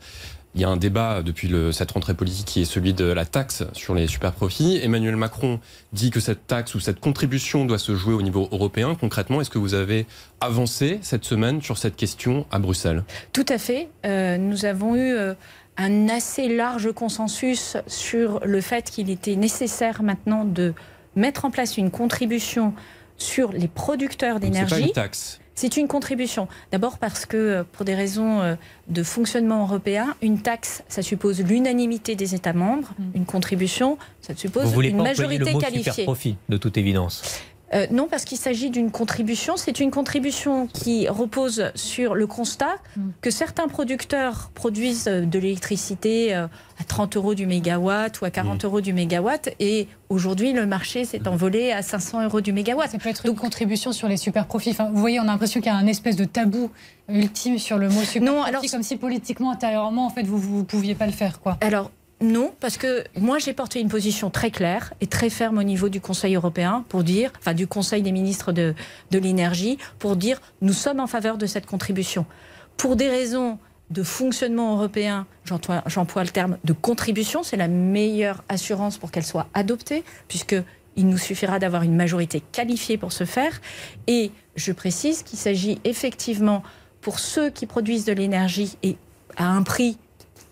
il 0.54 0.60
y 0.60 0.64
a 0.64 0.68
un 0.68 0.76
débat 0.76 1.22
depuis 1.22 1.48
le, 1.48 1.72
cette 1.72 1.90
rentrée 1.90 2.14
politique 2.14 2.46
qui 2.46 2.62
est 2.62 2.64
celui 2.64 2.94
de 2.94 3.06
la 3.06 3.24
taxe 3.24 3.64
sur 3.72 3.94
les 3.94 4.06
super 4.06 4.32
profits. 4.32 4.78
Emmanuel 4.80 5.16
Macron 5.16 5.58
dit 5.92 6.10
que 6.10 6.20
cette 6.20 6.46
taxe 6.46 6.76
ou 6.76 6.80
cette 6.80 7.00
contribution 7.00 7.64
doit 7.64 7.78
se 7.78 7.96
jouer 7.96 8.14
au 8.14 8.22
niveau 8.22 8.48
européen. 8.52 8.94
Concrètement, 8.94 9.40
est-ce 9.40 9.50
que 9.50 9.58
vous 9.58 9.74
avez 9.74 10.06
avancé 10.40 11.00
cette 11.02 11.24
semaine 11.24 11.60
sur 11.60 11.76
cette 11.76 11.96
question 11.96 12.46
à 12.52 12.60
Bruxelles? 12.60 13.02
Tout 13.32 13.46
à 13.48 13.58
fait. 13.58 13.88
Euh, 14.06 14.36
nous 14.38 14.64
avons 14.64 14.94
eu 14.94 15.12
euh, 15.12 15.34
un 15.76 16.08
assez 16.08 16.48
large 16.48 16.92
consensus 16.92 17.76
sur 17.86 18.40
le 18.44 18.60
fait 18.60 18.90
qu'il 18.90 19.10
était 19.10 19.36
nécessaire 19.36 20.02
maintenant 20.02 20.44
de 20.44 20.74
mettre 21.16 21.44
en 21.44 21.50
place 21.50 21.76
une 21.76 21.90
contribution 21.90 22.74
sur 23.16 23.52
les 23.52 23.68
producteurs 23.68 24.40
d'énergie. 24.40 24.74
C'est 24.74 24.80
pas 24.80 24.86
une 24.86 24.92
taxe. 24.92 25.40
C'est 25.54 25.76
une 25.76 25.86
contribution. 25.86 26.48
D'abord 26.72 26.98
parce 26.98 27.26
que, 27.26 27.64
pour 27.72 27.84
des 27.84 27.94
raisons 27.94 28.40
euh, 28.40 28.56
de 28.88 29.04
fonctionnement 29.04 29.62
européen, 29.62 30.16
une 30.20 30.40
taxe, 30.40 30.82
ça 30.88 31.00
suppose 31.00 31.40
l'unanimité 31.40 32.16
des 32.16 32.34
États 32.34 32.52
membres. 32.52 32.92
Mm. 32.98 33.02
Une 33.14 33.24
contribution, 33.24 33.96
ça 34.20 34.34
suppose 34.34 34.74
une 34.74 35.00
majorité 35.00 35.52
le 35.52 35.60
qualifiée. 35.60 35.92
Super 35.92 36.04
profit, 36.06 36.36
de 36.48 36.56
toute 36.56 36.76
évidence. 36.76 37.22
Euh, 37.74 37.86
non, 37.90 38.06
parce 38.08 38.24
qu'il 38.24 38.38
s'agit 38.38 38.70
d'une 38.70 38.90
contribution. 38.90 39.56
C'est 39.56 39.80
une 39.80 39.90
contribution 39.90 40.66
qui 40.66 41.08
repose 41.08 41.70
sur 41.74 42.14
le 42.14 42.26
constat 42.26 42.76
mm. 42.96 43.08
que 43.20 43.30
certains 43.30 43.68
producteurs 43.68 44.50
produisent 44.54 45.08
euh, 45.08 45.22
de 45.22 45.38
l'électricité 45.38 46.34
euh, 46.34 46.46
à 46.78 46.84
30 46.84 47.16
euros 47.16 47.34
du 47.34 47.46
mégawatt 47.46 48.20
ou 48.20 48.24
à 48.24 48.30
40 48.30 48.62
mm. 48.62 48.66
euros 48.66 48.80
du 48.80 48.92
mégawatt. 48.92 49.50
Et 49.58 49.88
aujourd'hui, 50.08 50.52
le 50.52 50.66
marché 50.66 51.04
s'est 51.04 51.26
envolé 51.26 51.72
à 51.72 51.82
500 51.82 52.24
euros 52.24 52.40
du 52.40 52.52
mégawatt. 52.52 52.90
Ça 52.90 52.98
peut 52.98 53.08
être 53.08 53.26
une 53.26 53.34
contribution 53.34 53.90
sur 53.92 54.08
les 54.08 54.16
super 54.16 54.46
profits. 54.46 54.70
Enfin, 54.70 54.90
vous 54.92 55.00
voyez, 55.00 55.18
on 55.18 55.24
a 55.24 55.26
l'impression 55.26 55.60
qu'il 55.60 55.72
y 55.72 55.74
a 55.74 55.78
un 55.78 55.86
espèce 55.86 56.16
de 56.16 56.24
tabou 56.24 56.70
ultime 57.08 57.58
sur 57.58 57.78
le 57.78 57.88
mot 57.88 58.02
super 58.02 58.32
non, 58.32 58.38
profit, 58.40 58.48
alors... 58.48 58.70
comme 58.70 58.82
si 58.82 58.96
politiquement, 58.96 59.50
intérieurement, 59.50 60.06
en 60.06 60.10
fait, 60.10 60.22
vous 60.22 60.58
ne 60.58 60.62
pouviez 60.62 60.94
pas 60.94 61.06
le 61.06 61.12
faire. 61.12 61.40
Quoi. 61.40 61.58
Alors, 61.60 61.90
non, 62.20 62.54
parce 62.60 62.76
que 62.76 63.04
moi 63.16 63.38
j'ai 63.38 63.52
porté 63.52 63.80
une 63.80 63.88
position 63.88 64.30
très 64.30 64.50
claire 64.50 64.94
et 65.00 65.06
très 65.06 65.30
ferme 65.30 65.58
au 65.58 65.62
niveau 65.62 65.88
du 65.88 66.00
Conseil 66.00 66.36
européen 66.36 66.84
pour 66.88 67.02
dire, 67.02 67.32
enfin 67.38 67.54
du 67.54 67.66
Conseil 67.66 68.02
des 68.02 68.12
ministres 68.12 68.52
de, 68.52 68.74
l'énergie, 69.10 69.78
pour 69.98 70.16
dire 70.16 70.40
nous 70.62 70.72
sommes 70.72 71.00
en 71.00 71.06
faveur 71.06 71.38
de 71.38 71.46
cette 71.46 71.66
contribution. 71.66 72.24
Pour 72.76 72.96
des 72.96 73.08
raisons 73.08 73.58
de 73.90 74.02
fonctionnement 74.02 74.76
européen, 74.76 75.26
j'emploie 75.44 76.24
le 76.24 76.30
terme 76.30 76.56
de 76.64 76.72
contribution, 76.72 77.42
c'est 77.42 77.56
la 77.56 77.68
meilleure 77.68 78.42
assurance 78.48 78.96
pour 78.96 79.10
qu'elle 79.10 79.24
soit 79.24 79.48
adoptée, 79.52 80.04
puisque 80.28 80.56
il 80.96 81.08
nous 81.08 81.18
suffira 81.18 81.58
d'avoir 81.58 81.82
une 81.82 81.96
majorité 81.96 82.40
qualifiée 82.52 82.96
pour 82.96 83.12
ce 83.12 83.24
faire. 83.24 83.60
Et 84.06 84.30
je 84.56 84.72
précise 84.72 85.22
qu'il 85.22 85.38
s'agit 85.38 85.80
effectivement 85.84 86.62
pour 87.00 87.18
ceux 87.18 87.50
qui 87.50 87.66
produisent 87.66 88.04
de 88.04 88.12
l'énergie 88.12 88.78
et 88.82 88.96
à 89.36 89.48
un 89.48 89.62
prix 89.62 89.98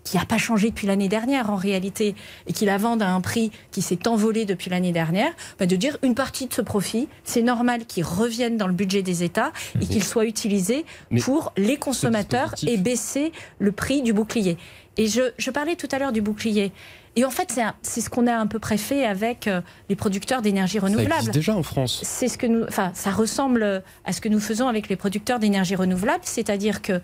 qui 0.03 0.17
n'a 0.17 0.25
pas 0.25 0.37
changé 0.37 0.69
depuis 0.69 0.87
l'année 0.87 1.07
dernière 1.07 1.49
en 1.49 1.55
réalité, 1.55 2.15
et 2.47 2.53
qui 2.53 2.65
la 2.65 2.77
vendent 2.77 3.01
à 3.01 3.09
un 3.09 3.21
prix 3.21 3.51
qui 3.71 3.81
s'est 3.81 4.07
envolé 4.07 4.45
depuis 4.45 4.69
l'année 4.69 4.91
dernière, 4.91 5.31
bah, 5.59 5.65
de 5.65 5.75
dire 5.75 5.97
une 6.03 6.15
partie 6.15 6.47
de 6.47 6.53
ce 6.53 6.61
profit, 6.61 7.07
c'est 7.23 7.41
normal 7.41 7.85
qu'il 7.85 8.03
revienne 8.03 8.57
dans 8.57 8.67
le 8.67 8.73
budget 8.73 9.01
des 9.01 9.23
États 9.23 9.51
et 9.81 9.85
qu'il 9.85 10.03
soit 10.03 10.25
utilisé 10.25 10.85
pour 11.21 11.53
les 11.57 11.77
consommateurs 11.77 12.53
et 12.67 12.77
baisser 12.77 13.31
le 13.59 13.71
prix 13.71 14.01
du 14.01 14.13
bouclier. 14.13 14.57
Et 14.97 15.07
je, 15.07 15.21
je 15.37 15.51
parlais 15.51 15.75
tout 15.75 15.87
à 15.91 15.99
l'heure 15.99 16.11
du 16.11 16.21
bouclier. 16.21 16.71
Et 17.15 17.25
en 17.25 17.29
fait, 17.29 17.59
c'est 17.83 18.01
ce 18.01 18.09
qu'on 18.09 18.25
a 18.25 18.37
à 18.37 18.45
peu 18.45 18.59
près 18.59 18.77
fait 18.77 19.05
avec 19.05 19.47
euh, 19.47 19.61
les 19.87 19.95
producteurs 19.95 20.41
d'énergie 20.41 20.79
renouvelable. 20.79 21.25
Ça 21.25 21.31
déjà 21.31 21.55
en 21.55 21.61
France. 21.61 22.01
C'est 22.03 22.27
ce 22.27 22.37
que 22.39 22.47
nous, 22.47 22.63
enfin, 22.63 22.91
ça 22.95 23.11
ressemble 23.11 23.83
à 24.03 24.13
ce 24.13 24.21
que 24.21 24.29
nous 24.29 24.39
faisons 24.39 24.67
avec 24.67 24.89
les 24.89 24.95
producteurs 24.95 25.37
d'énergie 25.37 25.75
renouvelable, 25.75 26.23
c'est-à-dire 26.23 26.81
que 26.81 27.01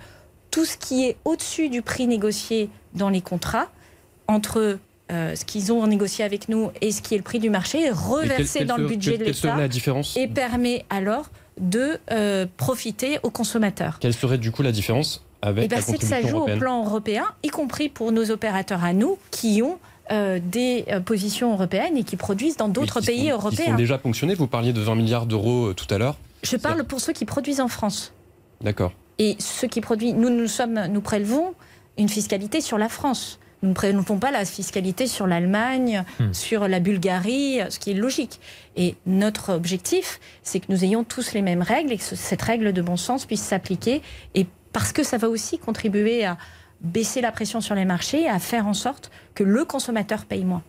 tout 0.52 0.66
ce 0.66 0.78
qui 0.78 1.06
est 1.06 1.18
au-dessus 1.26 1.70
du 1.70 1.82
prix 1.82 2.08
négocié 2.08 2.70
dans 2.94 3.10
les 3.10 3.22
contrats, 3.22 3.68
entre 4.28 4.80
euh, 5.12 5.36
ce 5.36 5.46
qu'ils 5.46 5.72
ont 5.72 5.86
négocié 5.88 6.24
avec 6.24 6.50
nous 6.50 6.72
et 6.82 6.92
ce 6.92 7.02
qui 7.02 7.16
est 7.16 7.18
le 7.18 7.24
prix 7.24 7.40
du 7.40 7.50
marché, 7.50 7.82
est 7.86 7.92
reversé 7.92 8.66
dans 8.66 8.78
le 8.78 8.88
budget 8.88 9.18
de 9.18 9.26
l'État 9.26 9.58
et 10.16 10.28
permet 10.28 10.86
alors 10.90 11.30
de 11.60 11.98
euh, 12.12 12.46
profiter 12.58 13.20
aux 13.24 13.32
consommateurs. 13.32 13.98
Quelle 14.00 14.14
serait 14.14 14.38
du 14.38 14.52
coup 14.52 14.62
la 14.62 14.72
différence 14.72 15.26
avec 15.42 15.66
eh 15.66 15.68
ben, 15.68 15.82
C'est 15.82 15.98
que 15.98 16.06
ça 16.06 16.22
joue 16.22 16.38
au 16.38 16.58
plan 16.58 16.86
européen, 16.86 17.26
y 17.44 17.50
compris 17.50 17.90
pour 17.90 18.12
nos 18.12 18.30
opérateurs 18.32 18.84
à 18.84 18.94
nous 18.94 19.18
qui 19.32 19.62
ont 19.64 19.78
euh, 20.12 20.40
des 20.42 20.86
positions 21.06 21.54
européennes 21.54 21.98
et 21.98 22.04
qui 22.04 22.16
produisent 22.16 22.58
dans 22.58 22.70
d'autres 22.70 23.02
pays 23.02 23.32
européens. 23.32 23.66
Qui 23.66 23.72
sont 23.72 23.78
déjà 23.78 23.98
ponctionnés. 23.98 24.36
Vous 24.36 24.48
parliez 24.48 24.74
de 24.74 24.82
20 24.82 24.96
milliards 24.96 25.26
d'euros 25.26 25.74
tout 25.74 25.92
à 25.94 25.98
l'heure. 25.98 26.18
Je 26.44 26.56
parle 26.56 26.84
pour 26.84 27.02
ceux 27.02 27.14
qui 27.14 27.26
produisent 27.26 27.62
en 27.62 27.68
France. 27.68 28.14
D'accord. 28.62 28.94
Et 29.20 29.36
ce 29.40 29.66
qui 29.66 29.82
produit, 29.82 30.14
nous, 30.14 30.30
nous, 30.30 30.48
sommes, 30.48 30.88
nous 30.88 31.02
prélevons 31.02 31.54
une 31.98 32.10
fiscalité 32.10 32.62
sur 32.62 32.78
la 32.78 32.90
France. 32.90 33.40
Nous 33.62 33.70
ne 33.70 33.74
prélevons 33.74 34.18
pas 34.18 34.32
la 34.32 34.46
fiscalité 34.46 35.06
sur 35.06 35.28
l'Allemagne, 35.28 36.06
hmm. 36.20 36.34
sur 36.34 36.70
la 36.70 36.80
Bulgarie, 36.80 37.60
ce 37.70 37.78
qui 37.78 37.92
est 37.92 37.96
logique. 37.96 38.40
Et 38.78 38.96
notre 39.06 39.54
objectif, 39.54 40.22
c'est 40.44 40.62
que 40.62 40.68
nous 40.70 40.86
ayons 40.86 41.04
tous 41.04 41.34
les 41.34 41.42
mêmes 41.42 41.62
règles 41.62 41.92
et 41.92 41.98
que 41.98 42.04
cette 42.04 42.42
règle 42.42 42.72
de 42.72 42.82
bon 42.82 42.96
sens 42.96 43.26
puisse 43.26 43.42
s'appliquer. 43.42 44.02
Et 44.34 44.48
parce 44.72 44.94
que 44.94 45.04
ça 45.04 45.18
va 45.18 45.28
aussi 45.28 45.60
contribuer 45.60 46.24
à 46.24 46.38
baisser 46.80 47.20
la 47.20 47.34
pression 47.34 47.60
sur 47.60 47.76
les 47.76 47.84
marchés 47.84 48.22
et 48.22 48.30
à 48.30 48.40
faire 48.40 48.66
en 48.66 48.74
sorte 48.74 49.12
que 49.36 49.44
le 49.44 49.66
consommateur 49.66 50.24
paye 50.24 50.46
moins. 50.46 50.64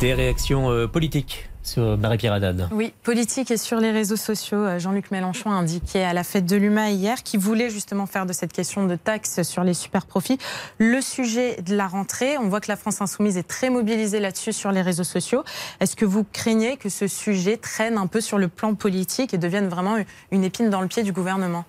Des 0.00 0.14
réactions 0.14 0.70
euh, 0.70 0.88
politiques 0.88 1.48
sur 1.62 1.96
Marie-Pierre 1.96 2.32
Haddad. 2.32 2.68
Oui, 2.72 2.92
politique 3.04 3.52
et 3.52 3.56
sur 3.56 3.78
les 3.78 3.92
réseaux 3.92 4.16
sociaux. 4.16 4.58
Euh, 4.58 4.80
Jean-Luc 4.80 5.12
Mélenchon 5.12 5.50
a 5.50 5.54
indiqué 5.54 6.02
à 6.02 6.12
la 6.12 6.24
fête 6.24 6.46
de 6.46 6.56
l'UMA 6.56 6.90
hier 6.90 7.22
qu'il 7.22 7.38
voulait 7.38 7.70
justement 7.70 8.06
faire 8.06 8.26
de 8.26 8.32
cette 8.32 8.52
question 8.52 8.86
de 8.86 8.96
taxe 8.96 9.42
sur 9.42 9.62
les 9.62 9.74
super 9.74 10.06
profits 10.06 10.38
le 10.78 11.00
sujet 11.00 11.62
de 11.62 11.76
la 11.76 11.86
rentrée. 11.86 12.36
On 12.38 12.48
voit 12.48 12.60
que 12.60 12.68
la 12.68 12.76
France 12.76 13.00
insoumise 13.00 13.36
est 13.36 13.46
très 13.46 13.70
mobilisée 13.70 14.18
là-dessus 14.18 14.52
sur 14.52 14.72
les 14.72 14.82
réseaux 14.82 15.04
sociaux. 15.04 15.44
Est-ce 15.78 15.94
que 15.94 16.04
vous 16.04 16.24
craignez 16.24 16.76
que 16.76 16.88
ce 16.88 17.06
sujet 17.06 17.56
traîne 17.56 17.98
un 17.98 18.08
peu 18.08 18.20
sur 18.20 18.38
le 18.38 18.48
plan 18.48 18.74
politique 18.74 19.32
et 19.32 19.38
devienne 19.38 19.68
vraiment 19.68 19.96
une 20.32 20.42
épine 20.42 20.70
dans 20.70 20.80
le 20.80 20.88
pied 20.88 21.04
du 21.04 21.12
gouvernement? 21.12 21.64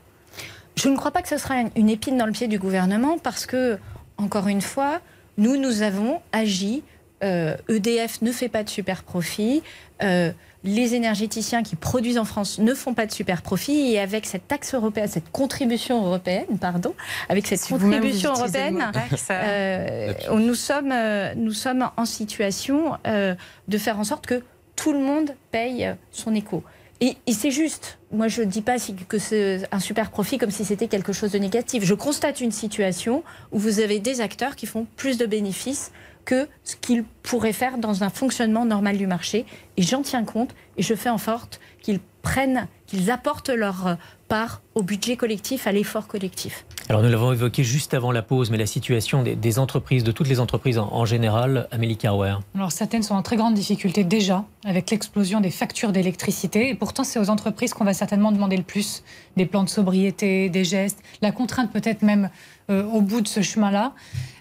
Je 0.75 0.89
ne 0.89 0.97
crois 0.97 1.12
pas 1.12 1.21
que 1.21 1.29
ce 1.29 1.38
sera 1.38 1.56
une 1.75 1.89
épine 1.89 2.17
dans 2.17 2.25
le 2.25 2.32
pied 2.32 2.47
du 2.47 2.58
gouvernement 2.58 3.19
parce 3.19 3.45
que, 3.45 3.77
encore 4.17 4.47
une 4.47 4.62
fois, 4.62 4.99
nous, 5.38 5.58
nous 5.58 5.84
avons 5.84 6.19
agi 6.32 6.84
euh, 7.24 7.56
e 7.70 7.80
ne 8.22 8.32
fait 8.32 8.50
pas 8.50 8.64
de 8.64 8.70
super 8.70 9.04
profit. 9.04 9.64
Euh, 10.02 10.32
les 10.64 10.96
énergéticiens 10.96 11.62
qui 11.62 11.76
produisent 11.76 12.18
en 12.18 12.24
France 12.24 12.60
ne 12.60 12.74
font 12.74 12.94
pas 12.94 13.06
de 13.06 13.12
super 13.12 13.42
profit 13.42 13.92
et 13.94 14.00
avec 14.00 14.26
cette 14.26 14.48
taxe 14.48 14.74
européenne, 14.74 15.08
cette 15.10 15.30
contribution 15.32 16.06
européenne, 16.06 16.58
pardon, 16.60 16.94
avec 17.28 17.48
cette 17.48 17.67
contribution 17.67 18.32
européenne, 18.32 18.92
euh, 19.30 20.13
nous 20.32 20.56
sommes 20.56 20.94
nous 21.36 21.52
sommes 21.52 21.90
en 21.98 22.06
situation 22.06 22.98
de 23.06 23.78
faire 23.78 24.00
en 24.00 24.06
sorte 24.06 24.26
que 24.26 24.42
tout 24.78 24.94
le 24.94 25.00
monde 25.00 25.32
paye 25.52 25.94
son 26.12 26.34
écho. 26.34 26.63
Et, 27.02 27.34
c'est 27.34 27.52
juste. 27.52 27.98
Moi, 28.13 28.30
je 28.30 28.42
ne 28.42 28.48
dis 28.48 28.62
pas 28.62 28.78
que 29.10 29.17
c'est 29.17 29.67
un 29.74 29.80
super 29.80 30.10
profit 30.10 30.38
comme 30.38 30.52
si 30.52 30.63
c'était 30.63 30.88
quelque 30.88 31.12
chose 31.12 31.32
de 31.32 31.38
négatif. 31.38 31.84
Je 31.84 31.94
constate 31.94 32.40
une 32.40 32.52
situation 32.52 33.24
où 33.52 33.60
vous 33.60 33.82
avez 33.82 34.00
des 34.00 34.21
acteurs 34.21 34.56
qui 34.56 34.67
font 34.67 34.88
plus 34.96 35.17
de 35.17 35.26
bénéfices 35.26 35.92
que 36.26 36.48
ce 36.63 36.76
qu'ils 36.76 37.04
pourraient 37.04 37.54
faire 37.54 37.78
dans 37.78 38.04
un 38.04 38.10
fonctionnement 38.10 38.65
normal 38.65 38.98
du 38.98 39.08
marché. 39.08 39.46
Et 39.78 39.84
j'en 39.84 40.02
tiens 40.02 40.24
compte 40.24 40.56
et 40.78 40.84
je 40.84 40.96
fais 40.96 41.10
en 41.10 41.17
sorte 41.17 41.60
qu'ils 41.82 42.00
prennent, 42.21 42.67
qu'ils 42.94 43.10
apportent 43.10 43.50
leur 43.50 43.98
part 44.27 44.62
au 44.75 44.83
budget 44.83 45.17
collectif, 45.17 45.65
à 45.65 45.71
l'effort 45.71 46.08
collectif. 46.08 46.65
Alors 46.89 47.02
nous 47.02 47.10
l'avons 47.10 47.33
évoqué 47.33 47.63
juste 47.63 47.94
avant 47.94 48.12
la 48.12 48.21
pause, 48.21 48.52
mais 48.52 48.58
la 48.58 48.67
situation 48.67 49.23
des, 49.23 49.60
entreprises, 49.60 50.04
de 50.04 50.12
toutes 50.12 50.27
les 50.27 50.39
entreprises 50.39 50.77
en, 50.77 51.06
général, 51.06 51.67
Amélie 51.71 51.98
Carwer. 51.98 52.35
Alors 52.56 52.71
certaines 52.71 53.04
sont 53.04 53.15
en 53.15 53.23
très 53.23 53.35
grande 53.35 53.56
difficulté 53.56 54.04
déjà 54.04 54.46
avec 54.63 54.91
l'explosion 54.91 55.39
des 55.39 55.50
factures 55.50 55.91
d'électricité. 55.91 56.69
Et 56.69 56.75
pourtant, 56.75 57.04
c'est 57.04 57.19
aux 57.19 57.29
entreprises 57.29 57.73
qu'on 57.73 57.83
va 57.83 57.94
certainement 57.94 58.31
demander 58.31 58.58
le 58.58 58.63
plus 58.63 59.04
des 59.37 59.46
plans 59.46 59.63
de 59.63 59.69
sobriété, 59.69 60.50
des 60.50 60.63
gestes, 60.63 61.00
la 61.21 61.31
contrainte 61.31 61.71
peut-être 61.71 62.04
même 62.04 62.29
euh, 62.69 62.83
au 62.83 63.02
bout 63.02 63.21
de 63.21 63.27
ce 63.27 63.41
chemin-là. 63.41 63.94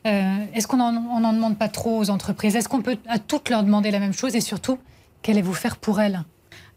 Euh, 0.07 0.36
est-ce 0.55 0.66
qu'on 0.66 0.76
n'en 0.76 1.32
demande 1.32 1.57
pas 1.57 1.68
trop 1.68 1.98
aux 1.98 2.11
entreprises? 2.11 2.55
Est-ce 2.55 2.68
qu'on 2.68 2.82
peut 2.82 2.98
à 3.09 3.18
toutes 3.18 3.48
leur 3.48 3.62
demander 3.62 3.90
la 3.90 3.98
même 3.98 4.12
chose? 4.12 4.36
Et 4.36 4.40
surtout, 4.40 4.78
qu'allez-vous 5.22 5.55
faire 5.55 5.76
pour 5.76 6.00
elles? 6.00 6.22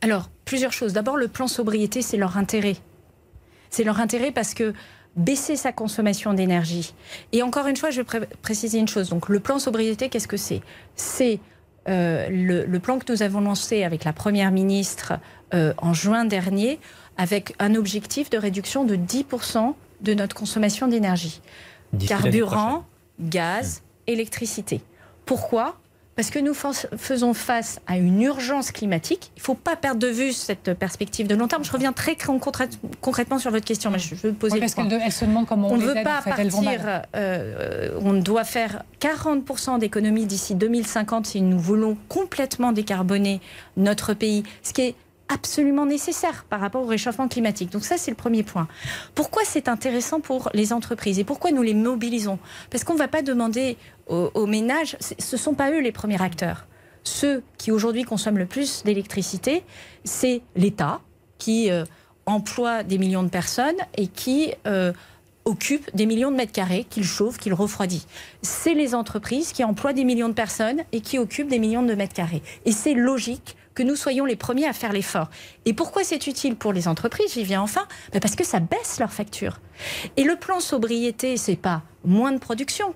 Alors, 0.02 0.30
plusieurs 0.46 0.74
choses. 0.74 0.93
D'abord, 0.93 1.18
le 1.18 1.28
plan 1.28 1.48
sobriété, 1.48 2.02
c'est 2.02 2.18
leur 2.18 2.38
intérêt. 2.38 2.76
C'est 3.70 3.84
leur 3.84 4.00
intérêt 4.00 4.32
parce 4.32 4.54
que 4.54 4.74
baisser 5.16 5.56
sa 5.56 5.72
consommation 5.72 6.34
d'énergie. 6.34 6.93
Et 7.32 7.41
encore 7.41 7.68
une 7.68 7.78
fois, 7.78 7.89
je 7.89 8.02
vais 8.02 8.28
préciser 8.41 8.80
une 8.80 8.88
chose. 8.88 9.10
Donc, 9.10 9.30
le 9.30 9.39
plan 9.39 9.60
sobriété, 9.60 10.10
qu'est-ce 10.10 10.28
que 10.28 10.38
c'est? 10.38 10.62
C'est 10.96 11.39
euh, 11.88 12.28
le, 12.30 12.80
plan 12.80 13.00
que 13.00 13.12
nous 13.12 13.24
avons 13.24 13.41
lancé 13.41 13.84
avec 13.84 14.04
la 14.04 14.14
Première 14.14 14.52
ministre 14.52 15.14
euh, 15.54 15.74
en 15.78 15.93
juin 15.93 16.26
dernier, 16.26 16.80
avec 17.18 17.54
un 17.60 17.76
objectif 17.76 18.30
de 18.30 18.38
réduction 18.38 18.84
de 18.84 18.96
10% 18.96 19.74
de 20.02 20.14
notre 20.14 20.36
consommation 20.36 20.88
d'énergie. 20.88 21.41
Carburant, 22.08 22.86
gaz, 23.20 23.82
mmh. 23.82 24.12
électricité. 24.12 24.82
Pourquoi? 25.26 25.78
Parce 26.16 26.30
que 26.30 26.39
nous 26.39 26.53
faisons 26.53 27.34
face 27.34 27.82
à 27.88 27.97
une 27.97 28.22
urgence 28.22 28.72
climatique. 28.72 29.32
Il 29.36 29.39
ne 29.39 29.43
faut 29.43 29.53
pas 29.53 29.76
perdre 29.76 29.99
de 29.99 30.07
vue 30.07 30.32
cette 30.32 30.74
perspective 30.74 31.28
de 31.28 31.36
long 31.36 31.47
terme. 31.47 31.66
Je 31.66 31.72
reviens 31.72 31.91
très 31.91 32.16
concrètement 33.01 33.38
sur 33.38 33.51
votre 33.51 33.66
question, 33.66 33.91
mais 33.91 33.99
je 33.99 34.16
veux 34.16 34.32
poser 34.32 34.59
parce 34.59 34.76
se 35.11 35.26
demande 35.26 35.45
comment 35.45 35.68
on, 35.68 35.74
on 35.74 35.78
ne 35.78 35.86
veut 35.86 36.03
pas 36.03 36.22
partir. 36.22 37.01
Euh, 37.16 37.99
on 38.01 38.13
doit 38.13 38.45
faire 38.45 38.84
40% 39.01 39.80
d'économie 39.80 40.26
d'ici 40.26 40.55
2050 40.55 41.26
si 41.26 41.41
nous 41.41 41.59
voulons 41.59 41.97
complètement 42.07 42.72
décarboner 42.72 43.41
notre 43.76 44.13
pays, 44.13 44.43
ce 44.63 44.72
qui 44.72 44.82
est 44.82 44.95
absolument 45.28 45.86
nécessaire 45.86 46.45
par 46.49 46.59
rapport 46.59 46.84
au 46.84 46.88
réchauffement 46.88 47.28
climatique. 47.28 47.71
Donc 47.71 47.84
ça, 47.84 47.97
c'est 47.97 48.11
le 48.11 48.17
premier 48.17 48.43
point. 48.43 48.67
Pourquoi 49.15 49.43
c'est 49.45 49.67
intéressant 49.67 50.19
pour 50.19 50.49
les 50.53 50.71
entreprises 50.73 51.19
et 51.19 51.23
pourquoi 51.23 51.51
nous 51.51 51.63
les 51.63 51.73
mobilisons? 51.73 52.39
Parce 52.69 52.84
qu'on 52.84 52.93
ne 52.93 52.99
va 52.99 53.07
pas 53.07 53.21
demander 53.21 53.78
aux, 54.07 54.45
ménages, 54.45 54.97
ce 54.99 55.36
ne 55.36 55.39
sont 55.39 55.55
pas 55.55 55.71
eux 55.71 55.82
les 55.82 55.91
premiers 55.91 56.21
acteurs. 56.21 56.67
Ceux 57.03 57.43
qui 57.57 57.71
aujourd'hui 57.71 58.03
consomment 58.03 58.38
le 58.38 58.45
plus 58.45 58.84
d'électricité, 58.84 59.63
c'est 60.03 60.41
l'État 60.55 61.01
qui 61.38 61.71
euh, 61.71 61.86
emploie 62.26 62.84
des 62.84 62.97
millions 62.97 63.23
de 63.23 63.30
personnes 63.30 63.78
et 63.97 64.07
qui 64.07 64.53
euh, 64.67 64.93
occupe 65.45 65.95
des 65.95 66.05
millions 66.05 66.32
de 66.32 66.36
mètres 66.36 66.51
carrés, 66.51 66.86
qu'il 66.89 67.03
chauffe, 67.03 67.38
qu'il 67.38 67.53
refroidit. 67.53 68.05
C'est 68.41 68.73
les 68.73 68.95
entreprises 68.95 69.53
qui 69.53 69.63
emploient 69.63 69.93
des 69.93 70.03
millions 70.03 70.30
de 70.30 70.34
personnes 70.34 70.82
et 70.91 71.01
qui 71.01 71.19
occupent 71.19 71.47
des 71.47 71.59
millions 71.59 71.84
de 71.84 71.93
mètres 71.93 72.13
carrés. 72.13 72.41
Et 72.65 72.71
c'est 72.71 72.93
logique 72.93 73.55
que 73.76 73.84
nous 73.84 73.95
soyons 73.95 74.26
les 74.26 74.36
premiers 74.36 74.67
à 74.67 74.73
faire 74.73 74.93
l'effort. 74.93 75.30
Et 75.65 75.73
pourquoi 75.73 76.03
c'est 76.03 76.28
utile 76.28 76.55
pour 76.55 76.73
les 76.73 76.88
entreprises 76.88 77.34
J'y 77.34 77.43
viens 77.43 77.61
enfin? 77.61 77.86
Ben 78.11 78.19
parce 78.19 78.36
que 78.36 78.45
ça 78.45 78.59
baisse 78.59 78.99
leurs 78.99 79.11
factures. 79.11 79.59
Et 80.17 80.23
le 80.23 80.36
plan 80.38 80.59
sobriété, 80.59 81.38
c'est 81.38 81.57
pas 81.57 81.84
moins 82.03 82.32
de 82.32 82.39
production, 82.39 82.95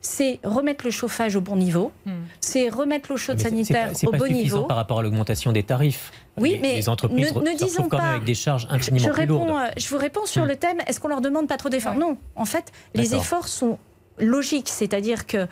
c'est 0.00 0.40
remettre 0.44 0.84
le 0.84 0.90
chauffage 0.90 1.36
au 1.36 1.40
bon 1.40 1.56
niveau, 1.56 1.92
hmm. 2.06 2.12
c'est 2.40 2.70
remettre 2.70 3.10
l'eau 3.10 3.18
chaude 3.18 3.38
sanitaire 3.38 3.92
au 4.06 4.12
bon 4.12 4.32
niveau. 4.32 4.64
par 4.64 4.78
rapport 4.78 5.00
à 5.00 5.02
l'augmentation 5.02 5.52
des 5.52 5.62
tarifs. 5.62 6.10
Oui, 6.38 6.58
mais 6.62 6.76
les 6.76 6.88
entreprises 6.88 7.34
ne, 7.34 7.56
disons 7.56 7.82
quand 7.82 7.98
pas, 7.98 8.02
même 8.04 8.10
avec 8.12 8.24
des 8.24 8.34
charges 8.34 8.66
infiniment 8.70 9.08
je, 9.08 9.12
plus 9.12 9.26
lourdes. 9.26 9.50
Euh, 9.50 9.70
je 9.76 9.88
vous 9.88 9.98
réponds 9.98 10.24
sur 10.24 10.44
hmm. 10.44 10.48
le 10.48 10.56
thème 10.56 10.78
est-ce 10.86 11.00
qu'on 11.00 11.08
leur 11.08 11.20
demande 11.20 11.48
pas 11.48 11.58
trop 11.58 11.68
d'efforts? 11.68 11.96
Non, 11.96 12.16
en 12.34 12.46
fait, 12.46 12.72
les 12.94 13.14
efforts 13.14 13.48
sont 13.48 13.78
logiques, 14.18 14.68
c'est-à-dire 14.68 15.26
que 15.26 15.46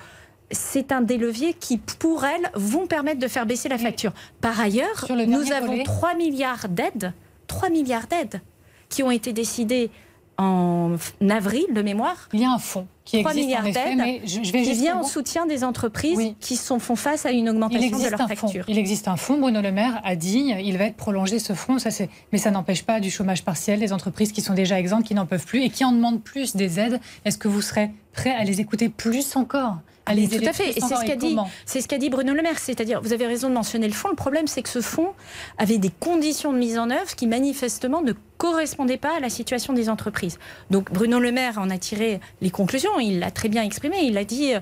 c'est 0.51 0.93
un 0.93 1.01
des 1.01 1.17
leviers 1.17 1.55
qui, 1.55 1.79
pour 1.79 2.25
elles, 2.25 2.51
vont 2.55 2.87
permettre 2.87 3.21
de 3.21 3.29
faire 3.29 3.47
baisser 3.47 3.69
la 3.69 3.79
facture. 3.79 4.13
Par 4.41 4.61
ailleurs, 4.61 5.07
nous 5.11 5.53
avons 5.53 5.83
3 5.83 6.15
milliards 6.15 6.69
d'aides, 6.69 7.13
3 7.47 7.71
milliards 7.71 8.07
d'aides 8.07 8.41
qui 8.89 9.03
ont 9.03 9.11
été 9.11 9.33
décidées 9.33 9.91
en 10.39 10.97
avril 11.29 11.67
de 11.75 11.83
mémoire. 11.83 12.29
Il 12.33 12.41
y 12.41 12.45
a 12.45 12.51
un 12.51 12.59
fonds 12.59 12.87
qui 13.05 13.17
existe 13.17 13.37
milliards 13.37 13.65
d'aides 13.65 14.23
qui 14.25 14.73
vient 14.73 14.99
en 14.99 15.03
soutien 15.03 15.47
des 15.47 15.65
entreprises 15.65 16.35
qui 16.41 16.57
sont, 16.57 16.79
font 16.79 16.95
face 16.95 17.27
à 17.27 17.33
une 17.33 17.49
augmentation 17.49 17.99
de 17.99 18.09
leurs 18.09 18.29
factures. 18.29 18.65
Il 18.69 18.79
existe 18.79 19.09
un 19.09 19.17
fonds, 19.17 19.39
Bruno 19.39 19.61
Le 19.61 19.73
Maire 19.73 20.01
a 20.05 20.15
dit, 20.15 20.55
il 20.63 20.79
va 20.79 20.85
être 20.85 20.97
prolongé 20.97 21.39
ce 21.39 21.55
fonds, 21.55 21.79
ça 21.79 21.91
mais 22.33 22.39
ça 22.39 22.51
n'empêche 22.51 22.85
pas 22.85 23.01
du 23.01 23.11
chômage 23.11 23.45
partiel, 23.45 23.81
des 23.81 23.93
entreprises 23.93 24.31
qui 24.31 24.41
sont 24.41 24.55
déjà 24.55 24.79
exemptes, 24.79 25.07
qui 25.07 25.15
n'en 25.15 25.27
peuvent 25.27 25.47
plus 25.47 25.63
et 25.63 25.71
qui 25.71 25.85
en 25.85 25.93
demandent 25.93 26.23
plus 26.23 26.55
des 26.55 26.79
aides. 26.79 27.01
Est-ce 27.25 27.39
que 27.39 27.49
vous 27.49 27.63
serez 27.63 27.91
prêt 28.13 28.35
à 28.35 28.45
les 28.45 28.61
écouter 28.61 28.89
plus 28.89 29.35
encore? 29.37 29.79
Tout 30.15 30.49
à 30.49 30.53
fait. 30.53 30.71
Et 30.71 30.81
c'est 30.81 30.97
ce 30.97 31.05
qu'a 31.05 31.17
dit, 31.17 31.37
c'est 31.67 31.81
ce 31.81 31.89
qu'a 31.89 31.99
dit 31.99 32.11
Bruno 32.11 32.35
Le 32.35 32.43
Maire. 32.43 32.59
C'est-à-dire, 32.59 33.01
vous 33.01 33.13
avez 33.13 33.27
raison 33.27 33.49
de 33.49 33.55
mentionner 33.55 33.87
le 33.87 33.95
fonds. 33.95 34.09
Le 34.09 34.17
problème, 34.17 34.47
c'est 34.47 34.63
que 34.63 34.69
ce 34.69 34.81
fonds 34.81 35.13
avait 35.59 35.79
des 35.79 35.91
conditions 35.91 36.53
de 36.53 36.59
mise 36.59 36.79
en 36.79 36.91
œuvre 36.91 37.15
qui 37.15 37.27
manifestement 37.27 38.03
ne 38.03 38.13
correspondaient 38.39 38.99
pas 38.99 39.17
à 39.17 39.21
la 39.21 39.31
situation 39.31 39.73
des 39.73 39.89
entreprises. 39.89 40.39
Donc 40.71 40.93
Bruno 40.93 41.19
Le 41.19 41.33
Maire 41.33 41.59
en 41.59 41.71
a 41.71 41.79
tiré 41.79 42.21
les 42.41 42.51
conclusions. 42.51 42.99
Il 43.01 43.19
l'a 43.19 43.31
très 43.31 43.49
bien 43.49 43.63
exprimé. 43.63 43.99
Il 44.03 44.17
a 44.17 44.25
dit 44.25 44.53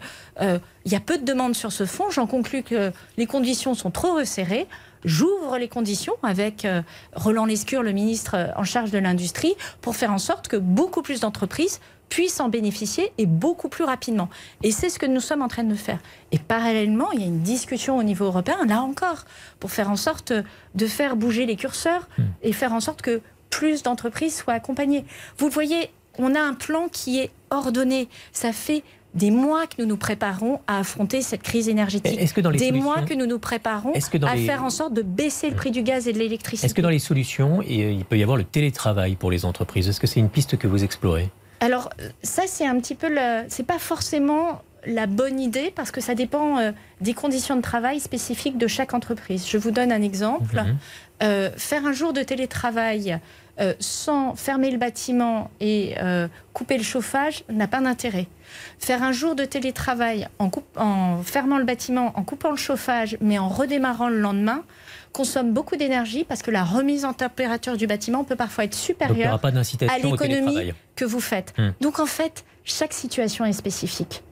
euh, 0.40 0.58
il 0.84 0.92
y 0.92 0.96
a 0.96 1.00
peu 1.00 1.18
de 1.18 1.24
demandes 1.24 1.54
sur 1.54 1.72
ce 1.72 1.84
fonds. 1.84 2.10
J'en 2.10 2.26
conclus 2.26 2.62
que 2.62 2.92
les 3.16 3.26
conditions 3.26 3.74
sont 3.74 3.90
trop 3.90 4.14
resserrées. 4.14 4.66
J'ouvre 5.04 5.58
les 5.58 5.68
conditions 5.68 6.14
avec 6.22 6.64
euh, 6.64 6.82
Roland 7.14 7.44
Lescure, 7.44 7.82
le 7.82 7.92
ministre 7.92 8.50
en 8.56 8.64
charge 8.64 8.90
de 8.90 8.98
l'industrie, 8.98 9.54
pour 9.80 9.94
faire 9.94 10.10
en 10.10 10.18
sorte 10.18 10.48
que 10.48 10.56
beaucoup 10.56 11.02
plus 11.02 11.20
d'entreprises 11.20 11.80
puissent 12.08 12.40
en 12.40 12.48
bénéficier 12.48 13.12
et 13.18 13.26
beaucoup 13.26 13.68
plus 13.68 13.84
rapidement. 13.84 14.28
Et 14.62 14.70
c'est 14.70 14.88
ce 14.88 14.98
que 14.98 15.06
nous 15.06 15.20
sommes 15.20 15.42
en 15.42 15.48
train 15.48 15.64
de 15.64 15.74
faire. 15.74 15.98
Et 16.32 16.38
parallèlement, 16.38 17.10
il 17.12 17.20
y 17.20 17.24
a 17.24 17.26
une 17.26 17.42
discussion 17.42 17.98
au 17.98 18.02
niveau 18.02 18.26
européen, 18.26 18.58
là 18.66 18.82
encore, 18.82 19.24
pour 19.60 19.70
faire 19.70 19.90
en 19.90 19.96
sorte 19.96 20.32
de 20.74 20.86
faire 20.86 21.16
bouger 21.16 21.46
les 21.46 21.56
curseurs 21.56 22.08
hmm. 22.18 22.22
et 22.42 22.52
faire 22.52 22.72
en 22.72 22.80
sorte 22.80 23.02
que 23.02 23.20
plus 23.50 23.82
d'entreprises 23.82 24.36
soient 24.36 24.54
accompagnées. 24.54 25.04
Vous 25.38 25.46
le 25.46 25.52
voyez, 25.52 25.90
on 26.18 26.34
a 26.34 26.40
un 26.40 26.54
plan 26.54 26.88
qui 26.90 27.20
est 27.20 27.30
ordonné. 27.50 28.08
Ça 28.32 28.52
fait 28.52 28.82
des 29.14 29.30
mois 29.30 29.66
que 29.66 29.80
nous 29.80 29.88
nous 29.88 29.96
préparons 29.96 30.60
à 30.66 30.78
affronter 30.78 31.22
cette 31.22 31.42
crise 31.42 31.68
énergétique. 31.68 32.18
Est-ce 32.20 32.34
que 32.34 32.42
dans 32.42 32.50
les 32.50 32.58
des 32.58 32.72
mois 32.72 33.02
que 33.02 33.14
nous 33.14 33.26
nous 33.26 33.38
préparons 33.38 33.92
à 33.94 34.36
faire 34.36 34.62
en 34.62 34.70
sorte 34.70 34.92
de 34.92 35.02
baisser 35.02 35.48
le 35.48 35.56
prix 35.56 35.70
du 35.70 35.82
gaz 35.82 36.06
et 36.06 36.12
de 36.12 36.18
l'électricité. 36.18 36.66
Est-ce 36.66 36.74
que 36.74 36.82
dans 36.82 36.90
les 36.90 36.98
solutions, 36.98 37.62
il 37.62 38.04
peut 38.04 38.18
y 38.18 38.22
avoir 38.22 38.36
le 38.36 38.44
télétravail 38.44 39.16
pour 39.16 39.30
les 39.30 39.44
entreprises? 39.44 39.88
Est-ce 39.88 40.00
que 40.00 40.06
c'est 40.06 40.20
une 40.20 40.28
piste 40.28 40.58
que 40.58 40.68
vous 40.68 40.84
explorez? 40.84 41.30
Alors 41.60 41.90
ça, 42.22 42.42
c'est 42.46 42.66
un 42.66 42.78
petit 42.80 42.94
peu 42.94 43.08
le... 43.08 43.44
C'est 43.48 43.66
pas 43.66 43.78
forcément 43.78 44.62
la 44.86 45.06
bonne 45.06 45.40
idée 45.40 45.72
parce 45.74 45.90
que 45.90 46.00
ça 46.00 46.14
dépend 46.14 46.58
euh, 46.58 46.72
des 47.00 47.14
conditions 47.14 47.56
de 47.56 47.60
travail 47.60 48.00
spécifiques 48.00 48.58
de 48.58 48.66
chaque 48.66 48.94
entreprise. 48.94 49.46
Je 49.48 49.58
vous 49.58 49.70
donne 49.70 49.92
un 49.92 50.02
exemple. 50.02 50.56
Mhm. 50.56 50.76
Euh, 51.22 51.50
faire 51.56 51.86
un 51.86 51.92
jour 51.92 52.12
de 52.12 52.22
télétravail 52.22 53.18
euh, 53.58 53.72
sans 53.80 54.34
fermer 54.34 54.70
le 54.70 54.76
bâtiment 54.76 55.50
et 55.60 55.94
couper 56.52 56.76
le 56.76 56.84
chauffage 56.84 57.44
n'a 57.48 57.66
pas 57.66 57.80
d'intérêt. 57.80 58.26
Faire 58.78 59.02
un 59.02 59.12
jour 59.12 59.34
de 59.34 59.44
télétravail 59.44 60.28
en, 60.38 60.50
en 60.76 61.22
fermant 61.22 61.58
le 61.58 61.64
bâtiment, 61.64 62.12
en 62.16 62.22
coupant 62.22 62.50
le 62.50 62.56
chauffage, 62.56 63.16
mais 63.20 63.38
en 63.38 63.48
redémarrant 63.48 64.08
le 64.08 64.20
lendemain, 64.20 64.62
consomme 65.16 65.54
beaucoup 65.54 65.76
d'énergie 65.76 66.24
parce 66.24 66.42
que 66.42 66.50
la 66.50 66.62
remise 66.62 67.06
en 67.06 67.14
température 67.14 67.78
du 67.78 67.86
bâtiment 67.86 68.22
peut 68.22 68.36
parfois 68.36 68.64
être 68.64 68.74
supérieure 68.74 69.40
à 69.42 69.98
l'économie 69.98 70.72
que 70.94 71.06
vous 71.06 71.20
faites. 71.20 71.54
Hmm. 71.56 71.70
Donc 71.80 72.00
en 72.00 72.06
fait, 72.06 72.44
chaque 72.64 72.92
situation 72.92 73.46
est 73.46 73.54
spécifique. 73.54 74.22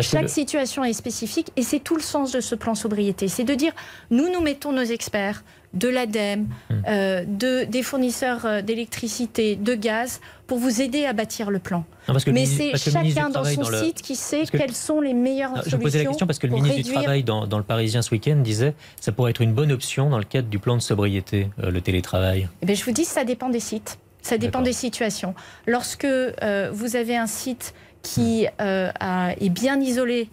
Chaque 0.00 0.28
situation 0.28 0.84
est 0.84 0.92
spécifique 0.92 1.50
et 1.56 1.62
c'est 1.62 1.78
tout 1.80 1.96
le 1.96 2.02
sens 2.02 2.30
de 2.32 2.40
ce 2.40 2.54
plan 2.54 2.74
sobriété. 2.74 3.28
C'est 3.28 3.44
de 3.44 3.54
dire, 3.54 3.72
nous, 4.10 4.30
nous 4.30 4.40
mettons 4.40 4.72
nos 4.72 4.82
experts 4.82 5.44
de 5.74 5.88
l'ADEME, 5.88 6.46
hmm. 6.70 6.74
euh, 6.88 7.24
de, 7.26 7.64
des 7.64 7.82
fournisseurs 7.82 8.46
euh, 8.46 8.62
d'électricité, 8.62 9.56
de 9.56 9.74
gaz, 9.74 10.20
pour 10.46 10.58
vous 10.58 10.80
aider 10.80 11.04
à 11.04 11.12
bâtir 11.12 11.50
le 11.50 11.58
plan. 11.58 11.84
Mais 12.26 12.46
c'est 12.46 12.76
chacun 12.76 13.30
dans 13.30 13.44
son 13.44 13.64
site 13.64 14.02
qui 14.02 14.14
sait 14.14 14.44
quelles 14.50 14.74
sont 14.74 15.00
les 15.00 15.14
meilleures 15.14 15.56
solutions. 15.56 15.78
Je 15.78 15.82
posais 15.82 15.98
la 15.98 16.04
question 16.04 16.26
parce 16.26 16.38
que 16.38 16.46
le 16.46 16.54
ministre 16.54 16.82
du 16.82 16.92
Travail, 16.92 17.24
dans, 17.24 17.46
dans, 17.46 17.58
le 17.58 17.64
Parisien 17.64 18.02
ce 18.02 18.10
week-end, 18.10 18.36
disait 18.36 18.74
ça 19.00 19.10
pourrait 19.10 19.30
être 19.30 19.40
une 19.40 19.54
bonne 19.54 19.72
option 19.72 20.10
dans 20.10 20.18
le 20.18 20.24
cadre 20.24 20.48
du 20.48 20.58
plan 20.58 20.76
de 20.76 20.82
sobriété, 20.82 21.48
euh, 21.62 21.70
le 21.70 21.80
télétravail. 21.80 22.48
Eh 22.62 22.66
bien, 22.66 22.74
je 22.74 22.84
vous 22.84 22.92
dis, 22.92 23.04
ça 23.04 23.24
dépend 23.24 23.48
des 23.48 23.60
sites. 23.60 23.98
Ça 24.22 24.38
dépend 24.38 24.62
des 24.62 24.72
situations. 24.72 25.34
Lorsque 25.66 26.06
vous 26.06 26.96
avez 26.96 27.14
un 27.14 27.26
site 27.26 27.74
qui 28.02 28.46
est 28.46 29.50
bien 29.50 29.78
isolé 29.78 30.30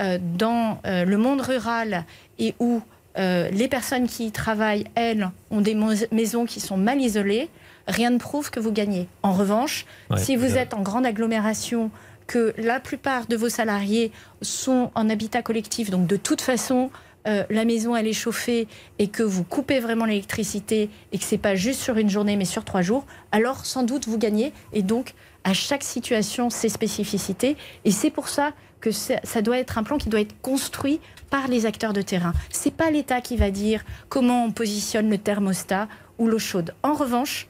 dans 0.00 0.78
le 0.84 1.16
monde 1.16 1.40
rural 1.40 2.04
et 2.40 2.54
où 2.58 2.82
les 3.16 3.68
personnes 3.68 4.06
qui 4.06 4.26
y 4.26 4.32
travaillent, 4.32 4.84
elles, 4.94 5.30
ont 5.50 5.60
des 5.60 5.76
maisons 6.12 6.46
qui 6.46 6.60
sont 6.60 6.76
mal 6.76 7.00
isolées, 7.00 7.48
rien 7.86 8.10
ne 8.10 8.18
prouve 8.18 8.50
que 8.50 8.60
vous 8.60 8.72
gagnez. 8.72 9.08
En 9.22 9.32
revanche, 9.32 9.84
si 10.16 10.36
vous 10.36 10.56
êtes 10.56 10.74
en 10.74 10.82
grande 10.82 11.06
agglomération, 11.06 11.90
que 12.30 12.54
la 12.58 12.78
plupart 12.78 13.26
de 13.26 13.34
vos 13.34 13.48
salariés 13.48 14.12
sont 14.40 14.92
en 14.94 15.10
habitat 15.10 15.42
collectif, 15.42 15.90
donc 15.90 16.06
de 16.06 16.14
toute 16.14 16.40
façon, 16.40 16.90
euh, 17.26 17.42
la 17.50 17.64
maison 17.64 17.96
elle 17.96 18.06
est 18.06 18.12
chauffée 18.12 18.68
et 19.00 19.08
que 19.08 19.24
vous 19.24 19.42
coupez 19.42 19.80
vraiment 19.80 20.04
l'électricité 20.04 20.90
et 21.10 21.18
que 21.18 21.24
c'est 21.24 21.38
pas 21.38 21.56
juste 21.56 21.80
sur 21.80 21.96
une 21.96 22.08
journée 22.08 22.36
mais 22.36 22.44
sur 22.44 22.64
trois 22.64 22.82
jours, 22.82 23.04
alors 23.32 23.66
sans 23.66 23.82
doute 23.82 24.06
vous 24.06 24.16
gagnez. 24.16 24.52
Et 24.72 24.82
donc 24.82 25.14
à 25.42 25.54
chaque 25.54 25.82
situation 25.82 26.50
ses 26.50 26.68
spécificités. 26.68 27.56
Et 27.84 27.90
c'est 27.90 28.10
pour 28.10 28.28
ça 28.28 28.52
que 28.80 28.90
ça, 28.90 29.42
doit 29.42 29.58
être 29.58 29.78
un 29.78 29.82
plan 29.82 29.98
qui 29.98 30.08
doit 30.08 30.20
être 30.20 30.40
construit 30.40 31.00
par 31.28 31.48
les 31.48 31.66
acteurs 31.66 31.92
de 31.92 32.02
terrain. 32.02 32.32
C'est 32.50 32.74
pas 32.74 32.90
l'État 32.90 33.20
qui 33.20 33.36
va 33.36 33.50
dire 33.50 33.84
comment 34.08 34.44
on 34.44 34.52
positionne 34.52 35.10
le 35.10 35.18
thermostat 35.18 35.88
ou 36.18 36.26
l'eau 36.26 36.38
chaude. 36.38 36.74
En 36.82 36.94
revanche, 36.94 37.46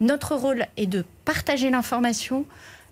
notre 0.00 0.34
rôle 0.34 0.66
est 0.76 0.86
de 0.86 1.04
partager 1.24 1.70
l'information, 1.70 2.44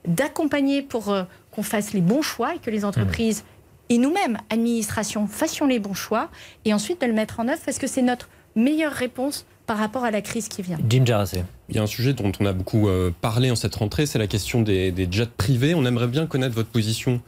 d'accompagner 0.07 0.83
pour 0.83 1.11
euh, 1.11 1.25
qu'on 1.51 1.63
fasse 1.63 1.93
les 1.93 2.01
bons 2.01 2.23
choix 2.23 2.55
et 2.55 2.59
que 2.59 2.71
les 2.71 2.85
entreprises 2.85 3.45
et 3.89 3.99
nous-mêmes, 3.99 4.39
administration, 4.51 5.27
fassions 5.27 5.67
les 5.67 5.79
bons 5.79 5.95
choix 5.95 6.31
et 6.65 6.75
ensuite 6.75 7.01
de 7.01 7.07
le 7.07 7.15
mettre 7.15 7.41
en 7.41 7.49
œuvre 7.49 7.61
parce 7.65 7.79
que 7.79 7.87
c'est 7.87 8.03
notre 8.03 8.29
meilleure 8.55 8.93
réponse 8.93 9.47
par 9.67 9.77
rapport 9.77 10.05
à 10.05 10.11
la 10.11 10.23
crise 10.23 10.49
qui 10.49 10.63
vient. 10.63 10.79
Jim 10.89 11.05
Jarassé. 11.05 11.45
Il 11.69 11.77
y 11.77 11.79
a 11.79 11.83
un 11.83 11.87
sujet 11.87 12.15
dont 12.15 12.33
on 12.41 12.47
a 12.47 12.53
beaucoup 12.53 12.89
euh, 12.89 13.11
parlé 13.21 13.51
en 13.51 13.55
cette 13.55 13.75
rentrée, 13.75 14.07
c'est 14.07 14.19
la 14.19 14.27
question 14.27 14.63
des, 14.63 15.09
jets 15.11 15.27
privés. 15.27 15.75
On 15.75 15.85
aimerait 15.85 16.07
bien 16.07 16.27
connaître 16.27 16.55
votre 16.55 16.71
position 16.71 17.21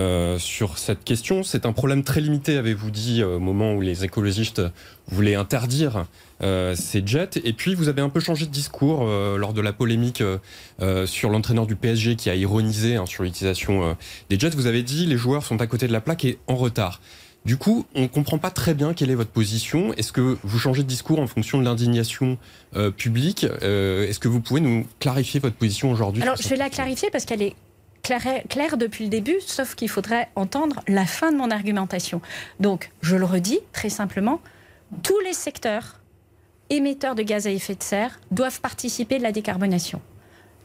euh, 0.00 0.38
sur 0.38 0.78
cette 0.78 1.04
question. 1.04 1.42
C'est 1.42 1.66
un 1.66 1.72
problème 1.72 2.02
très 2.02 2.20
limité, 2.20 2.56
avez-vous 2.56 2.90
dit, 2.90 3.22
au 3.22 3.38
moment 3.38 3.74
où 3.74 3.80
les 3.80 4.04
écologistes 4.04 4.62
voulaient 5.08 5.34
interdire 5.34 6.06
euh, 6.42 6.74
ces 6.74 7.02
jets. 7.04 7.38
Et 7.44 7.52
puis, 7.52 7.74
vous 7.74 7.88
avez 7.88 8.00
un 8.00 8.08
peu 8.08 8.20
changé 8.20 8.46
de 8.46 8.50
discours 8.50 9.02
euh, 9.02 9.36
lors 9.36 9.52
de 9.52 9.60
la 9.60 9.74
polémique 9.74 10.22
euh, 10.22 11.06
sur 11.06 11.28
l'entraîneur 11.28 11.66
du 11.66 11.76
PSG 11.76 12.16
qui 12.16 12.30
a 12.30 12.34
ironisé 12.34 12.96
hein, 12.96 13.04
sur 13.04 13.24
l'utilisation 13.24 13.96
des 14.30 14.38
jets. 14.38 14.50
Vous 14.50 14.66
avez 14.66 14.82
dit 14.82 15.04
les 15.04 15.18
joueurs 15.18 15.44
sont 15.44 15.60
à 15.60 15.66
côté 15.66 15.86
de 15.86 15.92
la 15.92 16.00
plaque 16.00 16.24
et 16.24 16.38
en 16.46 16.56
retard. 16.56 17.00
Du 17.44 17.56
coup, 17.56 17.86
on 17.94 18.02
ne 18.02 18.06
comprend 18.06 18.38
pas 18.38 18.50
très 18.50 18.74
bien 18.74 18.94
quelle 18.94 19.10
est 19.10 19.14
votre 19.14 19.30
position. 19.30 19.92
Est-ce 19.94 20.12
que 20.12 20.38
vous 20.42 20.58
changez 20.58 20.82
de 20.82 20.88
discours 20.88 21.20
en 21.20 21.26
fonction 21.26 21.58
de 21.58 21.64
l'indignation 21.64 22.36
publique? 22.98 23.44
Est-ce 23.44 24.18
que 24.18 24.28
vous 24.28 24.40
pouvez 24.40 24.60
nous 24.60 24.86
clarifier 24.98 25.40
votre 25.40 25.56
position 25.56 25.90
aujourd'hui 25.90 26.22
Alors, 26.22 26.36
je 26.36 26.46
vais 26.48 26.56
la 26.56 26.68
clarifier 26.68 27.08
parce 27.10 27.24
qu'elle 27.24 27.40
est 27.40 27.54
claire, 28.02 28.42
claire, 28.48 28.76
depuis 28.76 29.04
le 29.04 29.10
début, 29.10 29.36
sauf 29.40 29.74
qu'il 29.74 29.88
faudrait 29.88 30.28
entendre 30.36 30.82
la 30.88 31.06
fin 31.06 31.32
de 31.32 31.36
mon 31.36 31.50
argumentation. 31.50 32.20
Donc, 32.58 32.90
je 33.02 33.16
le 33.16 33.24
redis 33.24 33.60
très 33.72 33.90
simplement, 33.90 34.40
tous 35.02 35.18
les 35.20 35.32
secteurs 35.32 36.00
émetteurs 36.70 37.14
de 37.14 37.22
gaz 37.22 37.46
à 37.46 37.50
effet 37.50 37.74
de 37.74 37.82
serre 37.82 38.20
doivent 38.30 38.60
participer 38.60 39.18
de 39.18 39.22
la 39.22 39.32
décarbonation. 39.32 40.00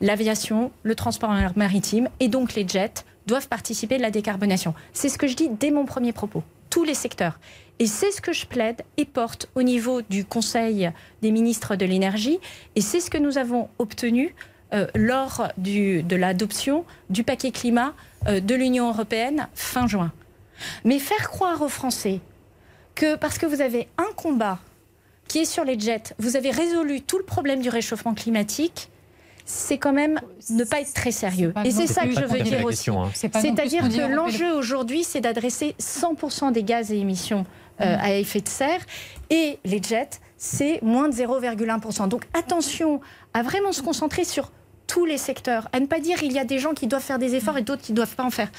L'aviation, 0.01 0.71
le 0.83 0.95
transport 0.95 1.33
maritime 1.55 2.09
et 2.19 2.27
donc 2.27 2.53
les 2.53 2.67
jets 2.67 3.05
doivent 3.27 3.47
participer 3.47 3.97
de 3.97 4.01
la 4.01 4.11
décarbonation. 4.11 4.73
C'est 4.93 5.09
ce 5.09 5.17
que 5.17 5.27
je 5.27 5.35
dis 5.35 5.49
dès 5.49 5.71
mon 5.71 5.85
premier 5.85 6.13
propos. 6.13 6.43
Tous 6.69 6.83
les 6.83 6.93
secteurs. 6.93 7.39
Et 7.79 7.87
c'est 7.87 8.11
ce 8.11 8.21
que 8.21 8.33
je 8.33 8.45
plaide 8.45 8.83
et 8.97 9.05
porte 9.05 9.49
au 9.55 9.63
niveau 9.63 10.01
du 10.01 10.25
Conseil 10.25 10.91
des 11.21 11.31
ministres 11.31 11.75
de 11.75 11.85
l'énergie. 11.85 12.39
Et 12.75 12.81
c'est 12.81 12.99
ce 12.99 13.09
que 13.09 13.17
nous 13.17 13.37
avons 13.37 13.69
obtenu 13.79 14.35
euh, 14.73 14.87
lors 14.95 15.47
de 15.57 16.15
l'adoption 16.15 16.85
du 17.09 17.23
paquet 17.23 17.51
climat 17.51 17.93
euh, 18.27 18.39
de 18.39 18.55
l'Union 18.55 18.89
européenne 18.89 19.47
fin 19.53 19.87
juin. 19.87 20.11
Mais 20.83 20.99
faire 20.99 21.29
croire 21.29 21.61
aux 21.61 21.69
Français 21.69 22.19
que 22.95 23.15
parce 23.15 23.37
que 23.37 23.45
vous 23.45 23.61
avez 23.61 23.87
un 23.97 24.13
combat 24.15 24.59
qui 25.27 25.39
est 25.39 25.45
sur 25.45 25.63
les 25.63 25.79
jets, 25.79 26.13
vous 26.17 26.35
avez 26.35 26.51
résolu 26.51 27.01
tout 27.01 27.17
le 27.17 27.23
problème 27.23 27.61
du 27.61 27.69
réchauffement 27.69 28.13
climatique, 28.13 28.89
c'est 29.45 29.77
quand 29.77 29.93
même 29.93 30.19
ne 30.49 30.63
pas 30.63 30.81
être 30.81 30.93
très 30.93 31.11
sérieux. 31.11 31.53
Et 31.63 31.71
c'est 31.71 31.87
ça 31.87 32.05
que 32.05 32.13
je 32.13 32.25
veux 32.25 32.39
dire 32.39 32.65
aussi. 32.65 32.89
Hein. 32.89 33.09
C'est-à-dire 33.13 33.87
que 33.87 34.13
l'enjeu 34.13 34.51
aujourd'hui, 34.53 35.03
c'est 35.03 35.21
d'adresser 35.21 35.75
100% 35.79 36.51
des 36.51 36.63
gaz 36.63 36.91
et 36.91 36.97
émissions 36.97 37.45
euh, 37.81 37.97
à 37.99 38.13
effet 38.13 38.41
de 38.41 38.47
serre. 38.47 38.81
Et 39.29 39.59
les 39.63 39.81
jets, 39.81 40.19
c'est 40.37 40.81
moins 40.81 41.09
de 41.09 41.13
0,1%. 41.13 42.07
Donc 42.07 42.23
attention 42.33 43.01
à 43.35 43.43
vraiment 43.43 43.73
se 43.73 43.81
concentrer 43.81 44.23
sur 44.23 44.49
tous 44.87 45.05
les 45.05 45.17
secteurs, 45.17 45.67
à 45.73 45.79
ne 45.81 45.87
pas 45.87 45.99
dire 45.99 46.23
il 46.23 46.31
y 46.31 46.39
a 46.39 46.45
des 46.45 46.57
gens 46.57 46.73
qui 46.73 46.87
doivent 46.87 47.03
faire 47.03 47.19
des 47.19 47.35
efforts 47.35 47.57
et 47.57 47.63
d'autres 47.63 47.81
qui 47.81 47.91
ne 47.91 47.97
doivent 47.97 48.15
pas 48.15 48.23
en 48.23 48.29
faire. 48.29 48.49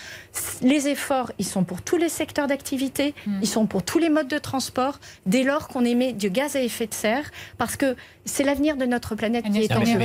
Les 0.61 0.89
efforts, 0.89 1.33
ils 1.39 1.47
sont 1.47 1.65
pour 1.65 1.81
tous 1.81 1.97
les 1.97 2.11
secteurs 2.11 2.47
d'activité, 2.47 3.15
hmm. 3.27 3.39
ils 3.41 3.49
sont 3.49 3.67
pour 3.67 3.83
tous 3.83 3.99
les 3.99 4.11
modes 4.11 4.29
de 4.29 4.37
transport, 4.37 4.99
dès 5.25 5.45
lors 5.45 5.69
qu'on 5.69 5.85
émet 5.85 6.13
du 6.13 6.29
gaz 6.29 6.57
à 6.57 6.61
effet 6.61 6.87
de 6.87 6.93
serre, 6.93 7.31
parce 7.57 7.77
que 7.77 7.97
c'est 8.27 8.45
l'avenir 8.45 8.77
de 8.77 8.85
notre 8.85 9.15
planète 9.15 9.49
qui 9.51 9.63
est 9.63 9.73
en 9.73 9.83
jeu. 9.83 9.99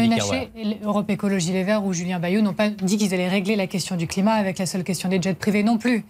Europe 0.84 1.10
Écologie 1.10 1.52
Les 1.52 1.64
Verts 1.64 1.84
ou 1.84 1.92
Julien 1.92 2.20
Bayou 2.20 2.42
n'ont 2.42 2.54
pas 2.54 2.70
dit 2.70 2.98
qu'ils 2.98 3.14
allaient 3.14 3.28
régler 3.28 3.58
la 3.58 3.68
question 3.68 3.98
du 3.98 4.08
climat 4.08 4.36
avec 4.36 4.58
la 4.58 4.68
seule 4.68 4.86
question 4.86 5.10
des 5.10 5.22
jets 5.22 5.34
privés 5.34 5.64
non 5.64 5.78
plus. 5.78 6.06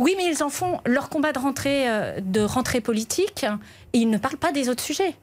Oui, 0.00 0.14
mais 0.16 0.24
ils 0.26 0.42
en 0.42 0.48
font 0.48 0.80
leur 0.84 1.10
combat 1.10 1.30
de 1.30 1.38
rentrée, 1.38 1.88
euh, 1.88 2.20
de 2.20 2.40
rentrée 2.40 2.80
politique 2.80 3.44
et 3.92 3.98
ils 3.98 4.10
ne 4.10 4.18
parlent 4.18 4.38
pas 4.38 4.50
des 4.50 4.68
autres 4.68 4.82
sujets. 4.82 5.14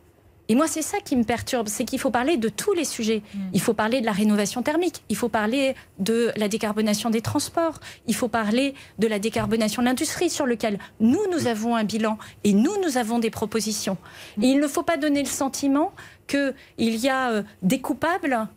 Et 0.50 0.56
moi, 0.56 0.68
c'est 0.68 0.82
ça 0.82 1.00
qui 1.00 1.16
me 1.16 1.24
perturbe, 1.24 1.68
c'est 1.68 1.84
qu'il 1.84 2.00
faut 2.00 2.12
parler 2.12 2.38
de 2.38 2.50
tous 2.50 2.74
les 2.74 2.86
sujets. 2.86 3.22
Mm. 3.34 3.40
Il 3.54 3.62
faut 3.62 3.74
parler 3.74 4.02
de 4.02 4.06
la 4.06 4.12
rénovation 4.12 4.62
thermique, 4.62 5.04
il 5.10 5.16
faut 5.16 5.30
parler 5.30 5.76
de 6.00 6.32
la 6.36 6.48
décarbonation 6.48 7.10
des 7.10 7.22
transports, 7.22 7.80
il 8.08 8.16
faut 8.16 8.28
parler 8.28 8.74
de 9.00 9.08
la 9.08 9.20
décarbonation 9.20 9.82
de 9.82 9.88
l'industrie 9.88 10.30
sur 10.30 10.46
lequel 10.46 10.80
nous, 11.00 11.22
nous 11.32 11.48
avons 11.48 11.76
un 11.76 11.84
bilan 11.84 12.18
et 12.44 12.54
nous, 12.54 12.82
nous 12.84 12.98
avons 12.98 13.20
des 13.20 13.30
propositions. 13.30 13.98
Mm. 14.38 14.44
Et 14.44 14.48
il 14.48 14.60
ne 14.60 14.68
faut 14.68 14.84
pas 14.84 14.98
donner 14.98 15.22
le 15.22 15.30
sentiment 15.30 15.92
qu'il 16.28 16.54
y 16.80 17.10
a 17.10 17.32
euh, 17.32 17.44
des 17.62 17.80
coupables 17.80 18.48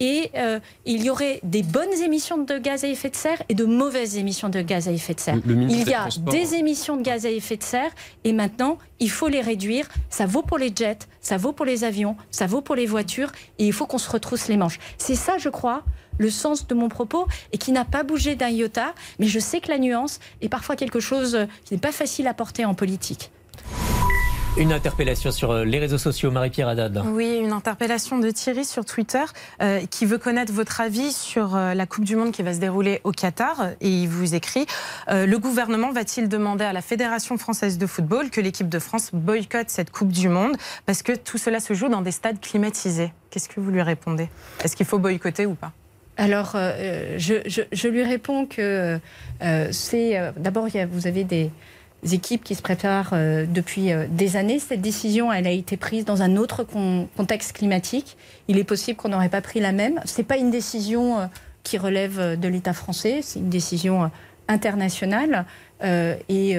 et 0.00 0.30
euh, 0.36 0.58
il 0.86 1.04
y 1.04 1.10
aurait 1.10 1.40
des 1.42 1.62
bonnes 1.62 1.92
émissions 2.02 2.38
de 2.38 2.58
gaz 2.58 2.84
à 2.84 2.88
effet 2.88 3.10
de 3.10 3.16
serre 3.16 3.42
et 3.48 3.54
de 3.54 3.64
mauvaises 3.64 4.16
émissions 4.16 4.48
de 4.48 4.60
gaz 4.62 4.88
à 4.88 4.92
effet 4.92 5.14
de 5.14 5.20
serre. 5.20 5.38
il 5.46 5.88
y 5.88 5.94
a 5.94 6.08
des 6.30 6.54
émissions 6.54 6.96
de 6.96 7.02
gaz 7.02 7.26
à 7.26 7.30
effet 7.30 7.58
de 7.58 7.62
serre 7.62 7.90
et 8.24 8.32
maintenant 8.32 8.78
il 8.98 9.10
faut 9.10 9.28
les 9.28 9.42
réduire. 9.42 9.86
Ça 10.08 10.26
vaut 10.26 10.42
pour 10.42 10.58
les 10.58 10.72
jets, 10.74 10.98
ça 11.20 11.36
vaut 11.36 11.52
pour 11.52 11.66
les 11.66 11.84
avions, 11.84 12.16
ça 12.30 12.46
vaut 12.46 12.62
pour 12.62 12.74
les 12.74 12.86
voitures 12.86 13.30
et 13.58 13.66
il 13.66 13.72
faut 13.72 13.86
qu'on 13.86 13.98
se 13.98 14.10
retrousse 14.10 14.48
les 14.48 14.56
manches. 14.56 14.78
C'est 14.96 15.14
ça, 15.14 15.36
je 15.38 15.50
crois, 15.50 15.84
le 16.18 16.30
sens 16.30 16.66
de 16.66 16.74
mon 16.74 16.88
propos 16.88 17.26
et 17.52 17.58
qui 17.58 17.72
n'a 17.72 17.84
pas 17.84 18.02
bougé 18.02 18.36
d'un 18.36 18.48
iota, 18.48 18.94
mais 19.18 19.26
je 19.26 19.38
sais 19.38 19.60
que 19.60 19.70
la 19.70 19.78
nuance 19.78 20.18
est 20.40 20.48
parfois 20.48 20.76
quelque 20.76 21.00
chose 21.00 21.46
qui 21.64 21.74
n'est 21.74 21.80
pas 21.80 21.92
facile 21.92 22.26
à 22.26 22.34
porter 22.34 22.64
en 22.64 22.74
politique. 22.74 23.30
Une 24.56 24.72
interpellation 24.72 25.30
sur 25.30 25.52
euh, 25.52 25.64
les 25.64 25.78
réseaux 25.78 25.96
sociaux, 25.96 26.32
Marie-Pierre 26.32 26.66
Haddad. 26.66 27.02
Oui, 27.06 27.38
une 27.40 27.52
interpellation 27.52 28.18
de 28.18 28.30
Thierry 28.30 28.64
sur 28.64 28.84
Twitter 28.84 29.22
euh, 29.62 29.86
qui 29.88 30.06
veut 30.06 30.18
connaître 30.18 30.52
votre 30.52 30.80
avis 30.80 31.12
sur 31.12 31.54
euh, 31.54 31.72
la 31.72 31.86
Coupe 31.86 32.04
du 32.04 32.16
Monde 32.16 32.32
qui 32.32 32.42
va 32.42 32.52
se 32.52 32.58
dérouler 32.58 33.00
au 33.04 33.12
Qatar. 33.12 33.68
Et 33.80 33.88
il 33.88 34.08
vous 34.08 34.34
écrit 34.34 34.66
Le 35.08 35.36
gouvernement 35.36 35.92
va-t-il 35.92 36.28
demander 36.28 36.64
à 36.64 36.72
la 36.72 36.82
Fédération 36.82 37.38
française 37.38 37.78
de 37.78 37.86
football 37.86 38.30
que 38.30 38.40
l'équipe 38.40 38.68
de 38.68 38.80
France 38.80 39.10
boycotte 39.12 39.70
cette 39.70 39.92
Coupe 39.92 40.10
du 40.10 40.28
Monde 40.28 40.56
parce 40.84 41.02
que 41.02 41.12
tout 41.12 41.38
cela 41.38 41.60
se 41.60 41.72
joue 41.72 41.88
dans 41.88 42.02
des 42.02 42.12
stades 42.12 42.40
climatisés? 42.40 43.12
Qu'est-ce 43.30 43.48
que 43.48 43.60
vous 43.60 43.70
lui 43.70 43.82
répondez? 43.82 44.28
Est-ce 44.64 44.74
qu'il 44.74 44.86
faut 44.86 44.98
boycotter 44.98 45.46
ou 45.46 45.54
pas? 45.54 45.72
Alors, 46.16 46.54
je, 46.54 47.64
je, 47.72 47.88
lui 47.88 48.02
réponds 48.02 48.44
que 48.44 48.98
c'est. 49.70 50.32
D'abord, 50.36 50.66
vous 50.90 51.06
avez 51.06 51.24
des, 51.24 51.50
équipes 52.08 52.44
qui 52.44 52.54
se 52.54 52.62
préparent 52.62 53.10
euh, 53.12 53.46
depuis 53.46 53.92
euh, 53.92 54.06
des 54.08 54.36
années. 54.36 54.58
Cette 54.58 54.80
décision, 54.80 55.32
elle 55.32 55.46
a 55.46 55.50
été 55.50 55.76
prise 55.76 56.04
dans 56.04 56.22
un 56.22 56.36
autre 56.36 56.64
contexte 57.16 57.52
climatique. 57.52 58.16
Il 58.48 58.58
est 58.58 58.64
possible 58.64 58.96
qu'on 58.96 59.10
n'aurait 59.10 59.28
pas 59.28 59.42
pris 59.42 59.60
la 59.60 59.72
même. 59.72 60.00
Ce 60.04 60.18
n'est 60.18 60.24
pas 60.24 60.36
une 60.36 60.50
décision 60.50 61.20
euh, 61.20 61.26
qui 61.62 61.76
relève 61.76 62.40
de 62.40 62.48
l'État 62.48 62.72
français, 62.72 63.20
c'est 63.22 63.38
une 63.38 63.50
décision 63.50 64.10
internationale. 64.48 65.44
et 65.82 66.56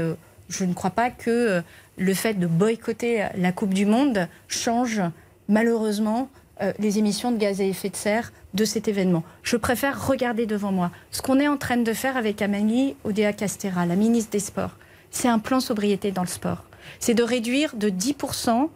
je 0.47 0.63
ne 0.63 0.73
crois 0.75 0.91
pas 0.91 1.09
que 1.09 1.63
le 1.97 2.13
fait 2.13 2.35
de 2.35 2.45
boycotter 2.45 3.25
la 3.35 3.51
Coupe 3.51 3.73
du 3.73 3.87
Monde 3.87 4.27
change 4.47 5.01
malheureusement 5.49 6.29
les 6.77 6.99
émissions 6.99 7.31
de 7.31 7.37
gaz 7.37 7.61
à 7.61 7.63
effet 7.63 7.89
de 7.89 7.95
serre 7.95 8.31
de 8.53 8.63
cet 8.63 8.87
événement. 8.87 9.23
Je 9.41 9.57
préfère 9.57 10.07
regarder 10.07 10.45
devant 10.45 10.71
moi 10.71 10.91
ce 11.09 11.23
qu'on 11.23 11.39
est 11.39 11.47
en 11.47 11.57
train 11.57 11.77
de 11.77 11.93
faire 11.93 12.15
avec 12.15 12.43
Amélie 12.43 12.95
Odea 13.03 13.33
Castera, 13.33 13.87
la 13.87 13.95
ministre 13.95 14.29
des 14.29 14.39
Sports 14.39 14.75
c'est 15.11 15.27
un 15.27 15.39
plan 15.39 15.59
sobriété 15.59 16.11
dans 16.11 16.23
le 16.23 16.27
sport. 16.27 16.63
C'est 16.99 17.13
de 17.13 17.23
réduire 17.23 17.75
de 17.75 17.89
10% 17.89 18.69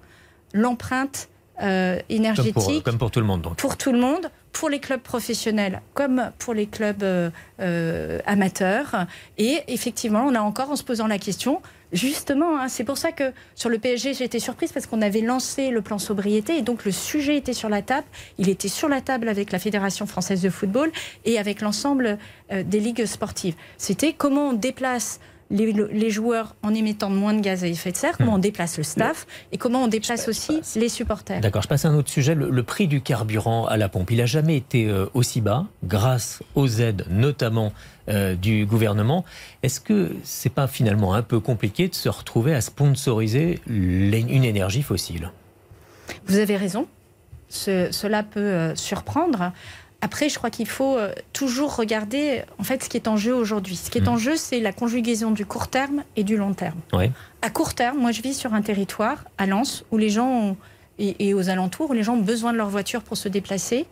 l'empreinte 0.53 1.29
euh, 1.61 1.99
énergétique. 2.09 2.83
Comme 2.83 2.97
pour, 2.97 3.11
tout 3.11 3.21
le 3.21 3.25
monde, 3.25 3.41
donc. 3.41 3.55
Pour 3.55 3.77
tout 3.77 3.93
le 3.93 3.99
monde, 3.99 4.29
pour 4.51 4.69
les 4.69 4.79
clubs 4.79 4.99
professionnels 4.99 5.81
comme 5.93 6.31
pour 6.37 6.53
les 6.53 6.65
clubs 6.65 7.03
euh, 7.03 7.29
euh, 7.61 8.19
amateurs. 8.25 9.05
Et 9.37 9.61
effectivement, 9.69 10.25
on 10.27 10.35
a 10.35 10.41
encore 10.41 10.71
en 10.71 10.75
se 10.75 10.83
posant 10.83 11.07
la 11.07 11.17
question, 11.17 11.61
justement, 11.93 12.59
hein, 12.59 12.67
c'est 12.67 12.83
pour 12.83 12.97
ça 12.97 13.13
que 13.13 13.31
sur 13.55 13.69
le 13.69 13.79
PSG, 13.79 14.15
j'ai 14.15 14.25
été 14.25 14.39
surprise 14.39 14.73
parce 14.73 14.85
qu'on 14.85 15.01
avait 15.01 15.21
lancé 15.21 15.69
le 15.69 15.81
plan 15.81 15.97
sobriété 15.97 16.57
et 16.57 16.61
donc 16.61 16.83
le 16.83 16.91
sujet 16.91 17.37
était 17.37 17.53
sur 17.53 17.69
la 17.69 17.81
table. 17.81 18.07
Il 18.37 18.49
était 18.49 18.67
sur 18.67 18.89
la 18.89 18.99
table 18.99 19.29
avec 19.29 19.53
la 19.53 19.59
Fédération 19.59 20.05
française 20.07 20.41
de 20.41 20.49
football 20.49 20.91
et 21.23 21.39
avec 21.39 21.61
l'ensemble 21.61 22.17
des 22.51 22.79
ligues 22.81 23.05
sportives. 23.05 23.55
C'était 23.77 24.11
comment 24.11 24.49
on 24.49 24.53
déplace 24.53 25.21
les, 25.51 26.09
joueurs 26.09 26.55
en 26.63 26.73
émettant 26.73 27.09
moins 27.09 27.33
de 27.33 27.41
gaz 27.41 27.63
à 27.63 27.67
effet 27.67 27.91
de 27.91 27.97
serre, 27.97 28.17
comment 28.17 28.33
hmm. 28.33 28.35
on 28.35 28.39
déplace 28.39 28.77
le 28.77 28.83
staff 28.83 29.27
et 29.51 29.57
comment 29.57 29.83
on 29.83 29.87
déplace 29.87 30.27
aussi 30.27 30.61
les 30.75 30.89
supporters. 30.89 31.41
D'accord, 31.41 31.61
je 31.61 31.67
passe 31.67 31.85
à 31.85 31.89
un 31.89 31.95
autre 31.95 32.09
sujet, 32.09 32.35
le, 32.35 32.63
prix 32.63 32.87
du 32.87 33.01
carburant 33.01 33.65
à 33.65 33.77
la 33.77 33.89
pompe. 33.89 34.11
Il 34.11 34.17
n'a 34.17 34.25
jamais 34.25 34.57
été 34.57 34.87
euh, 34.87 35.05
aussi 35.13 35.41
bas 35.41 35.67
grâce 35.83 36.41
aux 36.55 36.67
aides 36.67 37.05
notamment 37.09 37.73
euh, 38.09 38.35
du 38.35 38.65
gouvernement. 38.65 39.23
Est-ce 39.61 39.79
que 39.79 40.15
c'est 40.23 40.49
pas 40.49 40.67
finalement 40.67 41.13
un 41.13 41.21
peu 41.21 41.39
compliqué 41.39 41.87
de 41.87 41.95
se 41.95 42.09
retrouver 42.09 42.53
à 42.53 42.61
sponsoriser 42.61 43.61
une 43.67 44.43
énergie 44.43 44.81
fossile? 44.81 45.31
Vous 46.27 46.37
avez 46.37 46.57
raison. 46.57 46.87
cela 47.49 48.23
peut 48.23 48.39
euh, 48.39 48.75
surprendre. 48.75 49.51
Après, 50.05 50.29
je 50.29 50.37
crois 50.37 50.51
qu'il 50.51 50.67
faut 50.67 50.99
euh, 50.99 51.11
toujours 51.33 51.75
regarder 51.75 52.43
en 52.59 52.63
fait 52.63 52.83
ce 52.83 52.89
qui 52.89 52.95
est 52.95 53.07
en 53.07 53.17
jeu 53.17 53.33
aujourd'hui. 53.33 53.75
Ce 53.75 53.89
qui 53.89 53.97
est 53.97 54.07
en 54.07 54.17
mmh. 54.17 54.19
jeu, 54.19 54.35
c'est 54.35 54.59
la 54.59 54.71
conjugaison 54.71 55.31
du 55.31 55.47
court 55.47 55.67
terme 55.67 56.03
et 56.15 56.23
du 56.23 56.37
long 56.37 56.53
terme. 56.53 56.79
À 57.41 57.49
court 57.49 57.73
terme, 57.73 57.97
moi, 57.97 58.11
je 58.11 58.21
vis 58.21 58.35
sur 58.35 58.53
un 58.53 58.61
territoire 58.61 59.25
à 59.39 59.47
Lens 59.47 59.83
où 59.91 59.97
les 59.97 60.11
gens 60.11 60.57
et, 60.99 61.33
aux 61.33 61.49
alentours 61.49 61.89
où 61.89 61.93
les 61.93 62.03
gens 62.03 62.13
ont 62.13 62.21
besoin 62.21 62.53
de 62.53 62.57
leur 62.57 62.69
voiture 62.69 63.01
pour 63.01 63.17
se 63.17 63.27
déplacer, 63.29 63.87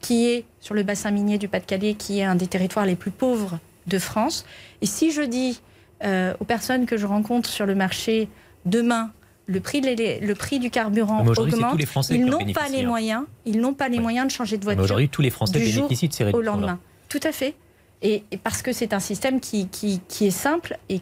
qui 0.00 0.28
est 0.28 0.46
sur 0.60 0.74
le 0.74 0.84
bassin 0.84 1.10
minier 1.10 1.36
du 1.36 1.48
Pas-de-Calais, 1.48 1.92
qui 1.92 2.20
est 2.20 2.24
un 2.24 2.34
des 2.34 2.46
territoires 2.46 2.86
les 2.86 2.96
plus 2.96 3.10
pauvres 3.10 3.58
de 3.88 3.98
France. 3.98 4.46
Et 4.80 4.86
si 4.86 5.12
je 5.12 5.20
dis 5.20 5.60
euh, 6.02 6.32
aux 6.40 6.44
personnes 6.46 6.86
que 6.86 6.96
je 6.96 7.04
rencontre 7.04 7.50
sur 7.50 7.66
le 7.66 7.74
marché 7.74 8.30
demain 8.64 9.10
le 9.48 9.60
prix, 9.60 9.80
le 9.80 10.32
prix 10.34 10.58
du 10.58 10.70
carburant 10.70 11.24
augmente. 11.26 11.80
ils 12.10 12.24
n'ont 12.24 12.52
pas 12.52 12.68
les 12.68 12.82
hein. 12.82 12.86
moyens. 12.86 13.24
Ils 13.46 13.60
n'ont 13.60 13.72
pas 13.72 13.88
les 13.88 13.98
moyens 13.98 14.26
de 14.26 14.32
changer 14.32 14.58
de 14.58 14.64
voiture. 14.64 14.84
Aujourd'hui, 14.84 15.08
tous 15.08 15.22
les 15.22 15.30
Français 15.30 15.58
bénéficient 15.58 16.08
de 16.08 16.12
ces 16.12 16.24
réductions. 16.24 16.38
Au 16.38 16.56
lendemain. 16.56 16.78
Tout 17.08 17.20
à 17.22 17.32
fait. 17.32 17.54
Et, 18.02 18.22
parce 18.44 18.62
que 18.62 18.72
c'est 18.72 18.92
un 18.92 19.00
système 19.00 19.40
qui, 19.40 19.68
qui, 19.68 20.26
est 20.26 20.30
simple 20.30 20.78
et 20.90 21.00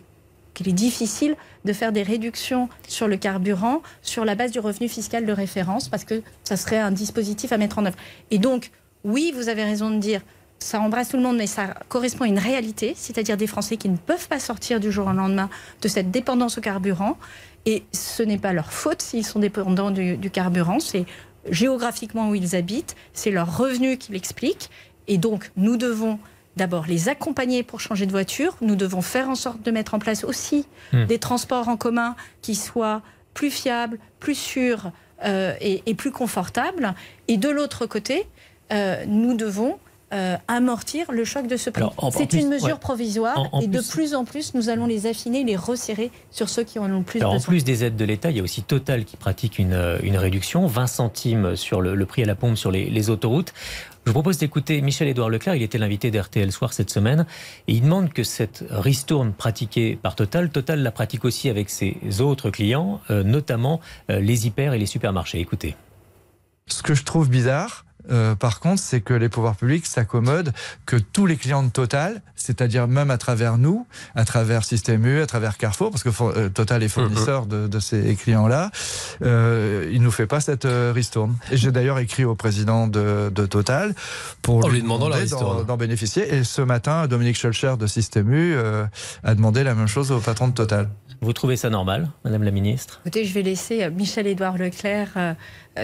qu'il 0.54 0.68
est 0.68 0.72
difficile 0.72 1.34
de 1.64 1.72
faire 1.72 1.92
des 1.92 2.04
réductions 2.04 2.68
sur 2.88 3.08
le 3.08 3.16
carburant 3.16 3.82
sur 4.00 4.24
la 4.24 4.36
base 4.36 4.52
du 4.52 4.60
revenu 4.60 4.88
fiscal 4.88 5.26
de 5.26 5.32
référence 5.32 5.88
parce 5.88 6.04
que 6.04 6.22
ça 6.44 6.56
serait 6.56 6.78
un 6.78 6.92
dispositif 6.92 7.52
à 7.52 7.58
mettre 7.58 7.78
en 7.78 7.84
œuvre. 7.84 7.98
Et 8.30 8.38
donc, 8.38 8.70
oui, 9.04 9.32
vous 9.34 9.48
avez 9.48 9.64
raison 9.64 9.90
de 9.90 9.98
dire 9.98 10.22
ça 10.58 10.80
embrasse 10.80 11.10
tout 11.10 11.16
le 11.16 11.22
monde, 11.22 11.36
mais 11.36 11.46
ça 11.46 11.74
correspond 11.88 12.24
à 12.24 12.28
une 12.28 12.38
réalité, 12.38 12.94
c'est-à-dire 12.96 13.36
des 13.36 13.46
Français 13.46 13.76
qui 13.76 13.88
ne 13.88 13.96
peuvent 13.96 14.28
pas 14.28 14.40
sortir 14.40 14.80
du 14.80 14.90
jour 14.90 15.06
au 15.06 15.12
lendemain 15.12 15.50
de 15.82 15.88
cette 15.88 16.10
dépendance 16.10 16.58
au 16.58 16.60
carburant. 16.60 17.18
Et 17.66 17.84
ce 17.92 18.22
n'est 18.22 18.38
pas 18.38 18.52
leur 18.52 18.72
faute 18.72 19.02
s'ils 19.02 19.26
sont 19.26 19.40
dépendants 19.40 19.90
du, 19.90 20.30
carburant, 20.30 20.80
c'est 20.80 21.04
géographiquement 21.50 22.30
où 22.30 22.34
ils 22.34 22.56
habitent, 22.56 22.96
c'est 23.12 23.30
leur 23.30 23.56
revenu 23.56 23.98
qui 23.98 24.12
l'explique. 24.12 24.70
Et 25.08 25.18
donc, 25.18 25.50
nous 25.56 25.76
devons 25.76 26.18
d'abord 26.56 26.86
les 26.86 27.08
accompagner 27.08 27.62
pour 27.62 27.80
changer 27.80 28.06
de 28.06 28.10
voiture. 28.10 28.56
Nous 28.60 28.76
devons 28.76 29.02
faire 29.02 29.28
en 29.28 29.34
sorte 29.34 29.62
de 29.62 29.70
mettre 29.70 29.94
en 29.94 29.98
place 29.98 30.24
aussi 30.24 30.66
hmm. 30.92 31.04
des 31.04 31.18
transports 31.18 31.68
en 31.68 31.76
commun 31.76 32.16
qui 32.40 32.54
soient 32.54 33.02
plus 33.34 33.50
fiables, 33.50 33.98
plus 34.18 34.34
sûrs 34.34 34.90
euh, 35.24 35.54
et, 35.60 35.94
plus 35.94 36.10
confortables. 36.10 36.94
Et 37.28 37.36
de 37.36 37.48
l'autre 37.48 37.86
côté, 37.86 38.26
euh, 38.72 39.04
nous 39.06 39.36
devons 39.36 39.78
euh, 40.14 40.36
amortir 40.46 41.10
le 41.10 41.24
choc 41.24 41.48
de 41.48 41.56
ce 41.56 41.68
prix. 41.68 41.82
C'est 42.12 42.32
une 42.34 42.48
mesure 42.48 42.78
provisoire 42.78 43.50
et 43.60 43.66
de 43.66 43.80
plus 43.80 44.14
en 44.14 44.24
plus, 44.24 44.54
nous 44.54 44.68
allons 44.68 44.86
les 44.86 45.06
affiner, 45.06 45.42
les 45.42 45.56
resserrer 45.56 46.12
sur 46.30 46.48
ceux 46.48 46.62
qui 46.62 46.78
en 46.78 46.84
ont 46.92 46.98
le 46.98 47.02
plus 47.02 47.18
Alors, 47.18 47.32
besoin. 47.32 47.44
En 47.44 47.48
plus 47.48 47.64
des 47.64 47.82
aides 47.82 47.96
de 47.96 48.04
l'État, 48.04 48.30
il 48.30 48.36
y 48.36 48.40
a 48.40 48.42
aussi 48.44 48.62
Total 48.62 49.04
qui 49.04 49.16
pratique 49.16 49.58
une, 49.58 49.72
euh, 49.72 49.98
une 50.04 50.16
réduction, 50.16 50.68
20 50.68 50.86
centimes 50.86 51.56
sur 51.56 51.80
le, 51.80 52.06
prix 52.06 52.22
à 52.22 52.26
la 52.26 52.36
pompe 52.36 52.56
sur 52.56 52.70
les, 52.70 53.10
autoroutes. 53.10 53.52
Je 54.04 54.10
vous 54.10 54.12
propose 54.12 54.38
d'écouter 54.38 54.80
Michel-Édouard 54.80 55.28
Leclerc, 55.28 55.56
il 55.56 55.62
était 55.64 55.78
l'invité 55.78 56.12
d'RTL 56.12 56.52
Soir 56.52 56.72
cette 56.72 56.90
semaine, 56.90 57.26
et 57.66 57.72
il 57.72 57.82
demande 57.82 58.12
que 58.12 58.22
cette 58.22 58.62
ristourne 58.70 59.32
pratiquée 59.32 59.98
par 60.00 60.14
Total, 60.14 60.50
Total 60.50 60.84
la 60.84 60.92
pratique 60.92 61.24
aussi 61.24 61.48
avec 61.48 61.68
ses 61.68 61.96
autres 62.20 62.50
clients, 62.50 63.00
euh, 63.10 63.24
notamment 63.24 63.80
les 64.08 64.46
hyper 64.46 64.72
et 64.72 64.78
les 64.78 64.86
supermarchés. 64.86 65.40
Écoutez. 65.40 65.74
Ce 66.68 66.82
que 66.84 66.94
je 66.94 67.02
trouve 67.02 67.28
bizarre, 67.28 67.85
euh, 68.10 68.34
par 68.34 68.60
contre, 68.60 68.80
c'est 68.80 69.00
que 69.00 69.14
les 69.14 69.28
pouvoirs 69.28 69.56
publics 69.56 69.86
s'accommodent 69.86 70.52
que 70.84 70.96
tous 70.96 71.26
les 71.26 71.36
clients 71.36 71.62
de 71.62 71.70
Total, 71.70 72.22
c'est-à-dire 72.34 72.88
même 72.88 73.10
à 73.10 73.18
travers 73.18 73.58
nous, 73.58 73.86
à 74.14 74.24
travers 74.24 74.64
Système 74.64 75.04
U, 75.06 75.20
à 75.20 75.26
travers 75.26 75.56
Carrefour, 75.56 75.90
parce 75.90 76.02
que 76.02 76.10
euh, 76.20 76.48
Total 76.48 76.82
est 76.82 76.88
fournisseur 76.88 77.46
de, 77.46 77.66
de 77.66 77.80
ces 77.80 78.14
clients-là, 78.14 78.70
euh, 79.22 79.90
il 79.92 80.02
nous 80.02 80.10
fait 80.10 80.26
pas 80.26 80.40
cette 80.40 80.64
euh, 80.64 80.92
ristourne. 80.94 81.36
Et 81.50 81.56
j'ai 81.56 81.72
d'ailleurs 81.72 81.98
écrit 81.98 82.24
au 82.24 82.34
président 82.34 82.86
de, 82.86 83.30
de 83.34 83.46
Total 83.46 83.94
pour 84.42 84.68
lui, 84.68 84.82
demander 84.82 85.26
d'en 85.66 85.76
bénéficier. 85.76 86.34
Et 86.34 86.44
ce 86.44 86.62
matin, 86.62 87.06
Dominique 87.06 87.36
Scholcher 87.36 87.74
de 87.78 87.86
Système 87.86 88.32
U 88.32 88.56
a 89.24 89.34
demandé 89.34 89.64
la 89.64 89.74
même 89.74 89.88
chose 89.88 90.12
au 90.12 90.20
patron 90.20 90.48
de 90.48 90.54
Total. 90.54 90.88
Vous 91.26 91.32
trouvez 91.32 91.56
ça 91.56 91.70
normal, 91.70 92.08
Madame 92.22 92.44
la 92.44 92.52
Ministre? 92.52 93.00
Écoutez, 93.04 93.24
je 93.24 93.34
vais 93.34 93.42
laisser 93.42 93.90
Michel-Édouard 93.90 94.58
Leclerc 94.58 95.10
euh, 95.16 95.34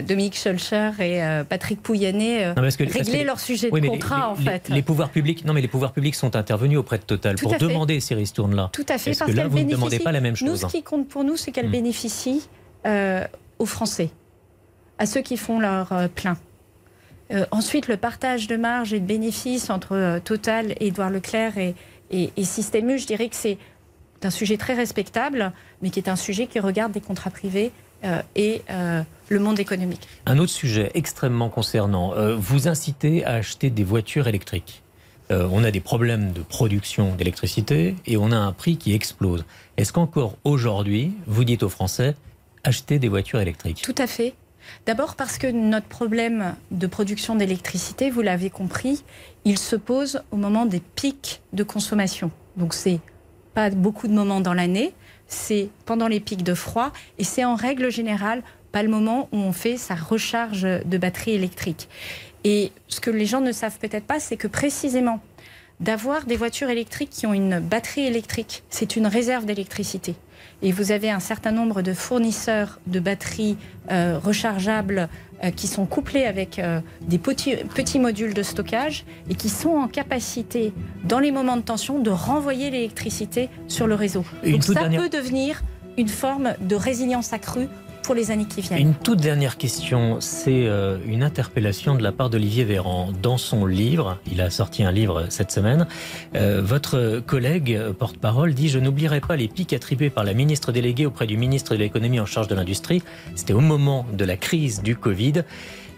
Dominique 0.00 0.36
Scholcher 0.36 0.92
et 1.00 1.20
euh, 1.20 1.42
Patrick 1.42 1.82
Pouyanné 1.82 2.44
euh, 2.46 2.54
régler 2.54 3.24
leur 3.24 3.40
sujet 3.40 3.68
de 3.68 3.88
contrat, 3.88 4.30
en 4.30 4.36
fait. 4.36 4.68
Les 4.68 4.82
pouvoirs 4.82 5.10
publics, 5.10 5.44
non, 5.44 5.52
mais 5.52 5.60
les 5.60 5.66
pouvours 5.66 5.90
publics 5.90 6.14
sont 6.14 6.36
intervenus 6.36 6.78
auprès 6.78 6.98
de 6.98 7.02
Total 7.02 7.34
pour 7.34 7.56
demander 7.58 7.98
ces 7.98 8.14
ristournes-là. 8.14 8.70
Tout 8.72 8.86
à 8.88 8.98
fait, 8.98 9.18
parce 9.18 9.32
que 9.32 9.36
là, 9.36 9.48
vous 9.48 9.58
ne 9.58 9.64
demandez 9.64 9.98
pas 9.98 10.12
la 10.12 10.20
même 10.20 10.36
chose. 10.36 10.48
Nous, 10.48 10.56
ce 10.68 10.72
qui 10.72 10.84
compte 10.84 11.08
pour 11.08 11.24
nous, 11.24 11.36
c'est 11.36 11.50
qu'elle 11.50 11.66
hmm. 11.66 11.72
bénéficie 11.72 12.48
aux 13.58 13.66
Français, 13.66 14.10
à 14.98 15.06
ceux 15.06 15.22
qui 15.22 15.36
font 15.36 15.58
leur 15.58 16.08
plein. 16.14 16.36
ensuite, 17.50 17.88
le 17.88 17.96
partage 17.96 18.46
de 18.46 18.56
marge 18.56 18.92
et 18.92 19.00
de 19.00 19.06
bénéfices 19.06 19.70
entre 19.70 20.20
Total, 20.24 20.76
Édouard 20.78 21.10
Leclerc 21.10 21.58
et, 21.58 21.74
et, 22.12 22.30
et 22.36 22.44
Système 22.44 22.88
U, 22.90 22.98
je 23.00 23.08
dirais 23.08 23.28
que 23.28 23.34
c'est 23.34 23.58
un 24.24 24.30
sujet 24.30 24.56
très 24.56 24.74
respectable, 24.74 25.52
mais 25.80 25.90
qui 25.90 25.98
est 25.98 26.08
un 26.08 26.16
sujet 26.16 26.46
qui 26.46 26.60
regarde 26.60 26.92
des 26.92 27.00
contrats 27.00 27.30
privés 27.30 27.72
euh, 28.04 28.20
et 28.34 28.62
euh, 28.70 29.02
le 29.28 29.38
monde 29.38 29.60
économique. 29.60 30.08
Un 30.26 30.38
autre 30.38 30.50
sujet 30.50 30.90
extrêmement 30.94 31.48
concernant, 31.48 32.14
euh, 32.14 32.34
vous 32.36 32.66
incitez 32.66 33.24
à 33.24 33.34
acheter 33.34 33.70
des 33.70 33.84
voitures 33.84 34.26
électriques. 34.26 34.82
on 35.30 35.64
a 35.64 35.70
des 35.70 35.80
problèmes 35.80 36.32
de 36.32 36.42
production 36.42 37.14
d'électricité 37.14 37.94
et 38.04 38.18
on 38.18 38.32
a 38.32 38.36
un 38.36 38.52
prix 38.52 38.76
qui 38.76 38.92
explose. 38.92 39.46
Est-ce 39.78 39.90
qu'encore 39.90 40.36
aujourd'hui, 40.44 41.12
vous 41.26 41.44
dites 41.44 41.62
aux 41.62 41.70
Français, 41.70 42.14
achetez 42.64 42.98
des 42.98 43.08
voitures 43.08 43.40
électriques? 43.40 43.80
Tout 43.82 43.94
à 43.96 44.06
fait. 44.06 44.34
D'abord 44.84 45.16
parce 45.16 45.38
que 45.38 45.46
notre 45.46 45.86
problème 45.86 46.54
de 46.70 46.86
production 46.86 47.34
d'électricité, 47.34 48.10
vous 48.10 48.20
l'avez 48.20 48.50
compris, 48.50 49.04
il 49.46 49.58
se 49.58 49.76
pose 49.76 50.22
au 50.32 50.36
moment 50.36 50.66
des 50.66 50.80
pics 50.80 51.40
de 51.54 51.62
consommation. 51.62 52.30
Donc 52.58 52.74
c'est 52.74 53.00
pas 53.54 53.70
beaucoup 53.70 54.08
de 54.08 54.12
moments 54.12 54.40
dans 54.40 54.54
l'année, 54.54 54.94
c'est 55.26 55.68
pendant 55.86 56.08
les 56.08 56.20
pics 56.20 56.42
de 56.42 56.54
froid 56.54 56.92
et 57.18 57.24
c'est 57.24 57.44
en 57.44 57.54
règle 57.54 57.90
générale 57.90 58.42
pas 58.70 58.82
le 58.82 58.88
moment 58.88 59.28
où 59.32 59.36
on 59.36 59.52
fait 59.52 59.76
sa 59.76 59.94
recharge 59.94 60.62
de 60.62 60.98
batterie 60.98 61.32
électrique. 61.32 61.88
Et 62.44 62.72
ce 62.88 63.00
que 63.00 63.10
les 63.10 63.26
gens 63.26 63.40
ne 63.40 63.52
savent 63.52 63.78
peut-être 63.78 64.06
pas, 64.06 64.18
c'est 64.18 64.36
que 64.36 64.48
précisément, 64.48 65.20
d'avoir 65.80 66.24
des 66.24 66.36
voitures 66.36 66.70
électriques 66.70 67.10
qui 67.10 67.26
ont 67.26 67.34
une 67.34 67.60
batterie 67.60 68.06
électrique, 68.06 68.62
c'est 68.70 68.96
une 68.96 69.06
réserve 69.06 69.44
d'électricité. 69.44 70.14
Et 70.62 70.70
vous 70.70 70.92
avez 70.92 71.10
un 71.10 71.20
certain 71.20 71.50
nombre 71.50 71.82
de 71.82 71.92
fournisseurs 71.92 72.78
de 72.86 73.00
batteries 73.00 73.56
euh, 73.90 74.18
rechargeables 74.18 75.08
euh, 75.42 75.50
qui 75.50 75.66
sont 75.66 75.86
couplés 75.86 76.24
avec 76.24 76.58
euh, 76.60 76.80
des 77.02 77.18
petits, 77.18 77.56
petits 77.56 77.98
modules 77.98 78.32
de 78.32 78.44
stockage 78.44 79.04
et 79.28 79.34
qui 79.34 79.48
sont 79.48 79.70
en 79.70 79.88
capacité, 79.88 80.72
dans 81.04 81.18
les 81.18 81.32
moments 81.32 81.56
de 81.56 81.62
tension, 81.62 81.98
de 81.98 82.10
renvoyer 82.10 82.70
l'électricité 82.70 83.48
sur 83.66 83.88
le 83.88 83.96
réseau. 83.96 84.24
Donc 84.44 84.62
ça 84.62 84.88
peut 84.88 85.08
devenir 85.08 85.62
une 85.98 86.08
forme 86.08 86.54
de 86.60 86.76
résilience 86.76 87.32
accrue 87.32 87.68
Une 88.80 88.94
toute 88.94 89.20
dernière 89.20 89.56
question, 89.56 90.16
c'est 90.20 90.66
euh, 90.66 90.98
une 91.06 91.22
interpellation 91.22 91.94
de 91.94 92.02
la 92.02 92.12
part 92.12 92.30
d'Olivier 92.30 92.64
Véran. 92.64 93.10
Dans 93.22 93.38
son 93.38 93.64
livre, 93.64 94.18
il 94.30 94.40
a 94.40 94.50
sorti 94.50 94.82
un 94.82 94.90
livre 94.90 95.26
cette 95.28 95.52
semaine, 95.52 95.86
euh, 96.34 96.60
votre 96.62 97.20
collègue 97.20 97.78
porte-parole 97.98 98.54
dit 98.54 98.68
«Je 98.70 98.78
n'oublierai 98.78 99.20
pas 99.20 99.36
les 99.36 99.48
pics 99.48 99.72
attribués 99.72 100.10
par 100.10 100.24
la 100.24 100.34
ministre 100.34 100.72
déléguée 100.72 101.06
auprès 101.06 101.26
du 101.26 101.36
ministre 101.36 101.74
de 101.74 101.78
l'économie 101.80 102.20
en 102.20 102.26
charge 102.26 102.48
de 102.48 102.54
l'industrie. 102.54 103.02
C'était 103.34 103.52
au 103.52 103.60
moment 103.60 104.04
de 104.12 104.24
la 104.24 104.36
crise 104.36 104.82
du 104.82 104.96
Covid.» 104.96 105.44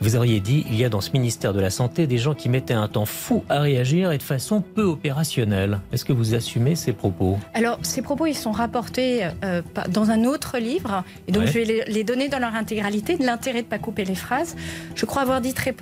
Vous 0.01 0.16
auriez 0.16 0.40
dit, 0.40 0.64
il 0.68 0.76
y 0.76 0.84
a 0.84 0.88
dans 0.88 1.01
ce 1.01 1.11
ministère 1.12 1.53
de 1.53 1.61
la 1.61 1.70
Santé 1.70 2.07
des 2.07 2.18
gens 2.18 2.34
qui 2.34 2.49
mettaient 2.49 2.74
un 2.74 2.88
temps 2.88 3.07
fou 3.07 3.45
à 3.49 3.61
réagir 3.61 4.12
et 4.12 4.18
de 4.18 4.22
façon 4.22 4.61
peu 4.61 4.82
opérationnelle. 4.82 5.80
Est-ce 5.92 6.05
que 6.05 6.12
vous 6.12 6.34
assumez 6.34 6.74
ces 6.74 6.92
propos? 6.92 7.38
Alors, 7.55 7.78
ces 7.82 8.03
propos, 8.03 8.26
ils 8.26 8.34
sont 8.34 8.53
rapportés 8.53 9.26
euh, 9.45 9.62
dans 9.88 10.11
un 10.11 10.24
autre 10.24 10.59
livre, 10.59 11.05
et 11.28 11.32
donc 11.32 11.47
je 11.47 11.53
vais 11.53 11.84
les, 11.86 12.05
donner 12.05 12.28
dans 12.28 12.38
leur 12.38 12.55
intégralité, 12.55 13.16
de 13.16 13.24
l'intérêt 13.24 13.61
de 13.61 13.66
ne 13.66 13.70
pas 13.70 13.78
couper 13.78 14.05
les 14.05 14.14
phrases. 14.14 14.57
Je 14.95 15.07
crois 15.07 15.22
avoir 15.22 15.40
dit 15.40 15.55
très 15.55 15.72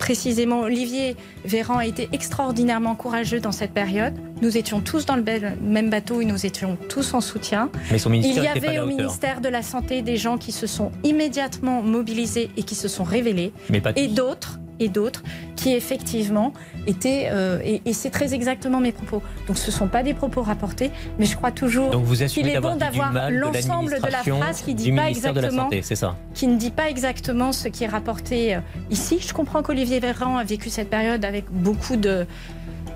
précisément, 0.00 0.62
Olivier 0.62 1.14
Véran 1.44 1.76
a 1.76 1.86
été 1.86 2.08
extraordinairement 2.12 2.96
courageux 2.96 3.38
dans 3.38 3.52
cette 3.52 3.72
période. 3.72 4.14
Nous 4.42 4.56
étions 4.56 4.80
tous 4.80 5.06
dans 5.06 5.14
le 5.14 5.22
même 5.62 5.90
bateau 5.90 6.20
et 6.20 6.24
nous 6.24 6.46
étions 6.46 6.76
tous 6.88 7.14
en 7.14 7.20
soutien. 7.20 7.70
Il 8.10 8.34
y 8.34 8.48
avait 8.48 8.80
au 8.80 8.86
ministère 8.86 9.40
de 9.40 9.48
la 9.48 9.62
Santé 9.62 10.02
des 10.02 10.16
gens 10.16 10.38
qui 10.38 10.50
se 10.52 10.66
sont 10.66 10.90
immédiatement 11.04 11.82
mobilisés 11.82 12.50
et 12.56 12.62
qui 12.62 12.74
se 12.74 12.88
sont 12.88 13.04
révélés. 13.04 13.52
et 13.94 14.08
d'autres 14.08 14.58
et 14.80 14.88
d'autres 14.88 15.22
qui 15.56 15.74
effectivement 15.74 16.52
étaient, 16.86 17.28
euh, 17.30 17.60
et, 17.62 17.82
et 17.84 17.92
c'est 17.92 18.10
très 18.10 18.34
exactement 18.34 18.80
mes 18.80 18.92
propos. 18.92 19.22
Donc 19.46 19.58
ce 19.58 19.70
ne 19.70 19.72
sont 19.72 19.88
pas 19.88 20.02
des 20.02 20.14
propos 20.14 20.42
rapportés, 20.42 20.90
mais 21.18 21.26
je 21.26 21.36
crois 21.36 21.52
toujours 21.52 21.90
qu'il 22.28 22.48
est 22.48 22.60
bon 22.60 22.76
d'avoir 22.76 23.12
de 23.12 23.34
l'ensemble 23.34 24.00
de 24.00 24.10
la 24.10 24.18
phrase 24.18 24.62
qui 24.62 24.74
dit 24.74 24.92
pas 24.92 25.10
exactement 25.10 25.64
Santé, 25.64 25.82
ça 25.82 26.16
qui 26.34 26.46
ne 26.46 26.56
dit 26.56 26.70
pas 26.70 26.88
exactement 26.88 27.52
ce 27.52 27.68
qui 27.68 27.84
est 27.84 27.88
rapporté 27.88 28.54
euh, 28.54 28.60
ici. 28.90 29.18
Je 29.20 29.32
comprends 29.34 29.62
qu'Olivier 29.62 30.00
Véran 30.00 30.38
a 30.38 30.44
vécu 30.44 30.70
cette 30.70 30.88
période 30.88 31.24
avec 31.24 31.44
beaucoup 31.50 31.96
de, 31.96 32.26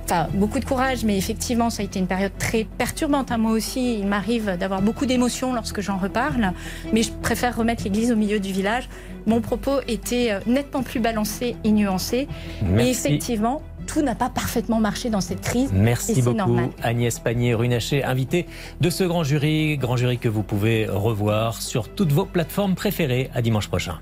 enfin, 0.04 0.28
beaucoup 0.34 0.58
de 0.58 0.64
courage, 0.64 1.04
mais 1.04 1.16
effectivement, 1.16 1.70
ça 1.70 1.82
a 1.82 1.84
été 1.84 1.98
une 1.98 2.06
période 2.06 2.32
très 2.38 2.64
perturbante. 2.64 3.30
hein. 3.32 3.38
Moi 3.38 3.52
aussi, 3.52 3.98
il 3.98 4.06
m'arrive 4.06 4.56
d'avoir 4.58 4.82
beaucoup 4.82 5.06
d'émotions 5.06 5.52
lorsque 5.54 5.80
j'en 5.80 5.96
reparle, 5.98 6.52
mais 6.92 7.02
je 7.02 7.10
préfère 7.12 7.56
remettre 7.56 7.84
l'église 7.84 8.12
au 8.12 8.16
milieu 8.16 8.40
du 8.40 8.52
village. 8.52 8.88
Mon 9.26 9.40
propos 9.40 9.80
était 9.88 10.32
euh, 10.32 10.40
nettement 10.46 10.82
plus 10.82 11.00
balancé 11.00 11.56
et 11.64 11.72
nuancé. 11.72 12.28
Et 12.62 12.64
Merci. 12.64 12.90
effectivement, 12.90 13.62
tout 13.86 14.02
n'a 14.02 14.14
pas 14.14 14.30
parfaitement 14.30 14.80
marché 14.80 15.10
dans 15.10 15.20
cette 15.20 15.40
crise. 15.40 15.70
et 15.70 15.76
Merci 15.78 16.22
beaucoup 16.22 16.36
normal. 16.36 16.70
Agnès 16.82 17.18
Pannier-Runacher, 17.18 18.04
invitée 18.04 18.46
de 18.80 18.90
ce 18.90 19.04
grand 19.04 19.24
jury, 19.24 19.76
grand 19.78 19.96
jury 19.96 20.18
que 20.18 20.28
vous 20.28 20.42
pouvez 20.42 20.86
revoir 20.86 21.60
sur 21.60 21.88
toutes 21.88 22.12
vos 22.12 22.24
plateformes 22.24 22.74
préférées 22.74 23.30
à 23.34 23.42
dimanche 23.42 23.68
prochain. 23.68 23.98